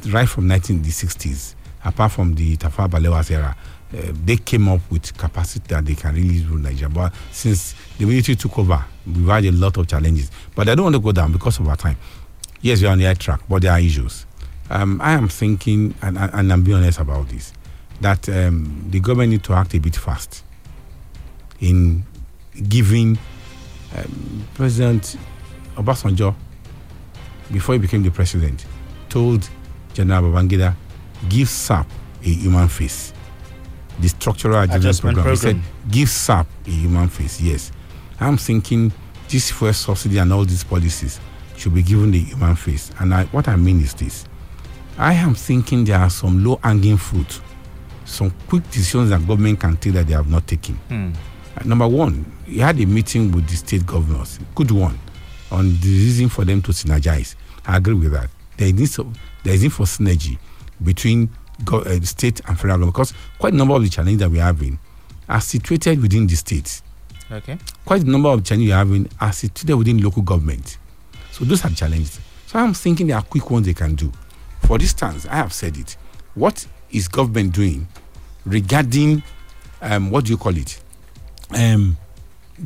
Right 0.09 0.29
from 0.29 0.49
1960s, 0.49 1.55
apart 1.85 2.12
from 2.12 2.35
the 2.35 2.57
Tafawa 2.57 2.89
Balewa's 2.91 3.31
era, 3.31 3.57
uh, 3.93 4.12
they 4.24 4.37
came 4.37 4.68
up 4.68 4.80
with 4.91 5.16
capacity 5.16 5.64
that 5.68 5.85
they 5.85 5.95
can 5.95 6.14
really 6.14 6.45
rule 6.45 6.59
Nigeria. 6.59 6.89
But 6.89 7.12
since 7.30 7.74
the 7.99 8.07
military 8.07 8.37
took 8.37 8.59
over, 8.59 8.85
we've 9.07 9.26
had 9.26 9.45
a 9.45 9.53
lot 9.53 9.76
of 9.76 9.87
challenges. 9.87 10.30
But 10.55 10.68
I 10.68 10.74
don't 10.74 10.85
want 10.85 10.97
to 10.97 11.01
go 11.01 11.12
down 11.12 11.32
because 11.32 11.59
of 11.59 11.68
our 11.68 11.76
time. 11.76 11.97
Yes, 12.61 12.82
we're 12.82 12.89
on 12.91 12.99
the 12.99 13.05
right 13.05 13.18
track, 13.18 13.41
but 13.49 13.62
there 13.62 13.72
are 13.72 13.78
issues. 13.80 14.26
Um, 14.70 15.01
I 15.03 15.12
am 15.12 15.28
thinking, 15.28 15.95
and, 16.03 16.16
and 16.18 16.53
I'm 16.53 16.62
being 16.62 16.78
honest 16.78 16.99
about 16.99 17.28
this, 17.28 17.53
that 18.01 18.28
um, 18.28 18.87
the 18.89 19.01
government 19.01 19.30
need 19.32 19.43
to 19.45 19.53
act 19.53 19.74
a 19.74 19.78
bit 19.78 19.97
fast 19.97 20.43
in 21.61 22.05
giving 22.68 23.18
um, 23.97 24.45
President 24.55 25.16
Obasanjo, 25.76 26.35
before 27.53 27.74
he 27.74 27.78
became 27.78 28.03
the 28.03 28.11
president, 28.11 28.64
told 29.09 29.49
General 29.93 30.22
Babangida, 30.22 30.74
give 31.28 31.49
SAP 31.49 31.87
a 32.22 32.28
human 32.28 32.68
face. 32.68 33.14
The 34.01 34.09
structural 34.09 34.57
adjustment, 34.61 34.85
Adjustment 34.85 35.15
program. 35.17 35.37
program. 35.37 35.57
He 35.57 35.63
said, 35.63 35.91
give 35.93 36.09
SAP 36.09 36.47
a 36.67 36.71
human 36.71 37.09
face. 37.09 37.41
Yes. 37.41 37.73
I'm 38.21 38.37
thinking 38.37 38.93
this 39.29 39.51
first 39.51 39.83
subsidy 39.83 40.19
and 40.19 40.33
all 40.33 40.45
these 40.45 40.65
policies 40.65 41.21
should 41.57 41.75
be 41.75 41.83
given 41.83 42.11
the 42.11 42.19
human 42.21 42.57
face. 42.57 42.91
And 42.99 43.15
I, 43.15 43.25
what 43.27 43.49
I 43.49 43.57
mean 43.57 43.81
is 43.81 43.95
this 43.95 44.25
I 44.99 45.15
am 45.15 45.35
thinking 45.35 45.85
there 45.85 45.99
are 45.99 46.11
some 46.11 46.45
low 46.45 46.59
hanging 46.63 46.97
fruit, 46.97 47.41
some 48.05 48.31
quick 48.49 48.65
decisions 48.71 49.11
that 49.11 49.27
government 49.27 49.61
can 49.61 49.77
take 49.77 49.93
that 49.95 50.07
they 50.07 50.13
have 50.15 50.29
not 50.29 50.47
taken. 50.47 50.79
Uh, 50.91 51.65
Number 51.65 51.87
one, 51.89 52.25
he 52.47 52.59
had 52.59 52.79
a 52.81 52.87
meeting 52.87 53.31
with 53.33 53.49
the 53.49 53.57
state 53.57 53.87
governors, 53.87 54.39
good 54.55 54.71
one, 54.73 54.99
on 55.53 55.69
the 55.81 55.89
reason 55.89 56.29
for 56.29 56.45
them 56.45 56.61
to 56.63 56.73
synergize. 56.73 57.35
I 57.67 57.77
agree 57.77 57.95
with 57.95 58.13
that. 58.13 58.29
There 58.57 58.69
is 58.69 58.75
need, 58.99 59.07
there 59.45 59.55
is 59.55 59.63
need 59.63 59.73
for 59.73 59.85
synergy 59.87 60.39
between 60.83 61.29
go, 61.65 61.79
uh, 61.81 61.99
the 61.99 62.07
state 62.07 62.41
and 62.49 62.57
federal 62.59 62.79
government 62.79 62.95
because 62.95 63.15
quite 63.39 63.53
a 63.53 63.57
number 63.57 63.75
of 63.75 63.83
the 63.83 63.89
challenges 63.89 64.19
that 64.21 64.31
we 64.31 64.41
are 64.41 64.45
having 64.45 64.79
are 65.29 65.41
situated 65.41 66.01
within 66.03 66.27
the 66.27 66.35
states. 66.35 66.83
Okay. 67.31 67.57
Quite 67.85 68.03
a 68.03 68.11
number 68.11 68.29
of 68.29 68.45
challenges 68.45 68.69
we 68.69 68.73
are 68.73 68.79
having 68.79 69.09
are 69.21 69.33
situated 69.33 69.77
within 69.77 70.03
local 70.03 70.23
government. 70.23 70.79
So 71.33 71.45
those 71.45 71.65
are 71.65 71.71
challenges. 71.71 72.21
So 72.47 72.59
I'm 72.59 72.75
thinking 72.75 73.07
there 73.09 73.17
are 73.17 73.23
quick 73.23 73.51
ones 73.51 73.67
they 73.67 73.75
can 73.75 73.95
do. 73.95 74.13
For 74.67 74.77
instance, 74.81 75.27
I 75.27 75.37
have 75.37 75.53
said 75.53 75.77
it. 75.77 75.97
What 76.35 76.67
is 76.91 77.09
government 77.09 77.53
doing 77.55 77.87
regarding 78.45 79.23
um, 79.83 80.11
what 80.11 80.25
do 80.25 80.31
you 80.33 80.37
call 80.39 80.57
it? 80.57 80.81
Um, 81.51 81.97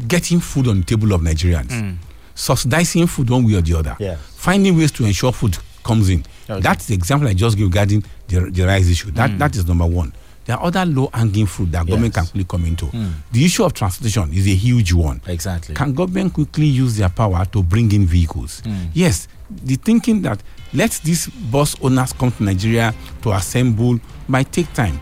getting 0.07 0.41
food 0.41 0.69
on 0.69 0.81
the 0.81 0.85
table 0.85 1.13
of 1.13 1.21
Nigerians, 1.23 1.97
subsidizing 2.35 3.07
food 3.07 3.31
one 3.31 3.45
way 3.45 3.55
or 3.55 3.61
the 3.61 3.75
other, 3.79 3.97
Yes. 3.99 4.19
finding 4.37 4.77
ways 4.77 4.93
to 4.93 5.05
ensure 5.05 5.33
food 5.33 5.57
comes 5.83 6.09
in. 6.11 6.25
Okay. 6.49 6.61
That's 6.61 6.87
the 6.87 6.95
example 6.95 7.29
I 7.29 7.35
just 7.35 7.57
gave 7.57 7.67
regarding 7.67 8.05
the, 8.29 8.51
the 8.51 8.65
rice 8.67 8.89
issue. 8.89 9.11
That 9.13 9.39
that 9.39 9.57
is 9.57 9.67
number 9.67 9.87
one. 9.87 10.13
There 10.47 10.57
are 10.57 10.65
other 10.65 10.87
low 10.87 11.11
hanging 11.13 11.45
fruit 11.45 11.71
that 11.73 11.87
government 11.87 12.15
can 12.15 12.25
quickly 12.25 12.45
come 12.45 12.65
into. 12.65 12.87
The 13.33 13.45
issue 13.45 13.65
of 13.65 13.75
transportation 13.75 14.33
is 14.33 14.47
a 14.47 14.55
huge 14.55 14.95
one. 14.95 15.21
Exactly. 15.27 15.75
Can 15.75 15.93
government 15.93 16.33
quickly 16.33 16.65
use 16.65 16.97
their 16.97 17.11
power 17.11 17.45
to 17.47 17.63
bring 17.63 17.93
in 17.93 18.07
vehicles? 18.07 18.63
Yes, 18.95 19.29
the 19.51 19.77
thinking 19.77 20.23
that 20.23 20.43
let 20.73 20.93
these 21.05 21.27
bus 21.29 21.77
owners 21.83 22.13
come 22.15 22.31
to 22.33 22.43
Nigeria 22.43 22.95
to 23.23 23.33
assemble 23.33 23.99
might 24.27 24.51
take 24.51 24.73
time. 24.73 24.99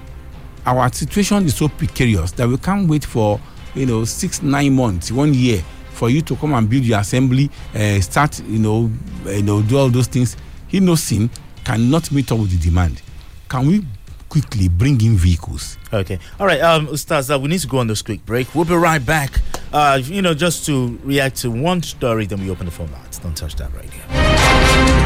Our 0.64 0.92
situation 0.92 1.44
is 1.44 1.55
so 1.55 1.68
precarious 1.68 2.32
that 2.32 2.49
we 2.49 2.57
can't 2.57 2.88
wait 2.88 3.05
for 3.05 3.40
you 3.76 3.86
know 3.86 4.05
six 4.05 4.42
nine 4.42 4.74
months, 4.74 5.12
one 5.12 5.32
year 5.32 5.62
for 5.92 6.11
you 6.11 6.22
to 6.22 6.34
come 6.36 6.55
and 6.55 6.68
build 6.68 6.82
your 6.84 6.99
assembly, 6.99 7.51
uh, 7.74 8.01
start 8.01 8.40
you 8.49 8.59
know 8.59 8.90
eh, 9.28 9.36
you 9.36 9.42
know 9.44 9.62
do 9.62 9.78
all 9.78 9.88
those 9.90 10.09
things. 10.09 10.36
Innoson 10.72 11.30
cannot 11.64 12.10
meet 12.12 12.30
up 12.32 12.38
with 12.38 12.50
the 12.50 12.58
demand. 12.58 13.02
Can 13.48 13.66
we 13.66 13.86
quickly 14.28 14.68
bring 14.68 15.00
in 15.00 15.16
vehicles? 15.16 15.78
Okay. 15.92 16.18
All 16.38 16.46
right, 16.46 16.60
um, 16.60 16.88
Ustaz, 16.88 17.40
we 17.40 17.48
need 17.48 17.60
to 17.60 17.66
go 17.66 17.78
on 17.78 17.86
this 17.86 18.02
quick 18.02 18.24
break. 18.26 18.54
We'll 18.54 18.64
be 18.64 18.74
right 18.74 19.04
back. 19.04 19.40
Uh, 19.72 20.00
you 20.02 20.22
know, 20.22 20.34
just 20.34 20.66
to 20.66 20.98
react 21.04 21.36
to 21.38 21.50
one 21.50 21.82
story, 21.82 22.26
then 22.26 22.40
we 22.40 22.50
open 22.50 22.66
the 22.66 22.82
lines. 22.82 23.18
Don't 23.18 23.36
touch 23.36 23.56
that 23.56 23.72
right 23.74 23.90
here. 23.90 25.05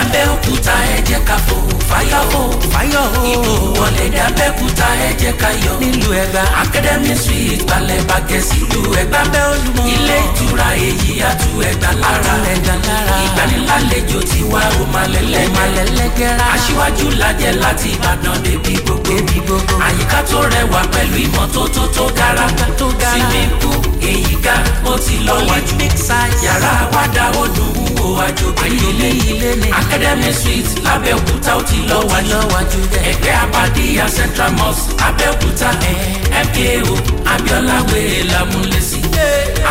Abẹ́òkúta 0.00 0.74
ẹ 0.94 0.98
jẹ́ 1.08 1.20
ká 1.28 1.36
fò 1.46 1.56
fáyọ̀ 1.88 2.22
o. 2.40 2.42
fáyọ̀ 2.72 3.04
o. 3.18 3.20
ìbò 3.32 3.52
wọlé 3.78 4.04
dé 4.14 4.20
Abẹ́òkúta 4.28 4.86
ẹ 5.06 5.10
jẹ́ 5.20 5.32
ká 5.40 5.48
yọ̀. 5.64 5.74
nílùú 5.80 6.10
Ẹ̀gbá. 6.22 6.42
Academy 6.62 7.14
suite 7.24 7.64
balẹ̀ 7.70 8.00
bàgẹ́ 8.08 8.40
sílùú 8.48 8.80
Ẹ̀gbá. 9.02 9.20
Abẹ́ 9.26 9.42
Olúmọ. 9.52 9.82
ilé 9.94 10.16
ìtura 10.26 10.68
èyí 10.88 11.12
àtú 11.30 11.48
Ẹ̀gbá 11.70 11.90
lára. 12.02 12.34
Ẹ̀gbá 12.52 12.74
lára. 12.86 13.14
ìgbanilálejò 13.24 14.20
ti 14.30 14.40
wá 14.52 14.62
o 14.80 14.82
máa 14.92 15.06
lẹ́lẹ́. 15.14 15.44
o 15.46 15.50
máa 15.56 15.68
lẹ́lẹ́ 15.76 16.08
gẹ́ra. 16.18 16.44
aṣíwájú 16.54 17.06
lajẹ 17.20 17.50
láti 17.62 17.88
Ìbàdàn 17.94 18.36
débi 18.44 18.74
gbogbo. 18.84 19.10
débi 19.10 19.36
gbogbo. 19.46 19.74
àyíká 19.86 20.20
tó 20.30 20.38
rẹwà 20.54 20.80
pẹ̀lú 20.92 21.16
ìmọ́tótó 21.26 21.82
tó 21.96 22.04
gara. 22.18 22.46
tó 22.78 22.86
gara. 23.00 23.10
swimming 23.12 23.52
pool 23.60 23.80
èyí 24.10 24.34
ga 24.44 24.54
ó 24.90 24.92
ti 25.04 25.14
lọ 25.26 25.34
wájú. 25.48 25.74
yàrá 26.44 26.72
àwàdà 26.84 27.24
ó 27.40 27.44
dùn 27.56 27.70
ún 27.82 27.88
wo 27.98 28.08
àjòkè 28.26 28.66
ilé 28.88 29.08
ilé 29.08 29.08
ní. 29.18 29.37
Academy 29.80 30.32
suite 30.32 30.70
lábẹ́òkúta 30.84 31.52
ó 31.58 31.62
ti 31.68 31.76
lọ 31.88 31.98
wájú. 32.10 32.38
ẹgbẹ́ 33.10 33.34
abadíyà 33.44 34.06
central 34.16 34.52
mosque 34.58 34.92
abẹ́òkúta 35.06 35.68
MKO 36.46 36.94
Abiola 37.32 37.76
wèrè 37.90 38.20
lámúlẹ́sí. 38.32 38.98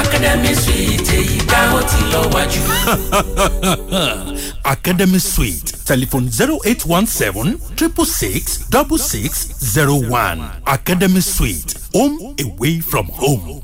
Academy 0.02 0.54
suite 0.56 1.10
èyí 1.20 1.38
ga 1.50 1.62
ó 1.78 1.82
ti 1.90 2.00
lọ 2.12 2.22
wájú. 2.34 2.62
Academy 4.64 5.20
Suite. 5.20 5.74
Telephone 5.86 6.28
0817 6.30 7.58
666 7.78 8.66
6601. 8.70 10.62
Academy 10.66 11.22
Suite. 11.22 11.76
Home 11.94 12.36
away 12.40 12.80
from 12.82 13.08
home. 13.08 13.62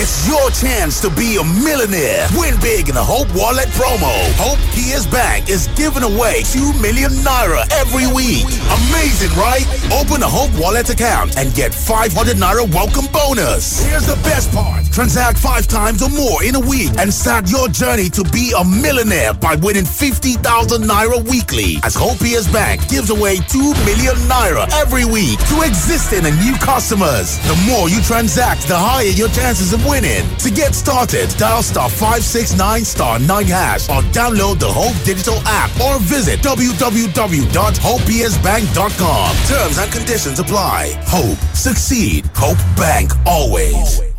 It's 0.00 0.26
your 0.26 0.48
chance 0.48 0.98
to 1.02 1.10
be 1.10 1.36
a 1.36 1.44
millionaire. 1.44 2.24
Win 2.32 2.56
big 2.64 2.88
in 2.88 2.94
the 2.94 3.04
Hope 3.04 3.28
Wallet 3.36 3.68
promo. 3.76 4.08
Hope 4.40 4.56
PS 4.72 5.04
Bank 5.04 5.50
is 5.50 5.68
giving 5.76 6.02
away 6.02 6.40
2 6.48 6.72
million 6.80 7.12
naira 7.20 7.68
every 7.76 8.08
week. 8.08 8.48
Amazing, 8.88 9.28
right? 9.36 9.68
Open 9.92 10.24
a 10.24 10.26
Hope 10.26 10.48
Wallet 10.56 10.88
account 10.88 11.36
and 11.36 11.52
get 11.52 11.74
500 11.74 12.16
naira 12.40 12.64
welcome 12.72 13.12
bonus. 13.12 13.84
Here's 13.84 14.06
the 14.08 14.16
best 14.24 14.48
part. 14.56 14.88
Transact 14.88 15.36
five 15.36 15.68
times 15.68 16.00
or 16.00 16.08
more 16.08 16.42
in 16.48 16.56
a 16.56 16.64
week 16.64 16.96
and 16.96 17.12
start 17.12 17.50
your 17.52 17.68
journey 17.68 18.08
to 18.08 18.24
be 18.32 18.56
a 18.56 18.64
millionaire 18.64 19.34
by 19.34 19.54
winning 19.60 19.84
50,000 19.84 20.40
naira 20.80 21.20
weekly 21.28 21.76
as 21.84 21.92
Hope 21.92 22.16
PS 22.24 22.48
Bank 22.48 22.88
gives 22.88 23.10
away 23.12 23.36
2 23.52 23.76
million 23.84 24.16
naira 24.32 24.64
every 24.80 25.04
week 25.04 25.36
to 25.52 25.60
existing 25.60 26.24
and 26.24 26.40
new 26.40 26.56
customers. 26.56 27.36
The 27.44 27.56
more 27.68 27.92
you 27.92 28.00
transact, 28.00 28.64
the 28.64 28.80
higher 28.80 29.12
your 29.12 29.28
chances 29.36 29.74
of 29.74 29.84
winning. 29.90 30.24
To 30.38 30.50
get 30.50 30.74
started, 30.74 31.28
dial 31.36 31.62
star 31.62 31.90
569 31.90 32.84
star 32.84 33.18
9 33.18 33.44
hash 33.46 33.88
or 33.90 34.00
download 34.14 34.60
the 34.60 34.70
Hope 34.70 34.94
digital 35.04 35.36
app 35.44 35.70
or 35.80 35.98
visit 36.00 36.40
www.hopepsbank.com. 36.40 39.36
Terms 39.46 39.78
and 39.78 39.92
conditions 39.92 40.38
apply. 40.38 40.92
Hope, 41.06 41.38
succeed. 41.54 42.26
Hope 42.34 42.58
Bank 42.76 43.12
always. 43.26 44.09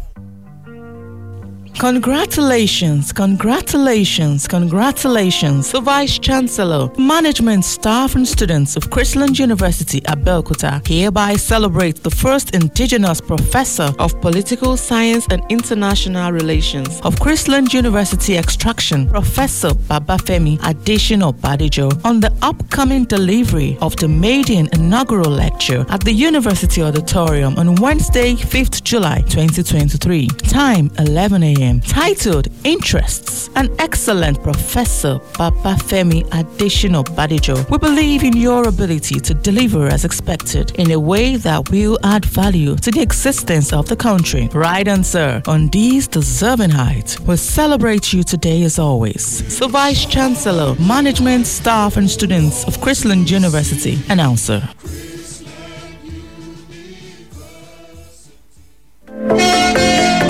Congratulations, 1.81 3.11
congratulations, 3.11 4.47
congratulations, 4.47 5.71
the 5.71 5.81
Vice 5.81 6.19
Chancellor, 6.19 6.91
management, 6.99 7.65
staff, 7.65 8.13
and 8.13 8.27
students 8.27 8.75
of 8.75 8.83
Chrisland 8.91 9.39
University 9.39 9.99
Abeokuta 10.01 10.87
hereby 10.87 11.35
celebrate 11.37 12.03
the 12.03 12.11
first 12.11 12.53
indigenous 12.53 13.19
professor 13.19 13.91
of 13.97 14.13
political 14.21 14.77
science 14.77 15.25
and 15.31 15.41
international 15.49 16.31
relations 16.31 17.01
of 17.01 17.15
Chrisland 17.15 17.73
University 17.73 18.37
extraction, 18.37 19.09
Professor 19.09 19.69
Babafemi 19.89 20.59
Adesina 20.59 21.33
Badejo, 21.33 21.89
on 22.05 22.19
the 22.19 22.31
upcoming 22.43 23.05
delivery 23.05 23.75
of 23.81 23.95
the 23.95 24.07
maiden 24.07 24.69
inaugural 24.73 25.31
lecture 25.31 25.83
at 25.89 26.01
the 26.01 26.13
University 26.13 26.83
Auditorium 26.83 27.57
on 27.57 27.73
Wednesday, 27.77 28.35
5th 28.35 28.83
July 28.83 29.21
2023. 29.21 30.27
Time 30.47 30.91
11 30.99 31.41
a.m. 31.41 31.70
Titled 31.79 32.47
Interests. 32.63 33.49
An 33.55 33.69
excellent 33.79 34.41
professor, 34.43 35.19
Babafemi 35.33 36.23
Adesina 36.29 37.03
Badejo. 37.03 37.69
We 37.69 37.77
believe 37.77 38.23
in 38.23 38.35
your 38.35 38.67
ability 38.67 39.19
to 39.19 39.33
deliver 39.33 39.87
as 39.87 40.03
expected 40.05 40.71
in 40.79 40.91
a 40.91 40.99
way 40.99 41.35
that 41.37 41.69
will 41.69 41.97
add 42.03 42.25
value 42.25 42.75
to 42.77 42.91
the 42.91 43.01
existence 43.01 43.71
of 43.71 43.87
the 43.87 43.95
country. 43.95 44.49
Right 44.53 44.87
answer 44.87 45.41
on 45.47 45.69
these 45.69 46.07
deserving 46.07 46.71
heights. 46.71 47.19
We 47.19 47.37
celebrate 47.37 48.11
you 48.13 48.23
today 48.23 48.63
as 48.63 48.79
always. 48.79 49.23
So 49.55 49.67
Vice 49.67 50.05
Chancellor, 50.05 50.75
Management, 50.79 51.47
Staff 51.47 51.97
and 51.97 52.09
Students 52.09 52.65
of 52.65 52.77
Chrisland 52.77 53.29
University, 53.29 53.99
announcer. 54.09 54.67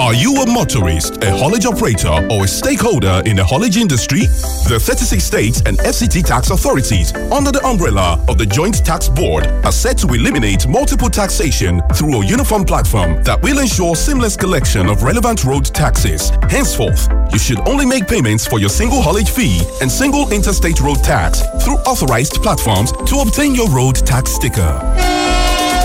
Are 0.02 0.16
you 0.16 0.34
a 0.42 0.52
motorist, 0.52 1.24
a 1.24 1.30
haulage 1.30 1.68
operator, 1.68 2.28
or 2.32 2.46
a 2.46 2.48
stakeholder 2.48 3.22
in 3.28 3.36
the 3.36 3.46
haulage 3.46 3.78
industry? 3.78 4.22
The 4.68 4.80
36 4.82 5.24
states 5.24 5.62
and 5.68 5.78
FCT 5.78 6.26
tax 6.26 6.50
authorities, 6.50 7.14
under 7.32 7.52
the 7.52 7.64
umbrella 7.64 8.20
of 8.28 8.40
the 8.40 8.46
Joint 8.48 8.84
Tax 8.84 9.08
Board, 9.08 9.46
are 9.64 9.72
set 9.72 10.00
to 10.00 10.08
eliminate 10.08 10.68
multiple 10.68 11.08
taxation 11.08 11.84
through 11.94 12.20
a 12.20 12.26
uniform 12.26 12.66
platform 12.66 13.22
that 13.26 13.40
will 13.44 13.60
ensure 13.60 13.96
seamless 13.96 14.36
collection 14.36 14.90
of 14.90 15.04
relevant 15.04 15.44
road 15.44 15.66
taxes. 15.66 16.32
Henceforth, 16.50 17.08
you 17.32 17.38
should 17.38 17.60
only 17.70 17.86
make 17.86 18.08
payments 18.08 18.48
for 18.48 18.58
your 18.58 18.70
single 18.70 19.04
haulage 19.04 19.30
fee 19.30 19.62
and 19.84 19.92
single 19.92 20.28
interstate 20.34 20.82
road 20.82 21.04
tax 21.04 21.44
through 21.64 21.78
authorized 21.86 22.42
platforms 22.42 22.92
to 23.06 23.20
obtain 23.20 23.54
your 23.54 23.70
road 23.70 23.98
tax 23.98 24.32
sticker. 24.32 25.11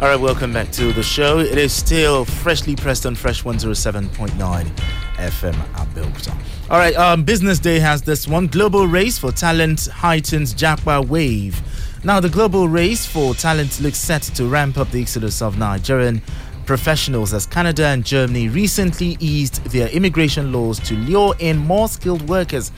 All 0.00 0.06
right, 0.06 0.20
welcome 0.20 0.52
back 0.52 0.70
to 0.74 0.92
the 0.92 1.02
show. 1.02 1.40
It 1.40 1.58
is 1.58 1.72
still 1.72 2.24
freshly 2.24 2.76
pressed 2.76 3.04
on 3.04 3.16
Fresh 3.16 3.42
107.9 3.42 4.06
FM 5.16 5.52
Abeokuta. 5.72 6.36
All 6.70 6.78
right, 6.78 6.94
um, 6.94 7.24
Business 7.24 7.58
Day 7.58 7.80
has 7.80 8.02
this 8.02 8.28
one 8.28 8.46
global 8.46 8.86
race 8.86 9.18
for 9.18 9.32
talent 9.32 9.88
heightens 9.88 10.54
Japa 10.54 11.04
wave. 11.04 11.60
Now, 12.04 12.20
the 12.20 12.28
global 12.28 12.68
race 12.68 13.06
for 13.06 13.34
talent 13.34 13.80
looks 13.80 13.98
set 13.98 14.22
to 14.22 14.44
ramp 14.46 14.78
up 14.78 14.88
the 14.92 15.02
exodus 15.02 15.42
of 15.42 15.58
Nigerian 15.58 16.22
professionals 16.64 17.34
as 17.34 17.44
Canada 17.44 17.86
and 17.86 18.04
Germany 18.06 18.48
recently 18.48 19.16
eased 19.18 19.64
their 19.64 19.88
immigration 19.88 20.52
laws 20.52 20.78
to 20.78 20.94
lure 20.94 21.34
in 21.40 21.58
more 21.58 21.88
skilled 21.88 22.28
workers 22.28 22.70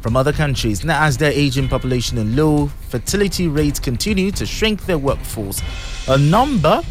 from 0.00 0.16
other 0.16 0.32
countries. 0.32 0.84
Now, 0.84 1.04
as 1.04 1.16
their 1.16 1.32
aging 1.32 1.68
population 1.68 2.18
and 2.18 2.36
low 2.36 2.66
fertility 2.88 3.48
rates 3.48 3.78
continue 3.80 4.30
to 4.32 4.46
shrink 4.46 4.86
their 4.86 4.98
workforce, 4.98 5.60
a 6.08 6.18
number 6.18 6.82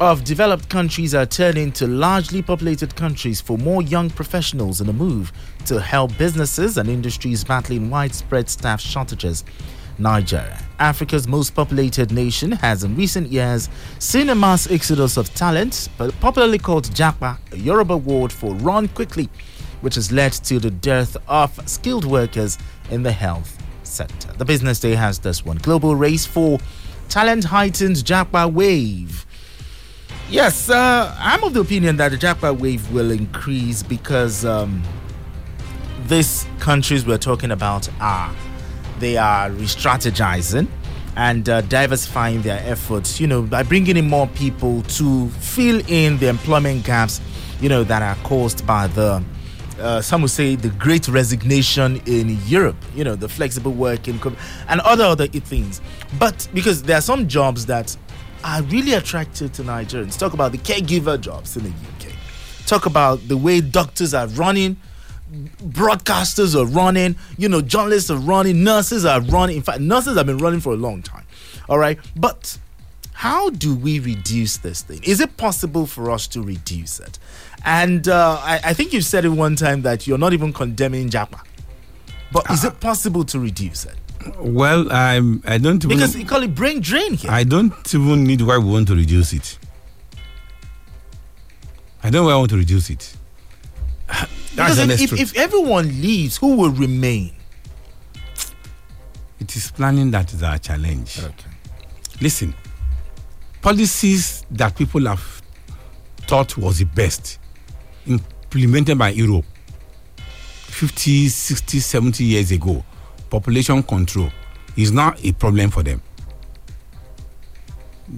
of 0.00 0.24
developed 0.24 0.68
countries 0.70 1.14
are 1.14 1.26
turning 1.26 1.70
to 1.72 1.86
largely 1.86 2.40
populated 2.40 2.96
countries 2.96 3.38
for 3.40 3.58
more 3.58 3.82
young 3.82 4.08
professionals 4.08 4.80
in 4.80 4.88
a 4.88 4.92
move 4.92 5.30
to 5.66 5.78
help 5.78 6.16
businesses 6.16 6.78
and 6.78 6.88
industries 6.88 7.44
battling 7.44 7.90
widespread 7.90 8.48
staff 8.48 8.80
shortages. 8.80 9.44
Nigeria, 9.98 10.58
Africa's 10.78 11.28
most 11.28 11.54
populated 11.54 12.10
nation, 12.10 12.52
has 12.52 12.82
in 12.84 12.96
recent 12.96 13.28
years 13.30 13.68
seen 13.98 14.30
a 14.30 14.34
mass 14.34 14.70
exodus 14.70 15.18
of 15.18 15.32
talent, 15.34 15.90
popularly 16.20 16.56
called 16.58 16.84
Japa, 16.86 17.36
a 17.52 17.58
Yoruba 17.58 17.98
word 17.98 18.32
for 18.32 18.54
run 18.54 18.88
quickly, 18.88 19.28
which 19.80 19.94
has 19.94 20.12
led 20.12 20.32
to 20.32 20.58
the 20.58 20.70
dearth 20.70 21.16
of 21.28 21.68
skilled 21.68 22.04
workers 22.04 22.58
in 22.90 23.02
the 23.02 23.12
health 23.12 23.56
sector. 23.82 24.32
The 24.32 24.44
Business 24.44 24.80
Day 24.80 24.94
has 24.94 25.18
this 25.18 25.44
one 25.44 25.58
global 25.58 25.96
race 25.96 26.26
for 26.26 26.58
talent 27.08 27.44
heightens 27.44 28.02
Japa 28.02 28.50
wave. 28.52 29.26
Yes, 30.28 30.70
uh, 30.70 31.14
I'm 31.18 31.42
of 31.42 31.54
the 31.54 31.60
opinion 31.60 31.96
that 31.96 32.12
the 32.12 32.16
Japa 32.16 32.56
wave 32.56 32.90
will 32.92 33.10
increase 33.10 33.82
because 33.82 34.44
um, 34.44 34.82
these 36.06 36.46
countries 36.60 37.04
we're 37.04 37.18
talking 37.18 37.50
about 37.50 37.88
are 38.00 38.32
they 39.00 39.16
are 39.16 39.50
re-strategizing 39.50 40.68
and 41.16 41.48
uh, 41.48 41.62
diversifying 41.62 42.42
their 42.42 42.60
efforts. 42.64 43.18
You 43.20 43.26
know, 43.26 43.42
by 43.42 43.62
bringing 43.64 43.96
in 43.96 44.08
more 44.08 44.28
people 44.28 44.82
to 44.82 45.28
fill 45.30 45.82
in 45.88 46.18
the 46.18 46.28
employment 46.28 46.84
gaps. 46.84 47.20
You 47.60 47.68
know 47.68 47.84
that 47.84 48.00
are 48.00 48.14
caused 48.24 48.66
by 48.66 48.86
the 48.86 49.22
uh, 49.80 50.00
some 50.00 50.22
would 50.22 50.30
say 50.30 50.54
the 50.54 50.68
great 50.70 51.08
resignation 51.08 52.00
in 52.06 52.38
Europe, 52.46 52.76
you 52.94 53.04
know, 53.04 53.16
the 53.16 53.28
flexible 53.28 53.72
working 53.72 54.20
and 54.68 54.80
other 54.82 55.04
other 55.04 55.26
things. 55.26 55.80
But 56.18 56.48
because 56.54 56.82
there 56.82 56.98
are 56.98 57.02
some 57.02 57.28
jobs 57.28 57.66
that 57.66 57.96
are 58.44 58.62
really 58.64 58.94
attractive 58.94 59.52
to 59.52 59.62
Nigerians. 59.62 60.18
Talk 60.18 60.32
about 60.32 60.52
the 60.52 60.58
caregiver 60.58 61.20
jobs 61.20 61.56
in 61.56 61.64
the 61.64 61.70
UK. 61.70 62.12
Talk 62.66 62.86
about 62.86 63.26
the 63.28 63.36
way 63.36 63.60
doctors 63.60 64.14
are 64.14 64.28
running, 64.28 64.76
broadcasters 65.62 66.58
are 66.60 66.66
running, 66.66 67.16
you 67.36 67.48
know, 67.48 67.60
journalists 67.60 68.10
are 68.10 68.18
running, 68.18 68.64
nurses 68.64 69.04
are 69.04 69.20
running. 69.20 69.56
In 69.56 69.62
fact, 69.62 69.80
nurses 69.80 70.16
have 70.16 70.26
been 70.26 70.38
running 70.38 70.60
for 70.60 70.72
a 70.72 70.76
long 70.76 71.02
time. 71.02 71.24
All 71.68 71.78
right. 71.78 71.98
But 72.16 72.58
how 73.12 73.50
do 73.50 73.74
we 73.74 73.98
reduce 74.00 74.56
this 74.58 74.82
thing? 74.82 75.00
Is 75.04 75.20
it 75.20 75.36
possible 75.36 75.86
for 75.86 76.10
us 76.10 76.26
to 76.28 76.42
reduce 76.42 77.00
it? 77.00 77.18
And 77.64 78.08
uh, 78.08 78.38
I, 78.40 78.60
I 78.64 78.74
think 78.74 78.92
you 78.92 79.00
said 79.00 79.24
it 79.24 79.28
one 79.30 79.56
time 79.56 79.82
that 79.82 80.06
you're 80.06 80.18
not 80.18 80.32
even 80.32 80.52
condemning 80.52 81.10
Japa. 81.10 81.40
But 82.32 82.50
is 82.50 82.64
it 82.64 82.80
possible 82.80 83.24
to 83.24 83.40
reduce 83.40 83.84
it? 83.84 83.96
Well, 84.38 84.90
I'm, 84.92 85.42
I 85.46 85.58
don't 85.58 85.82
even. 85.84 85.96
Because 85.96 86.16
you 86.16 86.24
call 86.26 86.42
it 86.42 86.54
brain 86.54 86.80
drain 86.80 87.14
here. 87.14 87.30
I 87.30 87.44
don't 87.44 87.72
even 87.94 88.24
need 88.24 88.42
why 88.42 88.58
we 88.58 88.70
want 88.70 88.88
to 88.88 88.94
reduce 88.94 89.32
it. 89.32 89.58
I 92.02 92.10
don't 92.10 92.22
know 92.22 92.28
why 92.28 92.32
I 92.32 92.36
want 92.36 92.50
to 92.50 92.56
reduce 92.56 92.90
it. 92.90 93.16
That's 94.08 94.30
Because 94.54 94.78
if, 94.78 95.12
if, 95.12 95.20
if 95.20 95.36
everyone 95.36 95.88
leaves, 96.00 96.36
who 96.36 96.56
will 96.56 96.70
remain? 96.70 97.32
It 99.38 99.56
is 99.56 99.70
planning 99.70 100.10
that 100.10 100.32
is 100.32 100.42
our 100.42 100.58
challenge. 100.58 101.18
Okay. 101.18 101.50
Listen, 102.20 102.54
policies 103.62 104.44
that 104.50 104.76
people 104.76 105.06
have 105.06 105.42
thought 106.26 106.56
was 106.58 106.78
the 106.78 106.84
best 106.84 107.39
implemented 108.10 108.98
by 108.98 109.10
Europe 109.10 109.44
50, 110.66 111.28
60, 111.28 111.78
70 111.80 112.24
years 112.24 112.50
ago, 112.50 112.84
population 113.28 113.82
control 113.82 114.30
is 114.76 114.92
not 114.92 115.22
a 115.24 115.32
problem 115.32 115.70
for 115.70 115.82
them. 115.82 116.00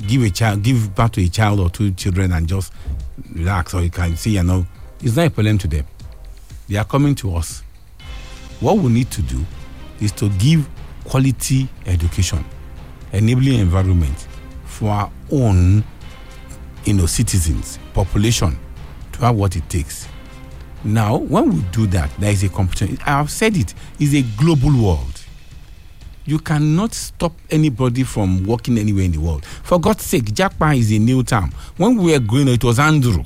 Give 0.07 0.23
a 0.23 0.31
child, 0.31 0.63
give 0.63 0.95
birth 0.95 1.13
to 1.13 1.25
a 1.25 1.29
child 1.29 1.61
or 1.61 1.69
two 1.71 1.91
children 1.93 2.33
and 2.33 2.47
just 2.47 2.73
relax, 3.35 3.75
or 3.75 3.83
you 3.83 3.91
can 3.91 4.17
see, 4.17 4.31
you 4.31 4.43
know, 4.43 4.67
it's 5.03 5.17
not 5.17 5.27
a 5.27 5.31
problem 5.31 5.59
to 5.59 5.69
them. 5.69 5.87
They 6.69 6.77
are 6.77 6.85
coming 6.85 7.15
to 7.17 7.35
us. 7.37 7.63
What 8.61 8.79
we 8.79 8.91
need 8.93 9.11
to 9.11 9.23
do 9.23 9.45
is 10.01 10.13
to 10.13 10.29
give 10.31 10.69
quality 11.05 11.69
education, 11.87 12.45
enabling 13.13 13.59
environment 13.59 14.29
for 14.65 14.91
our 14.91 15.11
own, 15.31 15.85
you 16.85 16.95
know, 16.95 17.07
citizens, 17.07 17.79
population 17.93 18.59
to 19.23 19.27
have 19.27 19.37
what 19.37 19.55
it 19.57 19.69
takes. 19.69 20.09
Now, 20.85 21.17
when 21.17 21.51
we 21.55 21.63
do 21.71 21.87
that, 21.89 22.11
there 22.19 22.33
is 22.33 22.43
a 22.43 22.49
competition. 22.49 22.99
I 23.07 23.11
have 23.19 23.31
said 23.31 23.57
it 23.57 23.73
is 24.01 24.15
a 24.15 24.23
global 24.37 24.71
world. 24.71 25.25
You 26.25 26.39
cannot 26.41 26.93
stop 26.93 27.33
anybody 27.51 28.03
from 28.03 28.45
working 28.45 28.79
anywhere 28.79 29.05
in 29.05 29.13
the 29.13 29.19
world. 29.21 29.45
For 29.45 29.79
God's 29.81 30.03
sake, 30.05 30.25
Japa 30.25 30.77
is 30.77 30.93
a 30.93 30.99
new 30.99 31.23
term. 31.23 31.53
When 31.77 31.97
we 31.97 32.13
were 32.13 32.19
going, 32.19 32.49
it 32.49 32.63
was 32.65 32.79
Andrew. 32.81 33.23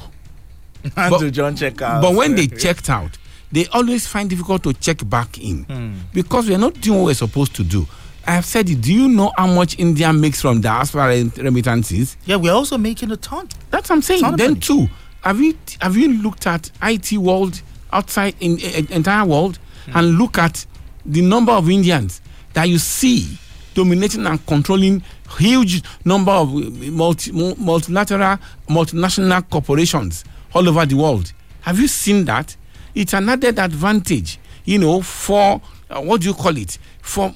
Andrew 0.97 1.31
John 1.31 1.57
check 1.57 1.81
out. 1.81 2.03
But 2.03 2.15
when 2.15 2.35
they 2.35 2.47
checked 2.47 2.91
out, 2.91 3.17
they 3.51 3.67
always 3.69 4.07
find 4.07 4.29
difficult 4.29 4.63
to 4.65 4.75
check 4.75 5.09
back 5.09 5.39
in 5.39 5.65
hmm. 5.65 5.93
because 6.13 6.49
we 6.49 6.55
are 6.55 6.59
not 6.59 6.79
doing 6.81 6.99
what 6.99 7.07
we're 7.07 7.15
supposed 7.15 7.55
to 7.57 7.65
do. 7.65 7.87
I 8.27 8.33
have 8.33 8.45
said 8.45 8.69
it. 8.69 8.81
Do 8.81 8.93
you 8.93 9.09
know 9.09 9.33
how 9.37 9.47
much 9.47 9.79
India 9.79 10.13
makes 10.13 10.43
from 10.43 10.61
diaspora 10.61 11.25
remittances? 11.37 12.17
Yeah, 12.27 12.37
we're 12.37 12.53
also 12.53 12.77
making 12.77 13.13
a 13.13 13.17
ton. 13.17 13.49
That's 13.71 13.89
what 13.89 13.97
I'm 13.97 14.03
saying. 14.03 14.23
Then 14.37 14.37
money. 14.51 14.61
too, 14.61 14.89
have 15.23 15.41
you 15.41 15.57
have 15.81 15.97
you 15.97 16.13
looked 16.23 16.47
at 16.47 16.71
IT 16.83 17.13
world 17.19 17.61
outside 17.93 18.35
in 18.41 18.59
uh, 18.63 18.95
entire 18.95 19.25
world 19.25 19.59
and 19.95 20.19
look 20.19 20.39
at 20.39 20.67
the 21.05 21.23
number 21.23 21.53
of 21.53 21.71
Indians 21.71 22.21
that 22.55 22.69
you 22.69 22.79
see 22.79 23.39
dominating 23.75 24.27
and 24.27 24.45
controlling 24.47 25.03
huge 25.39 25.83
number 26.05 26.33
of 26.33 26.49
uh, 26.55 26.61
multi, 26.91 27.31
multilateral 27.33 28.39
multinational 28.69 29.49
corporations 29.51 30.25
all 30.55 30.69
over 30.69 30.87
the 30.87 30.97
world. 30.97 31.33
Have 31.61 31.79
you 31.79 31.89
seen 31.89 32.25
that? 32.25 32.57
It's 32.95 33.13
an 33.13 33.29
added 33.29 33.59
advantage, 33.59 34.39
you 34.65 34.79
know, 34.79 35.03
for 35.03 35.61
uh, 35.91 36.01
what 36.01 36.23
do 36.23 36.29
you 36.29 36.35
call 36.35 36.57
it? 36.57 36.79
For 37.03 37.33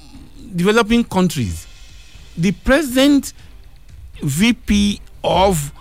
developing 0.57 1.05
countries. 1.05 1.67
The 2.37 2.53
present 2.53 3.33
VP 4.23 5.01
of 5.23 5.73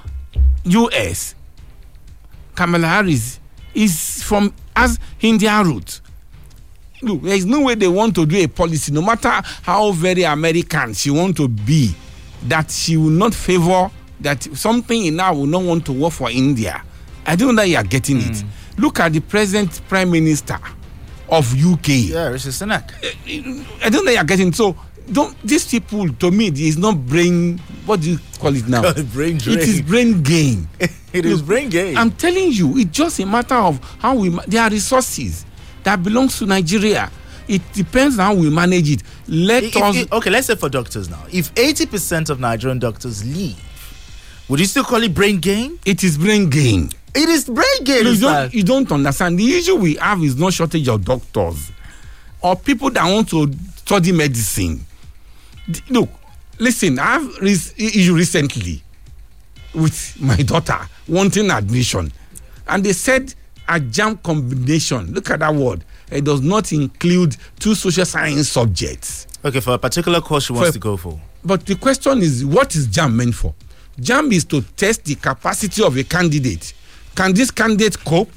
US, 0.66 1.36
Kamala 2.60 2.88
Harris, 2.88 3.40
is 3.74 4.22
from 4.24 4.54
as 4.76 5.00
India 5.22 5.62
root. 5.64 6.02
Look, 7.02 7.22
there 7.22 7.36
is 7.38 7.46
no 7.46 7.62
way 7.62 7.76
they 7.76 7.88
want 7.88 8.14
to 8.16 8.26
do 8.26 8.36
a 8.36 8.48
policy, 8.48 8.92
no 8.92 9.02
matter 9.02 9.30
how 9.64 9.94
very 9.94 10.24
American 10.24 10.94
she 10.94 11.10
want 11.10 11.38
to 11.38 11.48
be, 11.48 11.96
that 12.50 12.70
she 12.70 12.98
will 12.98 13.12
not 13.12 13.34
favor 13.34 13.90
that 14.20 14.44
something 14.58 15.06
in 15.06 15.20
her 15.20 15.34
will 15.34 15.46
not 15.46 15.64
want 15.64 15.86
to 15.86 15.94
work 15.94 16.12
for 16.12 16.30
India. 16.30 16.84
I 17.26 17.38
don't 17.38 17.56
know 17.56 17.62
that 17.62 17.70
you 17.70 17.78
are 17.78 17.84
getting 17.84 18.18
it. 18.18 18.42
Hmm. 18.42 18.82
Look 18.82 19.00
at 19.00 19.14
the 19.14 19.22
present 19.22 19.80
prime 19.88 20.12
minister 20.12 20.60
of 21.30 21.54
UK. 21.54 21.88
Yeah, 21.88 22.28
Rishi 22.28 22.50
Sunak. 22.50 22.92
Eh, 23.02 23.64
I 23.86 23.90
don't 23.90 24.04
know 24.04 24.12
you 24.12 24.18
are 24.18 24.26
getting 24.26 24.52
so. 24.52 24.76
Don't 25.12 25.36
these 25.44 25.68
people 25.68 26.08
to 26.14 26.32
me 26.32 26.48
is 26.48 26.78
not 26.78 27.06
brain. 27.08 27.58
What 27.86 28.02
do 28.02 28.12
you 28.12 28.20
call 28.40 28.56
it 28.56 28.68
now? 28.68 28.82
Brain 29.14 29.38
drain. 29.38 29.58
It 29.60 29.68
is 29.68 29.82
brain 29.82 30.22
gain. 30.24 30.68
It 31.12 31.26
is 31.26 31.42
brain 31.42 31.70
gain. 31.70 31.98
I'm 31.98 32.12
telling 32.12 32.52
you, 32.52 32.78
it's 32.78 32.92
just 32.92 33.20
a 33.20 33.26
matter 33.26 33.56
of 33.56 33.80
how 33.98 34.14
we. 34.16 34.30
There 34.48 34.62
are 34.62 34.70
resources 34.70 35.44
that 35.84 36.04
belongs 36.04 36.38
to 36.38 36.46
Nigeria. 36.46 37.10
It 37.48 37.64
depends 37.74 38.20
on 38.20 38.26
how 38.26 38.34
we 38.36 38.52
manage 38.52 38.92
it. 38.92 39.04
Let 39.28 39.64
If- 39.64 39.76
us. 39.78 39.96
if- 39.96 40.12
okay, 40.14 40.30
let's 40.30 40.46
say 40.46 40.56
for 40.56 40.70
doctors 40.70 41.10
now. 41.10 41.24
If 41.32 41.52
80% 41.56 42.30
of 42.30 42.40
Nigerian 42.40 42.78
doctors 42.78 43.26
leave, 43.26 43.58
would 44.48 44.60
you 44.60 44.68
still 44.68 44.84
call 44.84 45.02
it 45.02 45.16
brain 45.16 45.40
gain? 45.40 45.80
It 45.84 46.04
is 46.04 46.16
brain 46.16 46.48
gain. 46.52 46.92
It 47.16 47.28
is 47.28 47.46
brain 47.46 47.84
gain. 47.84 48.06
You, 48.06 48.18
don't, 48.20 48.54
you 48.54 48.64
don't 48.64 48.92
understand. 48.92 49.40
The 49.40 49.52
issue 49.58 49.78
we 49.78 49.96
have 49.96 50.24
is 50.24 50.36
not 50.38 50.54
shortage 50.54 50.88
of 50.88 51.04
doctors 51.04 51.72
or 52.42 52.56
people 52.56 52.92
that 52.92 53.04
want 53.12 53.30
to 53.30 53.52
study 53.78 54.12
medicine. 54.12 54.86
Look, 55.90 56.10
listen, 56.58 57.00
I 57.00 57.14
have 57.20 57.38
issue 57.42 58.16
recently 58.16 58.82
with 59.74 60.20
my 60.20 60.36
daughter 60.38 60.80
wanting 61.08 61.52
admission, 61.52 62.12
and 62.68 62.84
they 62.84 62.94
said 62.94 63.34
a 63.68 63.80
JAMB 63.80 64.24
combination. 64.24 65.14
Look 65.14 65.30
at 65.30 65.40
that 65.40 65.54
word. 65.54 65.84
It 66.12 66.24
does 66.26 66.42
not 66.42 66.72
include 66.72 67.38
two 67.60 67.76
social 67.76 68.06
science 68.06 68.50
subjects. 68.50 69.28
Okay, 69.46 69.60
for 69.60 69.76
a 69.76 69.78
particular 69.78 70.22
course 70.22 70.46
she 70.46 70.54
wants 70.54 70.70
For- 70.70 70.74
to 70.74 70.80
go 70.80 70.98
for. 70.98 71.22
But 71.46 71.66
the 71.66 71.76
question 71.76 72.18
is, 72.20 72.44
what 72.46 72.76
is 72.76 72.88
JAMB 72.88 73.16
meant 73.16 73.36
for? 73.36 73.54
JAMB 74.02 74.34
is 74.34 74.46
to 74.46 74.62
test 74.62 75.06
the 75.06 75.16
capacity 75.16 75.84
of 75.84 75.96
a 75.98 76.04
candidate. 76.04 76.74
Can 77.16 77.34
this 77.34 77.52
candidate 77.52 77.98
cope? 78.04 78.32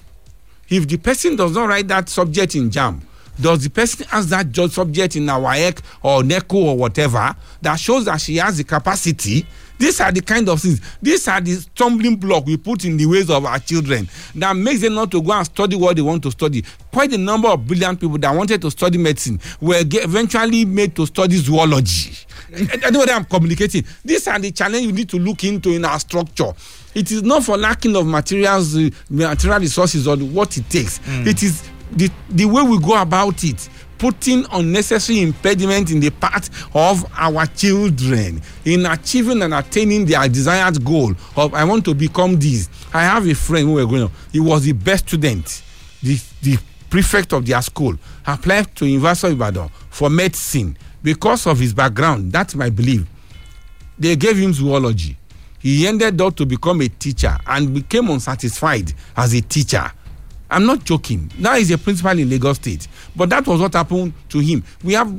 If 0.68 0.86
the 0.86 0.96
person 0.98 1.36
does 1.36 1.52
not 1.52 1.68
write 1.68 1.88
that 1.88 2.08
subject 2.08 2.54
in 2.54 2.70
JAMB, 2.70 3.02
does 3.40 3.62
the 3.64 3.70
person 3.70 4.06
ask 4.12 4.28
that 4.28 4.50
judge 4.52 4.72
subject 4.72 5.16
in 5.16 5.24
WAEC 5.26 5.80
or 6.02 6.22
NECO 6.22 6.56
or 6.56 6.76
whatever 6.76 7.34
that 7.62 7.76
shows 7.76 8.04
that 8.04 8.20
she 8.20 8.36
has 8.36 8.58
the 8.58 8.64
capacity? 8.64 9.46
These 9.78 10.00
are 10.00 10.12
the 10.12 10.20
kind 10.20 10.48
of 10.48 10.60
things. 10.60 10.80
These 11.00 11.26
are 11.26 11.40
the 11.40 11.54
stumbling 11.56 12.14
block 12.16 12.46
we 12.46 12.56
put 12.56 12.84
in 12.84 12.96
the 12.96 13.06
ways 13.06 13.28
of 13.30 13.44
our 13.44 13.58
children 13.58 14.08
that 14.36 14.54
makes 14.54 14.80
them 14.80 14.94
not 14.94 15.10
to 15.10 15.20
go 15.20 15.32
and 15.32 15.44
study 15.44 15.74
what 15.74 15.96
they 15.96 16.02
want 16.02 16.22
to 16.22 16.30
study. 16.30 16.62
Quite 16.92 17.12
a 17.14 17.18
number 17.18 17.48
of 17.48 17.66
brilliant 17.66 17.98
people 18.00 18.18
that 18.18 18.32
wanted 18.32 18.62
to 18.62 18.70
study 18.70 18.98
medicine 18.98 19.40
were 19.60 19.80
eventually 19.80 20.64
made 20.64 20.94
to 20.94 21.06
study 21.06 21.36
zoology. 21.36 22.16
I 22.84 22.90
know 22.90 23.00
what 23.00 23.10
I'm 23.10 23.24
communicating. 23.24 23.84
These 24.04 24.28
are 24.28 24.38
the 24.38 24.52
challenge 24.52 24.86
we 24.86 24.92
need 24.92 25.08
to 25.08 25.18
look 25.18 25.42
into 25.42 25.70
in 25.70 25.84
our 25.84 25.98
structure. 25.98 26.52
It 26.94 27.10
is 27.10 27.22
not 27.22 27.42
for 27.42 27.56
lacking 27.56 27.96
of 27.96 28.06
materials, 28.06 28.76
uh, 28.76 28.90
material 29.08 29.58
resources 29.60 30.06
or 30.06 30.16
what 30.18 30.56
it 30.58 30.68
takes. 30.68 31.00
It 31.08 31.42
is 31.42 31.62
the, 31.96 32.10
the 32.30 32.44
way 32.44 32.62
we 32.62 32.78
go 32.80 33.00
about 33.00 33.42
it, 33.44 33.68
putting 33.98 34.44
unnecessary 34.52 35.20
impediment 35.20 35.90
in 35.92 36.00
the 36.00 36.10
path 36.10 36.50
of 36.74 37.04
our 37.16 37.46
children 37.46 38.40
in 38.64 38.84
achieving 38.86 39.42
and 39.42 39.54
attaining 39.54 40.04
their 40.04 40.26
desired 40.28 40.84
goal 40.84 41.12
of 41.36 41.54
I 41.54 41.64
want 41.64 41.84
to 41.84 41.94
become 41.94 42.36
this. 42.38 42.68
I 42.92 43.02
have 43.04 43.26
a 43.28 43.34
friend 43.34 43.68
who 43.68 43.74
were 43.74 43.86
going 43.86 44.02
on. 44.02 44.10
He 44.32 44.40
was 44.40 44.64
the 44.64 44.72
best 44.72 45.06
student, 45.08 45.62
the, 46.02 46.18
the 46.42 46.58
prefect 46.90 47.32
of 47.32 47.46
their 47.46 47.62
school, 47.62 47.94
applied 48.26 48.74
to 48.76 48.86
University 48.86 49.28
of 49.28 49.40
Ibadan 49.40 49.68
for 49.90 50.10
medicine 50.10 50.76
because 51.02 51.46
of 51.46 51.60
his 51.60 51.72
background. 51.72 52.32
That's 52.32 52.54
my 52.56 52.70
belief. 52.70 53.06
They 53.98 54.16
gave 54.16 54.36
him 54.36 54.52
zoology. 54.52 55.16
He 55.60 55.86
ended 55.86 56.20
up 56.20 56.34
to 56.36 56.44
become 56.46 56.80
a 56.80 56.88
teacher 56.88 57.36
and 57.46 57.72
became 57.72 58.10
unsatisfied 58.10 58.92
as 59.16 59.32
a 59.32 59.40
teacher. 59.40 59.92
I'm 60.52 60.66
not 60.66 60.84
joking. 60.84 61.30
Now 61.38 61.54
he's 61.56 61.70
a 61.70 61.78
principal 61.78 62.18
in 62.18 62.28
Lagos 62.28 62.56
State. 62.56 62.86
But 63.16 63.30
that 63.30 63.46
was 63.46 63.60
what 63.60 63.72
happened 63.74 64.12
to 64.30 64.38
him. 64.38 64.62
We 64.84 64.92
have 64.94 65.12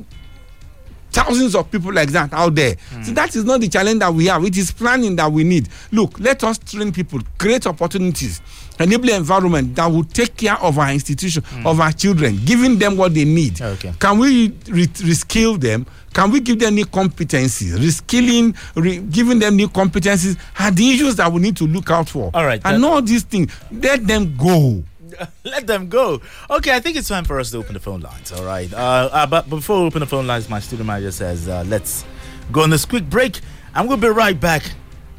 thousands 1.14 1.56
of 1.56 1.70
people 1.72 1.94
like 1.94 2.10
that 2.12 2.34
out 2.34 2.56
there. 2.56 2.76
So 2.90 2.98
hmm. 2.98 3.14
that 3.14 3.36
is 3.36 3.46
not 3.46 3.62
the 3.62 3.70
challenge 3.70 4.00
that 4.00 4.14
we 4.14 4.26
have. 4.26 4.44
It 4.44 4.58
is 4.58 4.72
planning 4.72 5.16
that 5.18 5.32
we 5.32 5.44
need. 5.44 5.70
Look, 5.92 6.20
let 6.20 6.44
us 6.44 6.58
train 6.58 6.92
people, 6.92 7.20
create 7.38 7.68
opportunities, 7.68 8.42
enable 8.80 9.10
environment 9.10 9.76
that 9.76 9.86
will 9.86 10.04
take 10.04 10.36
care 10.36 10.56
of 10.56 10.78
our 10.80 10.92
institution, 10.92 11.44
hmm. 11.46 11.68
of 11.68 11.80
our 11.80 11.92
children, 11.92 12.40
giving 12.44 12.78
them 12.80 12.98
what 12.98 13.14
they 13.14 13.26
need. 13.26 13.62
Okay. 13.62 13.94
Can 14.00 14.18
we 14.18 14.50
re- 14.68 14.88
reskill 14.88 15.60
them? 15.60 15.86
Can 16.14 16.32
we 16.32 16.40
give 16.42 16.60
them 16.60 16.76
new 16.76 16.86
competencies? 16.86 17.76
Reskilling, 17.78 18.56
re- 18.76 19.00
giving 19.00 19.40
them 19.40 19.56
new 19.56 19.68
competencies 19.68 20.38
are 20.60 20.72
the 20.72 20.92
issues 20.92 21.16
that 21.16 21.32
we 21.32 21.42
need 21.42 21.58
to 21.58 21.66
look 21.66 21.90
out 21.90 22.10
for. 22.10 22.30
All 22.34 22.46
right, 22.46 22.62
And 22.66 22.84
all 22.86 23.02
these 23.02 23.24
things, 23.24 23.52
let 23.72 24.06
them 24.06 24.36
go. 24.38 24.84
Let 25.44 25.68
them 25.68 25.90
go. 25.90 26.22
Okay, 26.50 26.76
I 26.76 26.80
think 26.80 26.98
it's 26.98 27.08
time 27.08 27.26
for 27.26 27.40
us 27.40 27.52
to 27.52 27.58
open 27.58 27.74
the 27.74 27.80
phone 27.80 28.02
lines. 28.02 28.32
All 28.32 28.46
right. 28.46 28.72
Uh, 28.74 29.10
uh, 29.12 29.26
but 29.28 29.50
before 29.50 29.82
we 29.82 29.88
open 29.88 30.00
the 30.00 30.08
phone 30.08 30.28
lines, 30.28 30.50
my 30.50 30.60
studio 30.60 30.86
manager 30.86 31.12
says, 31.12 31.48
uh, 31.48 31.64
let's 31.68 32.06
go 32.52 32.62
on 32.62 32.70
this 32.70 32.86
quick 32.86 33.10
break. 33.10 33.40
and 33.76 33.88
we'll 33.88 33.98
be 33.98 34.08
right 34.08 34.40
back 34.40 34.64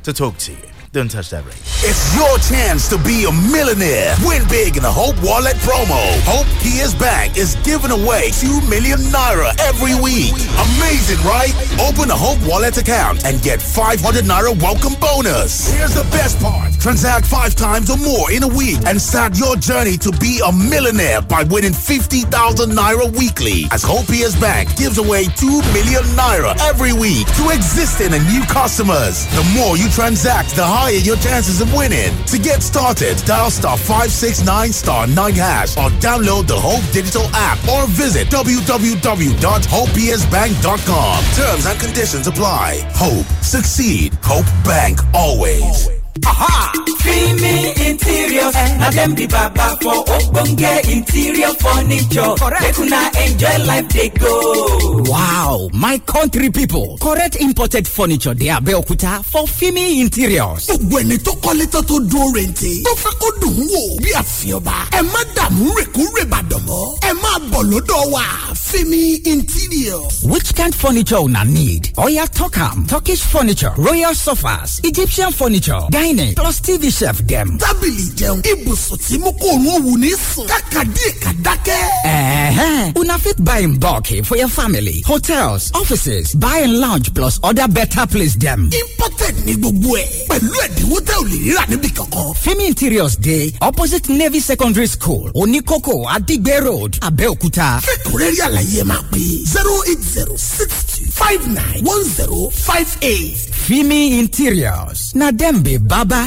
to 0.05 0.13
talk 0.13 0.37
to 0.39 0.53
you. 0.53 0.74
Don't 0.95 1.11
touch 1.11 1.31
that 1.31 1.43
ring. 1.43 1.59
It's 1.83 2.15
your 2.15 2.39
chance 2.39 2.87
to 2.87 2.97
be 3.03 3.27
a 3.27 3.33
millionaire. 3.51 4.15
Win 4.23 4.47
big 4.47 4.79
in 4.79 4.87
the 4.87 4.95
Hope 4.95 5.19
Wallet 5.27 5.59
promo. 5.67 5.99
Hope 6.23 6.47
Kia's 6.63 6.95
Bank 6.95 7.37
is 7.37 7.59
giving 7.67 7.91
away 7.91 8.31
2 8.39 8.63
million 8.71 9.03
naira 9.11 9.51
every 9.59 9.99
week. 9.99 10.39
Amazing, 10.55 11.19
right? 11.27 11.51
Open 11.83 12.15
a 12.15 12.15
Hope 12.15 12.39
Wallet 12.47 12.79
account 12.79 13.27
and 13.27 13.43
get 13.43 13.61
500 13.61 14.23
naira 14.23 14.55
welcome 14.63 14.95
bonus. 15.03 15.75
Here's 15.75 15.99
the 15.99 16.07
best 16.15 16.39
part 16.39 16.71
transact 16.85 17.25
five 17.25 17.57
times 17.57 17.89
or 17.91 17.97
more 17.97 18.31
in 18.31 18.45
a 18.45 18.49
week 18.55 18.77
and 18.87 19.01
start 19.01 19.35
your 19.39 19.57
journey 19.57 19.97
to 19.97 20.13
be 20.21 20.39
a 20.47 20.53
millionaire 20.53 21.23
by 21.23 21.43
winning 21.45 21.73
50,000 21.73 22.29
naira 22.71 23.11
weekly. 23.19 23.65
As 23.73 23.83
Hope 23.83 24.07
Kia's 24.07 24.37
Bank 24.37 24.69
gives 24.77 24.99
away 24.99 25.25
2 25.35 25.49
million 25.73 26.05
naira 26.15 26.55
every 26.61 26.93
week 26.93 27.27
to 27.41 27.51
existing 27.51 28.13
and 28.13 28.23
new 28.31 28.45
customers. 28.47 29.27
The 29.35 29.43
more 29.59 29.77
you 29.77 29.89
transact, 29.91 30.55
the 30.55 30.63
higher 30.85 31.01
your 31.01 31.17
chances 31.17 31.63
of 31.63 31.73
winning. 31.73 32.13
To 32.27 32.39
get 32.39 32.63
started, 32.63 33.17
dial 33.25 33.51
star 33.51 33.79
569 33.79 34.73
star 34.73 35.07
9 35.07 35.35
hash 35.35 35.79
or 35.79 35.89
download 36.05 36.47
the 36.47 36.61
Hope 36.61 36.85
Digital 36.93 37.25
app 37.33 37.57
or 37.69 37.87
visit 37.89 38.29
www.hopesbank.com. 38.29 41.25
Terms 41.35 41.67
and 41.67 41.81
conditions 41.81 42.27
apply. 42.27 42.83
Hope, 42.93 43.25
succeed. 43.43 44.13
Hope 44.23 44.45
Bank 44.65 45.01
always. 45.15 46.04
Aha! 46.25 46.73
Creamy 47.01 47.73
interiors, 47.91 48.55
na 48.79 48.91
dem 48.91 49.15
be 49.15 49.27
baba 49.27 49.77
for 49.83 50.05
ogbonge 50.05 50.89
interior 50.91 51.53
furniture. 51.59 52.35
Make 52.61 52.79
una 52.79 53.11
enjoy 53.27 53.65
life 53.67 53.89
dey 53.89 54.09
go. 54.11 55.03
Wow, 55.11 55.69
my 55.73 55.99
country 56.07 56.51
people, 56.51 56.97
correct 56.99 57.37
imported 57.37 57.87
furniture 57.89 58.35
dey 58.35 58.47
Abeokuta 58.49 59.25
for 59.25 59.45
Fimi 59.47 60.01
Interiors. 60.01 60.67
gbogbo 60.69 60.99
ẹni 61.01 61.19
tó 61.19 61.33
kọ́lé 61.43 61.67
tó 61.67 61.83
tó 61.83 61.99
dúró 62.01 62.33
rente 62.35 62.83
tó 62.85 62.95
fẹ́ 62.95 63.13
kó 63.21 63.29
dùn 63.41 63.55
ún 63.57 63.69
wò 63.69 64.01
bí 64.03 64.11
àfihànba 64.13 64.75
ẹ 64.93 65.03
má 65.03 65.21
dààmú 65.37 65.71
rèkúrè 65.79 66.25
bàdàn 66.31 66.61
mọ́ 66.67 66.99
ẹ 67.09 67.13
má 67.23 67.39
bọ̀ 67.51 67.63
lọ́dọ̀ 67.71 68.11
wa 68.13 68.23
Femi 68.55 69.21
interior. 69.27 70.03
Which 70.25 70.53
kind 70.55 70.75
furniture 70.75 71.19
una 71.21 71.45
need? 71.45 71.93
Oya 71.97 72.27
talk 72.27 72.59
am. 72.59 72.87
Turkish 72.89 73.21
furniture, 73.23 73.73
royal 73.77 74.15
sofas, 74.15 74.81
Egyptian 74.83 75.31
furniture, 75.33 75.81
dining 76.05 76.35
plus 76.35 76.61
TV 76.61 76.91
shelf 76.91 77.19
dem. 77.29 77.59
tábìlì 77.59 78.05
jẹun 78.17 78.41
ibùsùn 78.45 78.99
tí 79.09 79.19
mú 79.19 79.33
kó 79.33 79.47
òun 79.49 79.67
òwú 79.67 79.97
ní 79.99 80.11
sùn 80.35 80.47
káka 80.49 80.85
díẹ̀ 80.85 81.13
ká 81.23 81.31
dákẹ́. 81.45 81.85
Uh-huh. 82.05 82.93
Una 83.01 83.19
fit 83.19 83.39
buy 83.41 83.61
in 83.61 83.79
bulk 83.79 84.07
for 84.25 84.37
your 84.37 84.49
family, 84.49 85.03
hotels, 85.07 85.71
offices, 85.75 86.35
buy 86.35 86.59
in 86.65 86.81
lounge 86.81 87.13
plus 87.15 87.39
other 87.43 87.69
better 87.69 88.07
place 88.07 88.35
dem. 88.37 88.71
imported 88.81 89.35
ní 89.47 89.55
gbogbo 89.57 89.97
ẹ̀ 89.97 90.09
pẹ̀lú 90.29 90.53
ẹ̀dínwó 90.67 90.99
tẹ́ 91.01 91.17
ò 91.21 91.25
lè 91.25 91.39
ríra 91.45 91.65
níbi 91.69 91.89
kankan. 91.91 92.35
Femi 92.35 92.67
Interiors 92.67 93.17
Day 93.17 93.53
opposite 93.61 94.09
Navy 94.13 94.41
Secondary 94.41 94.87
School, 94.87 95.31
Onikoko, 95.35 96.07
Adigbe 96.09 96.61
Road, 96.61 96.99
Abeokuta. 97.01 97.81
fẹ́kùnrẹ́rì 97.87 98.39
àlàyé 98.47 98.85
máa 98.85 99.03
pè 99.13 99.23
zero 99.53 99.75
eight 99.89 100.03
zero 100.15 100.35
six 100.37 100.94
five 101.15 101.47
nine 101.47 101.83
one 101.85 102.05
zero 102.05 102.51
five 102.51 102.89
eight. 103.03 103.37
Fimi 103.37 104.19
Interiors, 104.19 105.15
na 105.15 105.31
dem 105.31 105.63
be 105.63 105.79
baba. 105.79 106.27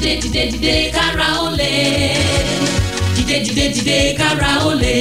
dìde 0.00 0.20
dìde 0.22 0.44
dìde 0.52 0.90
kára 0.94 1.28
ó 1.44 1.50
lè 1.58 1.72
dìde 3.16 3.38
dìde 3.44 3.66
dìde 3.74 4.14
kára 4.18 4.52
ó 4.64 4.72
lè 4.82 4.96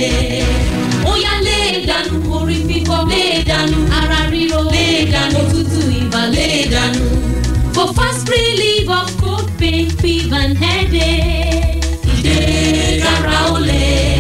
ó 1.06 1.14
yá 1.24 1.34
lè 1.48 1.60
dànù 1.88 2.18
orí 2.38 2.56
fífọ́ 2.68 3.02
lè 3.12 3.24
dànù 3.50 3.78
ara 4.00 4.20
ríro 4.32 4.62
lè 4.74 4.86
dànù 5.14 5.38
òtútù 5.44 5.82
ibà 6.02 6.22
lè 6.36 6.48
dànù 6.74 7.06
for 7.76 7.90
fast 7.98 8.28
relief 8.30 8.90
of 8.90 9.10
cold 9.22 9.48
pain 9.60 9.86
fever 10.02 10.40
and 10.44 10.58
headache. 10.58 11.78
Dìde 12.06 12.38
kára 13.04 13.38
ó 13.54 13.58
lè 13.70 13.86
kára 13.86 14.17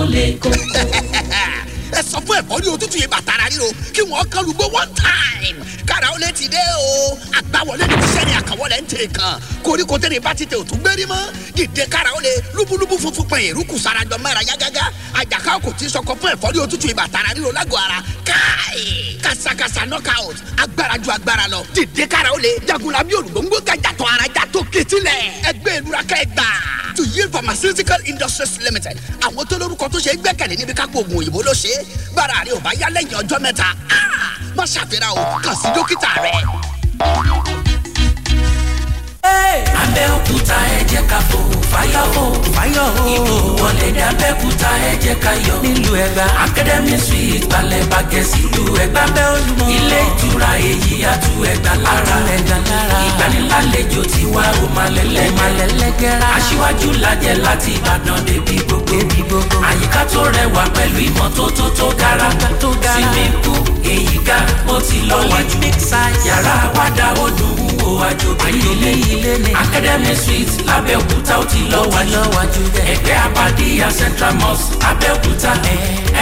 ó 0.00 0.04
lè 0.04 0.38
kókó. 0.38 1.59
Ẹ 1.98 2.02
sọ 2.12 2.18
fún 2.26 2.36
ẹ̀fọ́ 2.40 2.60
ní 2.62 2.68
òtútù 2.74 2.96
yìí 2.98 3.06
bàtàrà 3.14 3.48
ríro 3.50 3.68
kí 3.94 4.02
wọ́n 4.02 4.28
kán 4.30 4.42
lùgbọ́ 4.46 4.66
one 4.80 4.90
time. 4.94 5.56
Kára 5.86 6.08
ó 6.14 6.18
lè 6.18 6.32
ti 6.32 6.48
dé 6.48 6.58
o. 6.78 7.18
Àgbàwọlé 7.38 7.84
ní 7.88 8.06
sẹ́ni 8.14 8.32
àkàwọlé 8.40 8.76
ń 8.82 8.86
tè 8.86 9.06
kan. 9.12 9.40
Koríko 9.62 9.98
tẹ́lẹ̀ 9.98 10.20
bá 10.22 10.34
ti 10.34 10.46
tẹ 10.46 10.56
òtún 10.56 10.78
gbérí 10.82 11.04
mọ́. 11.06 11.20
Dìde 11.56 11.86
kára 11.90 12.10
ó 12.16 12.20
lè 12.20 12.30
lúbúlúbú 12.54 12.96
funfun 12.98 13.26
pẹ̀yìn 13.30 13.54
rúkù 13.56 13.78
sarajọ 13.78 14.16
mẹ́ra 14.24 14.42
yágágá. 14.48 14.84
Àjàká 15.14 15.58
kò 15.64 15.70
tí 15.78 15.88
sọkọ 15.90 16.14
fún 16.20 16.30
ẹ̀fọ́ 16.34 16.52
ní 16.52 16.58
òtútù 16.64 16.86
yìí 16.88 16.94
bàtàrà 16.94 17.34
ríro 17.34 17.50
lágọ̀ 17.52 17.78
ara. 17.84 17.98
Káì! 18.24 19.18
Kàṣàkàṣà 19.24 19.82
knockout 19.88 20.36
agbára 20.62 20.94
ju 21.04 21.10
agbára 21.10 21.46
lọ. 21.48 21.64
Dìde 21.74 22.06
kára 22.06 22.30
ó 22.32 22.38
lè 22.38 22.50
jagunla 22.68 23.02
bí 23.04 23.14
olùgbòǹgbò 23.14 23.58
gàjàtọ̀ 23.66 24.06
ara 24.14 24.26
jàtọ̀ 24.34 24.64
kẹtìlẹ̀ 24.72 25.50
ẹgbẹ́ 25.50 25.74
ìlúra 25.78 26.02
kẹgbà 26.08 26.46
tuyi 26.96 27.22
pharmaceutical 27.32 27.98
industries 28.06 28.58
limited. 28.60 28.96
Àwọn 29.20 29.44
tó 29.48 29.56
lórúkọ 29.58 29.88
tó 29.92 29.98
ṣe 29.98 30.10
é 30.12 30.16
gbẹ́kẹ̀lé 30.16 30.56
níbi 30.58 30.72
kápò 30.74 30.98
oògùn 31.00 31.16
òyìnbó 31.18 31.42
ló 31.42 31.52
ṣe 31.52 31.68
é 31.70 31.84
gbára 32.12 32.36
rẹ 32.46 32.52
ò 32.56 32.60
bá 32.64 32.70
yá 32.80 32.88
lẹ́yìn 32.94 33.18
ọjọ́ 33.20 33.38
mẹ́ta 33.44 33.66
ah, 33.96 34.32
má 34.56 34.64
ṣàfihàn 34.74 35.12
o 35.20 35.22
kàn 35.44 35.54
sí 35.62 35.68
dókítà 35.76 36.10
rẹ. 36.24 36.32
Abẹ́òkúta 39.82 40.56
ẹ 40.76 40.80
jẹ́ 40.90 41.02
ká 41.10 41.18
fò 41.28 41.38
fáyọ̀ 41.72 42.06
o. 42.22 42.24
Fáyọ̀ 42.54 42.86
o. 43.00 43.04
Ìbò 43.14 43.34
wọlé 43.60 43.88
dé 43.96 44.02
Abẹ́òkúta 44.10 44.70
ẹ 44.90 44.92
jẹ́ 45.04 45.14
ká 45.24 45.32
yọ. 45.46 45.54
Nílùú 45.64 45.92
Ẹ̀gbá. 46.04 46.24
Academy 46.44 46.96
suite 47.06 47.46
balẹ̀ 47.52 47.82
bàgẹ́ 47.90 48.24
sílùú 48.30 48.64
Ẹ̀gbá. 48.84 49.02
Lábẹ́ 49.06 49.26
Olúmọ. 49.34 49.64
Ilé 49.76 49.98
ìtura 50.08 50.50
èyí 50.70 50.94
àtú 51.12 51.30
Ẹ̀gbá 51.52 51.72
lára. 51.84 52.16
Ẹ̀gbá 52.36 52.56
lára. 52.70 52.98
Ìgbanilálejò 53.08 54.02
ti 54.12 54.22
wá 54.34 54.44
o 54.62 54.64
Màlẹ́lẹ́gẹ́. 54.76 55.36
Màlẹ́lẹ́gẹ́ra. 55.38 56.28
Aṣíwájú 56.36 56.88
lajẹ 57.02 57.32
láti 57.44 57.70
Ìbàdàn 57.78 58.18
débi. 58.26 58.56
Àyíká 59.70 60.02
tó 60.12 60.22
rẹwà 60.36 60.64
pẹ̀lú 60.76 60.98
ìmọ́tótó 61.08 61.64
tó 61.78 61.86
dára. 62.00 62.28
Tó 62.60 62.68
dára. 62.82 62.94
Swimming 62.94 63.34
pool 63.44 63.62
èyí 63.92 64.18
ga 64.26 64.38
ó 64.68 64.80
ti 64.88 64.98
lọ 65.08 65.18
wájú. 65.30 65.58
Yàrá 66.28 66.54
àwàdà 66.66 67.06
ó 67.24 67.26
dùn 67.38 67.54
ún 67.64 67.72
wo 67.80 67.90
àjòkè 68.08 68.48
ilé. 68.70 68.92
Academy 69.62 70.14
suite 70.24 70.52
lábẹ́òkúta 70.68 71.34
ó 71.38 71.44
ti 71.50 71.58
lọ 71.72 71.80
wájú. 71.92 72.22
Ẹgbẹ́ 72.92 73.16
Abadíyà 73.26 73.88
Central 73.98 74.34
Mosque 74.40 74.74
Abẹ́òkúta. 74.90 75.52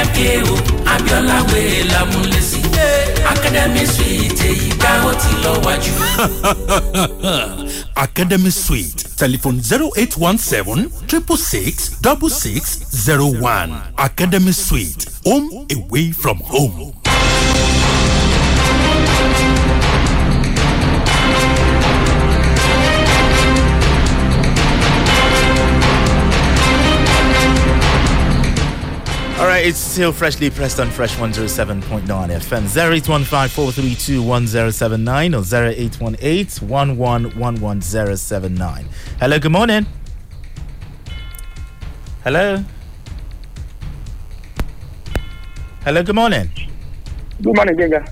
MKO 0.07 0.55
Abiola 0.95 1.39
Way 1.53 1.83
Lamulesi. 1.93 2.61
Academy 3.33 3.87
suite 3.87 4.43
èyí 4.51 4.69
ga 4.81 4.93
ó 5.09 5.13
ti 5.23 5.31
lọ 5.45 5.53
wájú. 5.65 5.93
Academy 7.99 8.51
Suite. 8.51 9.05
Telephone 9.17 9.59
0817 9.59 10.89
666 11.09 11.99
6601. 12.01 13.73
Academy 13.99 14.53
Suite. 14.53 15.07
Home 15.27 15.67
away 15.77 16.13
from 16.13 16.39
home. 16.39 16.93
It's 29.61 29.79
still 29.79 30.13
freshly 30.13 30.51
pressed 30.51 30.79
on 30.79 30.89
Fresh 30.89 31.17
107.9 31.17 32.07
FM. 32.07 32.77
0815 32.77 33.49
432 33.49 34.23
or 34.23 34.37
0818 34.37 36.69
111179. 36.69 38.89
Hello, 39.19 39.39
good 39.41 39.51
morning. 39.51 39.85
Hello. 42.23 42.63
Hello, 45.83 46.05
good 46.05 46.15
morning. 46.15 46.49
Good 47.43 47.57
morning, 47.57 47.77
Benga. 47.77 48.05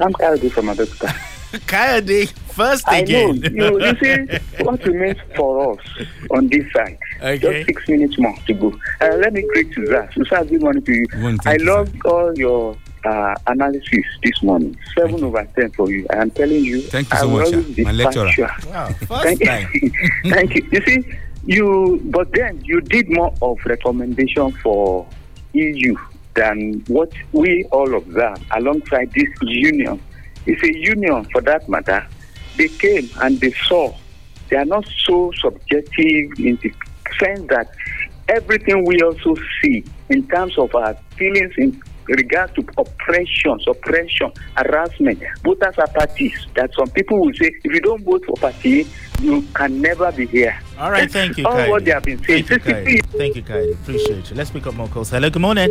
I'm 0.00 0.14
Kayode 0.14 0.50
from 0.50 0.68
Abeokuta. 0.68 1.27
Kayode, 1.52 2.28
first 2.52 2.84
I 2.86 3.02
know. 3.02 3.32
You, 3.32 3.80
you 3.80 3.96
see, 3.96 4.38
what 4.64 4.84
mean 4.86 5.14
for 5.34 5.72
us 5.72 6.06
on 6.30 6.48
this 6.48 6.70
side 6.72 6.98
Okay. 7.20 7.38
Just 7.38 7.66
six 7.66 7.88
minutes 7.88 8.18
more 8.18 8.34
to 8.46 8.54
go. 8.54 8.68
Uh, 9.00 9.16
let 9.16 9.32
me 9.32 9.42
greet 9.52 9.72
Suzanne. 9.74 10.08
Suzanne, 10.12 10.46
good 10.46 10.62
morning 10.62 10.82
to 10.84 10.92
you. 10.92 11.06
I 11.46 11.56
love 11.56 11.90
all 12.04 12.32
your 12.38 12.76
uh, 13.04 13.34
analysis 13.48 14.04
this 14.22 14.42
morning. 14.42 14.76
Seven 14.96 15.24
over 15.24 15.48
ten 15.56 15.70
for 15.72 15.90
you. 15.90 16.06
I 16.10 16.18
am 16.18 16.30
telling 16.30 16.64
you. 16.64 16.82
Thank 16.82 17.12
you 17.12 17.18
so 17.18 17.28
much, 17.28 17.48
sir. 17.48 17.82
My 17.82 17.92
lecturer. 17.92 18.30
Wow, 18.68 18.88
Thank 19.22 19.40
you. 19.40 19.90
Thank 20.30 20.54
you. 20.54 20.68
You 20.70 20.80
see, 20.86 21.18
you 21.44 22.00
but 22.04 22.30
then 22.32 22.60
you 22.64 22.80
did 22.82 23.10
more 23.10 23.34
of 23.42 23.58
recommendation 23.64 24.52
for 24.52 25.06
EU 25.54 25.96
than 26.34 26.84
what 26.86 27.10
we 27.32 27.64
all 27.72 27.96
observe 27.96 28.38
alongside 28.52 29.12
this 29.12 29.28
union. 29.42 30.00
It's 30.48 30.62
a 30.62 30.74
union 30.74 31.24
for 31.26 31.42
that 31.42 31.68
matter. 31.68 32.06
They 32.56 32.68
came 32.68 33.10
and 33.20 33.38
they 33.38 33.52
saw. 33.68 33.94
They 34.48 34.56
are 34.56 34.64
not 34.64 34.88
so 35.04 35.30
subjective 35.38 36.40
in 36.40 36.58
the 36.62 36.72
sense 37.20 37.46
that 37.50 37.70
everything 38.30 38.86
we 38.86 38.96
also 39.02 39.36
see 39.60 39.84
in 40.08 40.26
terms 40.28 40.56
of 40.56 40.74
our 40.74 40.94
feelings 41.18 41.52
in 41.58 41.82
regards 42.06 42.54
to 42.54 42.64
oppression, 42.78 43.60
suppression, 43.60 44.32
harassment, 44.56 45.22
voters 45.44 45.74
are 45.76 45.88
parties. 45.88 46.46
That 46.54 46.72
some 46.72 46.88
people 46.88 47.20
will 47.20 47.34
say, 47.34 47.52
if 47.62 47.70
you 47.70 47.80
don't 47.80 48.02
vote 48.02 48.24
for 48.24 48.36
party, 48.36 48.86
you 49.20 49.42
can 49.54 49.82
never 49.82 50.10
be 50.12 50.26
here. 50.28 50.58
All 50.78 50.90
right, 50.90 51.10
thank 51.10 51.36
you, 51.36 51.44
All 51.44 51.52
Kaidi. 51.52 51.68
what 51.68 51.84
they 51.84 51.90
have 51.90 52.04
been 52.04 52.24
saying. 52.24 52.44
Thank 52.44 52.64
you, 52.66 52.72
Kaidi. 52.72 53.06
Thank 53.18 53.36
you, 53.36 53.42
Kaidi. 53.42 53.72
Appreciate 53.74 54.30
you. 54.30 54.36
Let's 54.36 54.50
pick 54.50 54.66
up 54.66 54.74
more 54.74 54.88
calls. 54.88 55.10
Hello, 55.10 55.28
good 55.28 55.42
morning. 55.42 55.68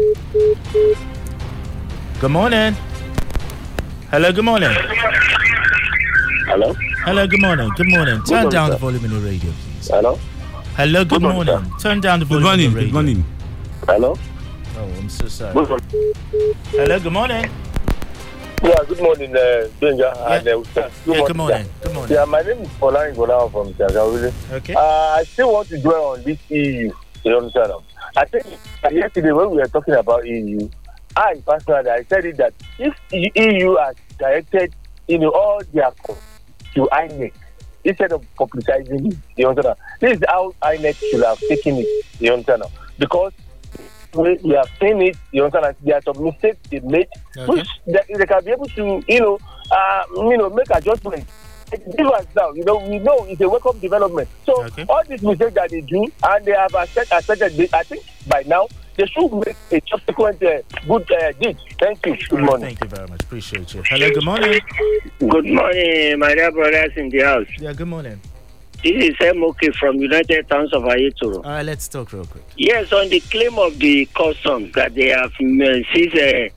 Good 2.19 2.31
morning. 2.31 2.75
Hello, 4.11 4.31
good 4.31 4.45
morning. 4.45 4.69
Hello? 6.47 6.73
Hello, 7.05 7.27
good 7.27 7.41
morning. 7.41 7.69
Good 7.75 7.89
morning. 7.89 8.21
Turn 8.23 8.35
morning, 8.35 8.49
down 8.51 8.67
sir. 8.69 8.73
the 8.73 8.79
volume 8.79 9.05
in 9.05 9.11
your 9.11 9.19
radio, 9.19 9.51
please. 9.51 9.87
Hello? 9.89 10.17
Hello, 10.75 11.03
good, 11.03 11.09
Good 11.09 11.21
morning, 11.23 11.45
morning. 11.53 11.71
Turn 11.79 11.99
down 11.99 12.19
the 12.19 12.25
Good 12.25 12.41
volume 12.41 12.43
morning. 12.43 12.65
in 12.65 12.71
your 12.71 12.81
radio. 12.81 12.87
Good 12.87 12.93
morning. 12.93 13.25
Hello? 13.85 14.15
Oh, 14.77 14.97
I'm 14.99 15.09
so 15.09 15.27
sorry. 15.27 15.53
Good 15.53 15.69
morning. 15.69 16.13
Hello, 16.71 16.99
good 16.99 17.13
morning. 17.13 17.45
Yeah, 18.63 18.75
good 18.87 18.99
morning, 19.01 19.35
uh, 19.35 19.67
Benga 19.79 20.09
and 20.31 20.47
uh, 20.47 20.51
Ustaz. 20.61 20.91
Yeah, 21.05 21.27
good 21.27 21.35
morning. 21.35 21.63
sir. 21.65 21.69
Good 21.83 21.93
morning. 21.93 22.15
Yeah, 22.15 22.25
my 22.25 22.41
name 22.41 22.59
is 22.59 22.69
Polan 22.79 23.13
Gola 23.15 23.49
from 23.51 23.73
Tagawili. 23.73 24.33
Okay. 24.53 24.73
Uh, 24.73 25.19
I 25.19 25.23
still 25.25 25.53
want 25.53 25.67
to 25.69 25.79
dwell 25.81 26.05
on 26.15 26.23
this 26.23 26.39
EU. 26.49 26.91
You 27.23 27.37
understand? 27.37 27.73
I 28.15 28.25
think 28.25 28.45
yesterday 28.89 29.31
when 29.33 29.51
we 29.51 29.57
were 29.57 29.67
talking 29.67 29.93
about 29.95 30.25
EU, 30.25 30.69
I 31.17 31.41
personally 31.45 31.89
I 31.89 32.03
said 32.03 32.25
it 32.25 32.37
that 32.37 32.53
if 32.77 32.93
EU 33.11 33.75
has 33.77 33.95
directed 34.19 34.73
you 35.07 35.17
know 35.19 35.31
all 35.31 35.61
their 35.73 35.91
co- 36.03 36.17
to 36.75 36.87
INEC 36.91 37.33
instead 37.83 38.11
of 38.11 38.23
publicizing 38.37 39.11
it, 39.11 39.17
you 39.35 39.47
understand? 39.47 39.77
This 39.99 40.17
is 40.17 40.23
how 40.27 40.53
INEC 40.61 40.95
should 41.09 41.23
have 41.23 41.39
taken 41.39 41.77
it, 41.77 41.87
you 42.19 42.33
understand? 42.33 42.63
Because 42.99 43.33
we, 44.13 44.37
have 44.55 44.69
seen 44.79 45.01
it, 45.01 45.15
you 45.31 45.45
understand? 45.45 45.75
There 45.81 45.95
are 45.95 46.01
some 46.01 46.23
mistakes 46.23 46.57
they 46.69 46.79
made, 46.81 47.07
which 47.47 47.67
they, 47.85 47.99
they 48.15 48.25
can 48.25 48.43
be 48.43 48.51
able 48.51 48.65
to, 48.65 49.03
you 49.07 49.19
know, 49.21 49.39
uh, 49.71 50.03
you 50.15 50.37
know, 50.37 50.49
make 50.49 50.69
adjustments. 50.71 51.31
Give 51.97 52.07
us 52.07 52.25
now, 52.35 52.51
you 52.53 52.63
know, 52.63 52.77
we 52.77 52.99
know 52.99 53.25
it's 53.25 53.41
a 53.41 53.49
welcome 53.49 53.77
development. 53.79 54.27
So 54.45 54.65
all 54.89 55.03
these 55.07 55.21
mistakes 55.21 55.53
that 55.55 55.69
they 55.69 55.81
do, 55.81 56.05
and 56.23 56.45
they 56.45 56.53
have 56.53 56.73
accepted, 56.75 57.13
accepted 57.13 57.69
I 57.73 57.83
think 57.83 58.03
by 58.27 58.43
now 58.47 58.67
they 58.97 59.05
should 59.05 59.31
make 59.31 59.55
a 59.71 59.81
subsequent 59.89 60.43
uh, 60.43 60.61
good 60.87 61.11
uh, 61.11 61.31
deed. 61.33 61.57
Thank 61.79 62.05
you. 62.05 62.17
Good 62.29 62.39
morning. 62.39 62.75
Thank 62.75 62.83
you 62.83 62.89
very 62.89 63.07
much. 63.07 63.23
Appreciate 63.23 63.73
you. 63.73 63.83
Hello, 63.85 64.09
good 64.09 64.25
morning. 64.25 64.59
Good 65.19 65.45
morning, 65.45 66.19
my 66.19 66.33
dear 66.33 66.51
brothers 66.51 66.91
in 66.95 67.09
the 67.09 67.19
house. 67.19 67.47
Yeah, 67.59 67.73
good 67.73 67.87
morning. 67.87 68.19
This 68.83 69.09
is 69.09 69.35
Moki 69.35 69.71
from 69.71 69.95
United 69.97 70.49
Towns 70.49 70.73
of 70.73 70.83
Ayetoro. 70.83 71.37
All 71.37 71.41
right, 71.43 71.65
let's 71.65 71.87
talk 71.87 72.11
real 72.11 72.25
quick. 72.25 72.43
Yes, 72.57 72.91
on 72.91 73.09
the 73.09 73.19
claim 73.21 73.57
of 73.57 73.77
the 73.79 74.05
customs 74.07 74.73
that 74.73 74.93
they 74.93 75.09
have 75.09 75.31
uh, 75.31 75.93
seized 75.93 76.17
uh, 76.17 76.49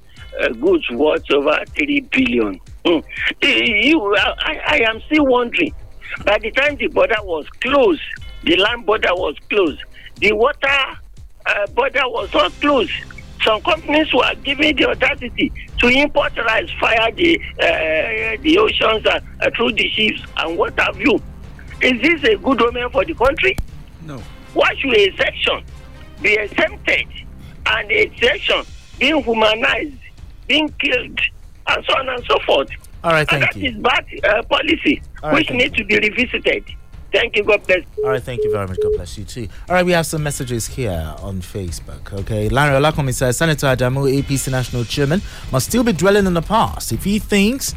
uh, 0.43 0.49
goods 0.49 0.89
worth 0.91 1.31
over 1.31 1.63
three 1.75 2.01
billion. 2.01 2.61
Hmm. 2.85 2.99
You, 3.43 4.17
I, 4.17 4.61
I 4.67 4.81
am 4.89 5.01
still 5.07 5.27
wondering. 5.27 5.75
By 6.25 6.39
the 6.39 6.51
time 6.51 6.77
the 6.77 6.89
border 6.89 7.17
was 7.23 7.47
closed, 7.61 8.03
the 8.43 8.57
land 8.57 8.87
border 8.87 9.15
was 9.15 9.37
closed, 9.49 9.83
the 10.17 10.33
water 10.33 10.99
uh, 11.47 11.67
border 11.69 12.03
was 12.05 12.33
not 12.33 12.53
closed. 12.61 12.93
Some 13.45 13.61
companies 13.63 14.13
were 14.13 14.35
given 14.45 14.77
the 14.77 14.91
audacity 14.91 15.51
to 15.79 15.89
import 15.89 16.37
rice 16.37 16.71
via 16.79 17.11
the 17.15 17.41
uh, 17.59 18.37
the 18.43 18.59
oceans 18.59 19.07
and 19.07 19.25
uh, 19.41 19.51
through 19.57 19.73
the 19.73 19.89
ships 19.89 20.23
and 20.37 20.59
what 20.59 20.79
have 20.79 21.01
you. 21.01 21.21
Is 21.81 22.01
this 22.03 22.23
a 22.25 22.37
good 22.37 22.61
omen 22.61 22.91
for 22.91 23.05
the 23.05 23.15
country? 23.15 23.57
No. 24.03 24.19
Why 24.53 24.75
should 24.77 24.95
a 24.95 25.17
section 25.17 25.65
be 26.21 26.35
exempted 26.35 27.07
and 27.67 27.91
a 27.91 28.13
section 28.21 28.63
being 28.99 29.23
humanized, 29.23 29.95
being 30.47 30.69
killed, 30.79 31.19
and 31.69 31.85
so 31.87 31.97
on 31.97 32.09
and 32.11 32.25
so 32.27 32.39
forth? 32.41 32.69
All 33.03 33.13
right, 33.13 33.21
and 33.21 33.29
thank 33.41 33.55
that 33.55 33.57
you. 33.57 33.71
is 33.71 33.77
bad 33.77 34.05
uh, 34.25 34.43
policy, 34.43 35.01
right, 35.23 35.33
which 35.35 35.51
needs 35.51 35.75
to 35.77 35.85
be 35.85 35.99
revisited. 35.99 36.65
Thank 37.13 37.37
you. 37.37 37.45
God 37.45 37.67
bless. 37.67 37.85
All 37.99 38.11
right, 38.11 38.23
thank 38.23 38.43
you 38.45 38.53
very 38.53 38.67
much. 38.69 38.79
God 38.83 38.93
bless 38.93 39.19
you 39.19 39.25
too. 39.25 39.49
All 39.69 39.75
right, 39.75 39.85
we 39.85 39.93
have 39.93 40.07
some 40.07 40.23
messages 40.23 40.67
here 40.67 41.15
on 41.21 41.41
Facebook. 41.41 42.13
Okay, 42.21 42.49
Larry 42.49 42.81
Olakomi 42.81 43.13
says 43.13 43.37
Senator 43.37 43.67
Adamu, 43.67 44.23
APC 44.23 44.51
National 44.51 44.85
Chairman, 44.85 45.21
must 45.51 45.69
still 45.69 45.83
be 45.83 45.93
dwelling 45.93 46.27
in 46.27 46.35
the 46.35 46.43
past. 46.43 46.93
If 46.93 47.05
he 47.05 47.19
thinks 47.19 47.75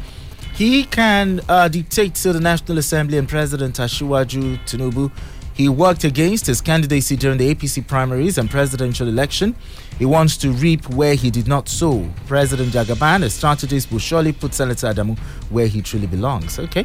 he 0.54 0.84
can 0.84 1.40
uh, 1.48 1.68
dictate 1.68 2.14
to 2.16 2.32
the 2.32 2.40
National 2.40 2.78
Assembly 2.78 3.18
and 3.18 3.28
President 3.28 3.74
Asiwaju 3.76 4.58
Tinubu, 4.66 5.10
he 5.54 5.68
worked 5.68 6.02
against 6.02 6.46
his 6.46 6.60
candidacy 6.60 7.16
during 7.16 7.38
the 7.38 7.54
APC 7.54 7.86
primaries 7.86 8.38
and 8.38 8.50
presidential 8.50 9.06
election. 9.08 9.54
He 9.98 10.04
wants 10.04 10.36
to 10.38 10.50
reap 10.50 10.88
where 10.90 11.14
he 11.14 11.30
did 11.30 11.46
not 11.46 11.68
sow. 11.68 12.08
President 12.26 12.72
Jagaban, 12.72 13.22
a 13.22 13.30
strategist, 13.30 13.92
will 13.92 14.00
surely 14.00 14.32
put 14.32 14.52
Senator 14.52 14.88
Adamu 14.88 15.16
where 15.50 15.68
he 15.68 15.80
truly 15.80 16.08
belongs. 16.08 16.58
Okay. 16.58 16.84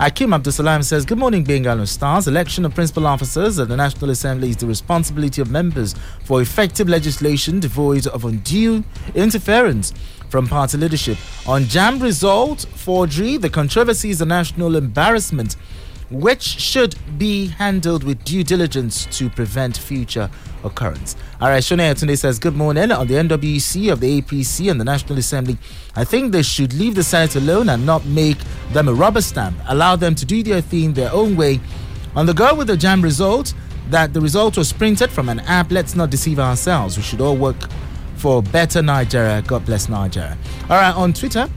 Akim 0.00 0.30
Abdusalam 0.30 0.84
says, 0.84 1.04
Good 1.04 1.18
morning, 1.18 1.42
Benga 1.42 1.70
Ustaz. 1.70 2.28
Election 2.28 2.64
of 2.64 2.72
principal 2.72 3.04
officers 3.04 3.58
at 3.58 3.66
the 3.66 3.76
National 3.76 4.10
Assembly 4.10 4.50
is 4.50 4.56
the 4.56 4.66
responsibility 4.66 5.42
of 5.42 5.50
members 5.50 5.96
for 6.22 6.40
effective 6.40 6.88
legislation 6.88 7.58
devoid 7.58 8.06
of 8.06 8.24
undue 8.24 8.84
interference 9.16 9.92
from 10.28 10.46
party 10.46 10.78
leadership. 10.78 11.18
On 11.48 11.62
JAMB 11.64 12.00
result 12.00 12.66
forgery, 12.76 13.38
the 13.38 13.50
controversy 13.50 14.10
is 14.10 14.20
a 14.20 14.24
national 14.24 14.76
embarrassment 14.76 15.56
which 16.10 16.42
should 16.42 16.94
be 17.18 17.48
handled 17.48 18.04
with 18.04 18.22
due 18.24 18.42
diligence 18.42 19.06
to 19.18 19.28
prevent 19.28 19.76
future 19.76 20.30
occurrence. 20.64 21.16
All 21.40 21.48
right, 21.48 21.62
Shone 21.62 21.78
Atunde 21.78 22.16
says, 22.18 22.38
Good 22.38 22.56
morning. 22.56 22.90
On 22.90 23.06
the 23.06 23.14
NWC 23.14 23.92
of 23.92 24.00
the 24.00 24.20
APC 24.20 24.70
and 24.70 24.80
the 24.80 24.84
National 24.84 25.18
Assembly, 25.18 25.58
I 25.94 26.04
think 26.04 26.32
they 26.32 26.42
should 26.42 26.72
leave 26.74 26.94
the 26.94 27.02
Senate 27.04 27.36
alone 27.36 27.68
and 27.68 27.84
not 27.84 28.04
make 28.06 28.38
them 28.72 28.88
a 28.88 28.94
rubber 28.94 29.20
stamp. 29.20 29.56
Allow 29.68 29.96
them 29.96 30.14
to 30.14 30.24
do 30.24 30.42
their 30.42 30.60
thing 30.60 30.92
their 30.94 31.12
own 31.12 31.36
way. 31.36 31.60
On 32.16 32.26
the 32.26 32.34
go 32.34 32.54
with 32.54 32.66
the 32.68 32.76
JAMB 32.76 33.02
result, 33.02 33.54
that 33.90 34.12
the 34.12 34.20
result 34.20 34.56
was 34.56 34.72
printed 34.72 35.10
from 35.10 35.28
an 35.28 35.40
app, 35.40 35.70
let's 35.70 35.94
not 35.94 36.10
deceive 36.10 36.38
ourselves. 36.38 36.96
We 36.96 37.02
should 37.02 37.20
all 37.20 37.36
work 37.36 37.56
for 38.16 38.42
better 38.42 38.82
Nigeria. 38.82 39.42
God 39.42 39.64
bless 39.64 39.88
Nigeria. 39.88 40.36
All 40.68 40.76
right, 40.76 40.94
on 40.94 41.12
Twitter, 41.12 41.48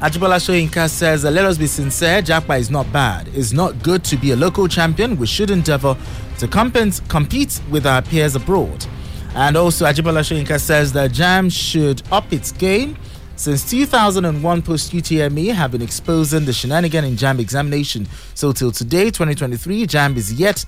Ajibola 0.00 0.38
Shoyinka 0.38 0.88
says, 0.88 1.24
let 1.24 1.44
us 1.44 1.58
be 1.58 1.66
sincere, 1.66 2.22
Japa 2.22 2.56
is 2.60 2.70
not 2.70 2.90
bad. 2.92 3.26
It's 3.34 3.52
not 3.52 3.82
good 3.82 4.04
to 4.04 4.16
be 4.16 4.30
a 4.30 4.36
local 4.36 4.68
champion. 4.68 5.16
We 5.18 5.26
should 5.26 5.50
endeavor 5.50 5.96
to 6.38 6.46
compete 6.46 7.60
with 7.68 7.84
our 7.84 8.00
peers 8.02 8.36
abroad. 8.36 8.86
And 9.34 9.56
also, 9.56 9.86
Ajibola 9.86 10.22
Shoyinka 10.22 10.60
says 10.60 10.92
that 10.92 11.10
JAMB 11.10 11.50
should 11.50 12.02
up 12.12 12.32
its 12.32 12.52
game. 12.52 12.96
Since 13.34 13.68
2001, 13.70 14.62
post 14.62 14.92
UTME 14.92 15.52
have 15.52 15.72
been 15.72 15.82
exposing 15.82 16.44
the 16.44 16.52
shenanigan 16.52 17.04
in 17.04 17.16
JAMB 17.16 17.40
examination. 17.40 18.06
So, 18.34 18.52
till 18.52 18.70
today, 18.70 19.06
2023, 19.06 19.84
JAMB 19.84 20.16
is 20.16 20.32
yet 20.32 20.64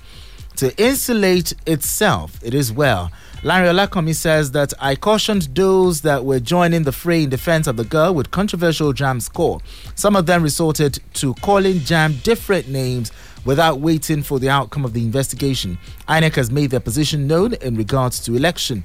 to 0.57 0.77
insulate 0.77 1.53
itself. 1.65 2.37
It 2.43 2.53
is 2.53 2.73
well. 2.73 3.09
Larry 3.43 3.69
Olakomi 3.69 4.13
says 4.13 4.51
that 4.51 4.71
I 4.79 4.95
cautioned 4.95 5.49
those 5.55 6.01
that 6.01 6.23
were 6.23 6.39
joining 6.39 6.83
the 6.83 6.91
fray 6.91 7.23
in 7.23 7.29
defense 7.31 7.65
of 7.65 7.75
the 7.75 7.83
girl 7.83 8.13
with 8.13 8.29
controversial 8.29 8.93
JAMB 8.93 9.19
score. 9.23 9.59
Some 9.95 10.15
of 10.15 10.27
them 10.27 10.43
resorted 10.43 10.99
to 11.15 11.33
calling 11.35 11.77
JAMB 11.79 12.21
different 12.21 12.67
names 12.67 13.11
without 13.43 13.79
waiting 13.79 14.21
for 14.21 14.37
the 14.37 14.51
outcome 14.51 14.85
of 14.85 14.93
the 14.93 15.01
investigation. 15.03 15.79
INEC 16.07 16.35
has 16.35 16.51
made 16.51 16.69
their 16.69 16.79
position 16.79 17.25
known 17.25 17.55
in 17.55 17.75
regards 17.75 18.19
to 18.25 18.35
election. 18.35 18.83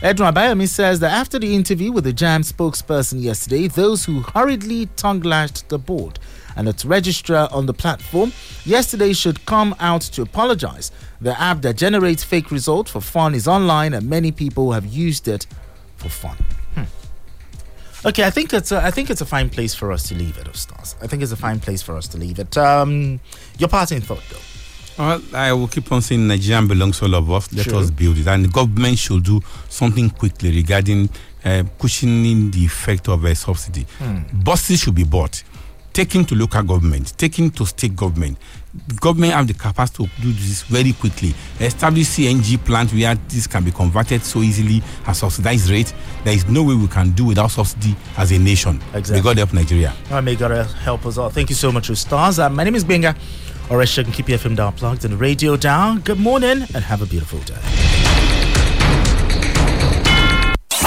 Edwin 0.00 0.32
Abayomi 0.32 0.68
says 0.68 1.00
that 1.00 1.10
after 1.10 1.40
the 1.40 1.56
interview 1.56 1.90
with 1.90 2.04
the 2.04 2.12
JAMB 2.12 2.44
spokesperson 2.52 3.20
yesterday, 3.20 3.66
those 3.66 4.04
who 4.04 4.20
hurriedly 4.20 4.86
tongue 4.94 5.22
lashed 5.22 5.68
the 5.70 5.78
board 5.78 6.20
and 6.54 6.68
its 6.68 6.84
registrar 6.84 7.48
on 7.50 7.66
the 7.66 7.74
platform 7.74 8.32
yesterday 8.64 9.12
should 9.12 9.44
come 9.44 9.74
out 9.80 10.02
to 10.02 10.22
apologize. 10.22 10.92
The 11.20 11.38
app 11.40 11.62
that 11.62 11.76
generates 11.76 12.22
fake 12.22 12.52
results 12.52 12.92
for 12.92 13.00
fun 13.00 13.34
is 13.34 13.48
online 13.48 13.92
and 13.92 14.08
many 14.08 14.30
people 14.30 14.70
have 14.70 14.86
used 14.86 15.26
it 15.26 15.48
for 15.96 16.08
fun. 16.08 16.36
Hmm. 16.76 18.06
Okay, 18.06 18.22
I 18.22 18.30
think 18.30 18.52
it's 18.52 18.70
a, 18.70 18.80
I 18.80 18.92
think 18.92 19.10
it's 19.10 19.20
a 19.20 19.26
fine 19.26 19.50
place 19.50 19.74
for 19.74 19.90
us 19.90 20.06
to 20.10 20.14
leave 20.14 20.38
it, 20.38 20.46
of 20.46 20.54
stars. 20.54 20.94
I 21.02 21.08
think 21.08 21.24
it's 21.24 21.32
a 21.32 21.36
fine 21.36 21.58
place 21.58 21.82
for 21.82 21.96
us 21.96 22.06
to 22.08 22.18
leave 22.18 22.38
it. 22.38 22.56
Um, 22.56 23.18
your 23.58 23.68
parting 23.68 24.00
thought, 24.00 24.22
though. 24.30 24.57
Well, 24.98 25.22
I 25.32 25.52
will 25.52 25.68
keep 25.68 25.90
on 25.92 26.02
saying 26.02 26.26
Nigerian 26.26 26.66
belongs 26.66 26.98
to 26.98 27.04
all 27.04 27.14
of 27.14 27.30
us. 27.30 27.52
Let 27.52 27.66
Sure. 27.66 27.76
us 27.76 27.90
build 27.90 28.18
it. 28.18 28.26
And 28.26 28.44
the 28.44 28.48
government 28.48 28.98
should 28.98 29.22
do 29.22 29.40
something 29.68 30.10
quickly 30.10 30.50
regarding 30.50 31.08
uh, 31.44 31.62
cushioning 31.78 32.50
the 32.50 32.64
effect 32.64 33.08
of 33.08 33.24
a 33.24 33.34
subsidy. 33.34 33.86
Hmm. 33.98 34.18
Buses 34.42 34.80
should 34.80 34.96
be 34.96 35.04
bought, 35.04 35.44
taken 35.92 36.24
to 36.24 36.34
local 36.34 36.62
government, 36.64 37.16
taken 37.16 37.50
to 37.50 37.64
state 37.64 37.94
government. 37.94 38.36
Government 39.00 39.32
have 39.32 39.46
the 39.46 39.54
capacity 39.54 40.04
to 40.06 40.20
do 40.20 40.32
this 40.32 40.62
very 40.64 40.92
quickly. 40.92 41.32
Establish 41.60 42.06
CNG 42.08 42.58
plant 42.64 42.92
where 42.92 43.14
this 43.28 43.46
can 43.46 43.64
be 43.64 43.70
converted 43.70 44.22
so 44.22 44.40
easily 44.42 44.82
at 45.06 45.12
subsidized 45.14 45.70
rate. 45.70 45.92
There 46.24 46.34
is 46.34 46.46
no 46.48 46.62
way 46.64 46.74
we 46.74 46.86
can 46.88 47.10
do 47.12 47.24
without 47.26 47.50
subsidy 47.52 47.96
as 48.16 48.30
a 48.32 48.38
nation. 48.38 48.76
Exactly. 48.94 49.14
May 49.16 49.22
God 49.22 49.38
help 49.38 49.52
Nigeria. 49.52 49.94
Right, 50.10 50.20
may 50.22 50.36
God 50.36 50.66
help 50.66 51.06
us 51.06 51.18
all. 51.18 51.30
Thank 51.30 51.50
you 51.50 51.56
so 51.56 51.72
much, 51.72 51.90
stars. 51.96 52.38
Uh, 52.40 52.50
my 52.50 52.62
name 52.64 52.74
is 52.74 52.84
Benga. 52.84 53.16
Or 53.70 53.82
you 53.82 54.04
can 54.04 54.12
keep 54.12 54.28
your 54.28 54.38
FM 54.38 54.56
down 54.56 54.72
plugged 54.72 55.04
and 55.04 55.12
the 55.12 55.18
radio 55.18 55.56
down. 55.56 56.00
Good 56.00 56.18
morning 56.18 56.62
and 56.74 56.84
have 56.84 57.02
a 57.02 57.06
beautiful 57.06 57.38
day. 57.40 57.60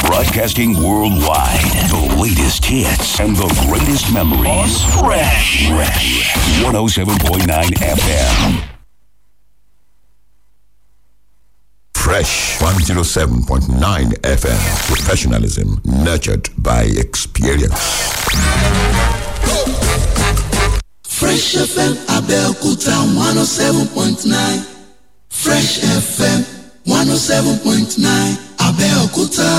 Broadcasting 0.07 0.73
worldwide. 0.73 1.61
The 1.89 2.17
latest 2.19 2.65
hits 2.65 3.19
and 3.19 3.35
the 3.35 3.47
greatest 3.67 4.11
memories. 4.13 4.83
Fresh. 4.99 5.67
Fresh. 5.67 6.33
107.9 6.63 7.45
FM. 7.45 8.67
Fresh 11.93 12.57
107.9 12.59 14.11
FM. 14.21 14.87
Professionalism 14.87 15.81
nurtured 15.85 16.49
by 16.57 16.83
experience. 16.83 18.11
Fresh 21.21 21.53
FM 21.73 21.93
Abẹ́òkúta 22.17 22.95
one 23.25 23.37
oh 23.37 23.43
seven 23.45 23.85
point 23.95 24.25
nine 24.25 24.61
Fresh 25.29 25.79
FM 26.15 26.39
one 26.97 27.09
oh 27.11 27.15
seven 27.29 27.55
point 27.59 27.91
nine 27.99 28.35
Abẹ́òkúta. 28.67 29.51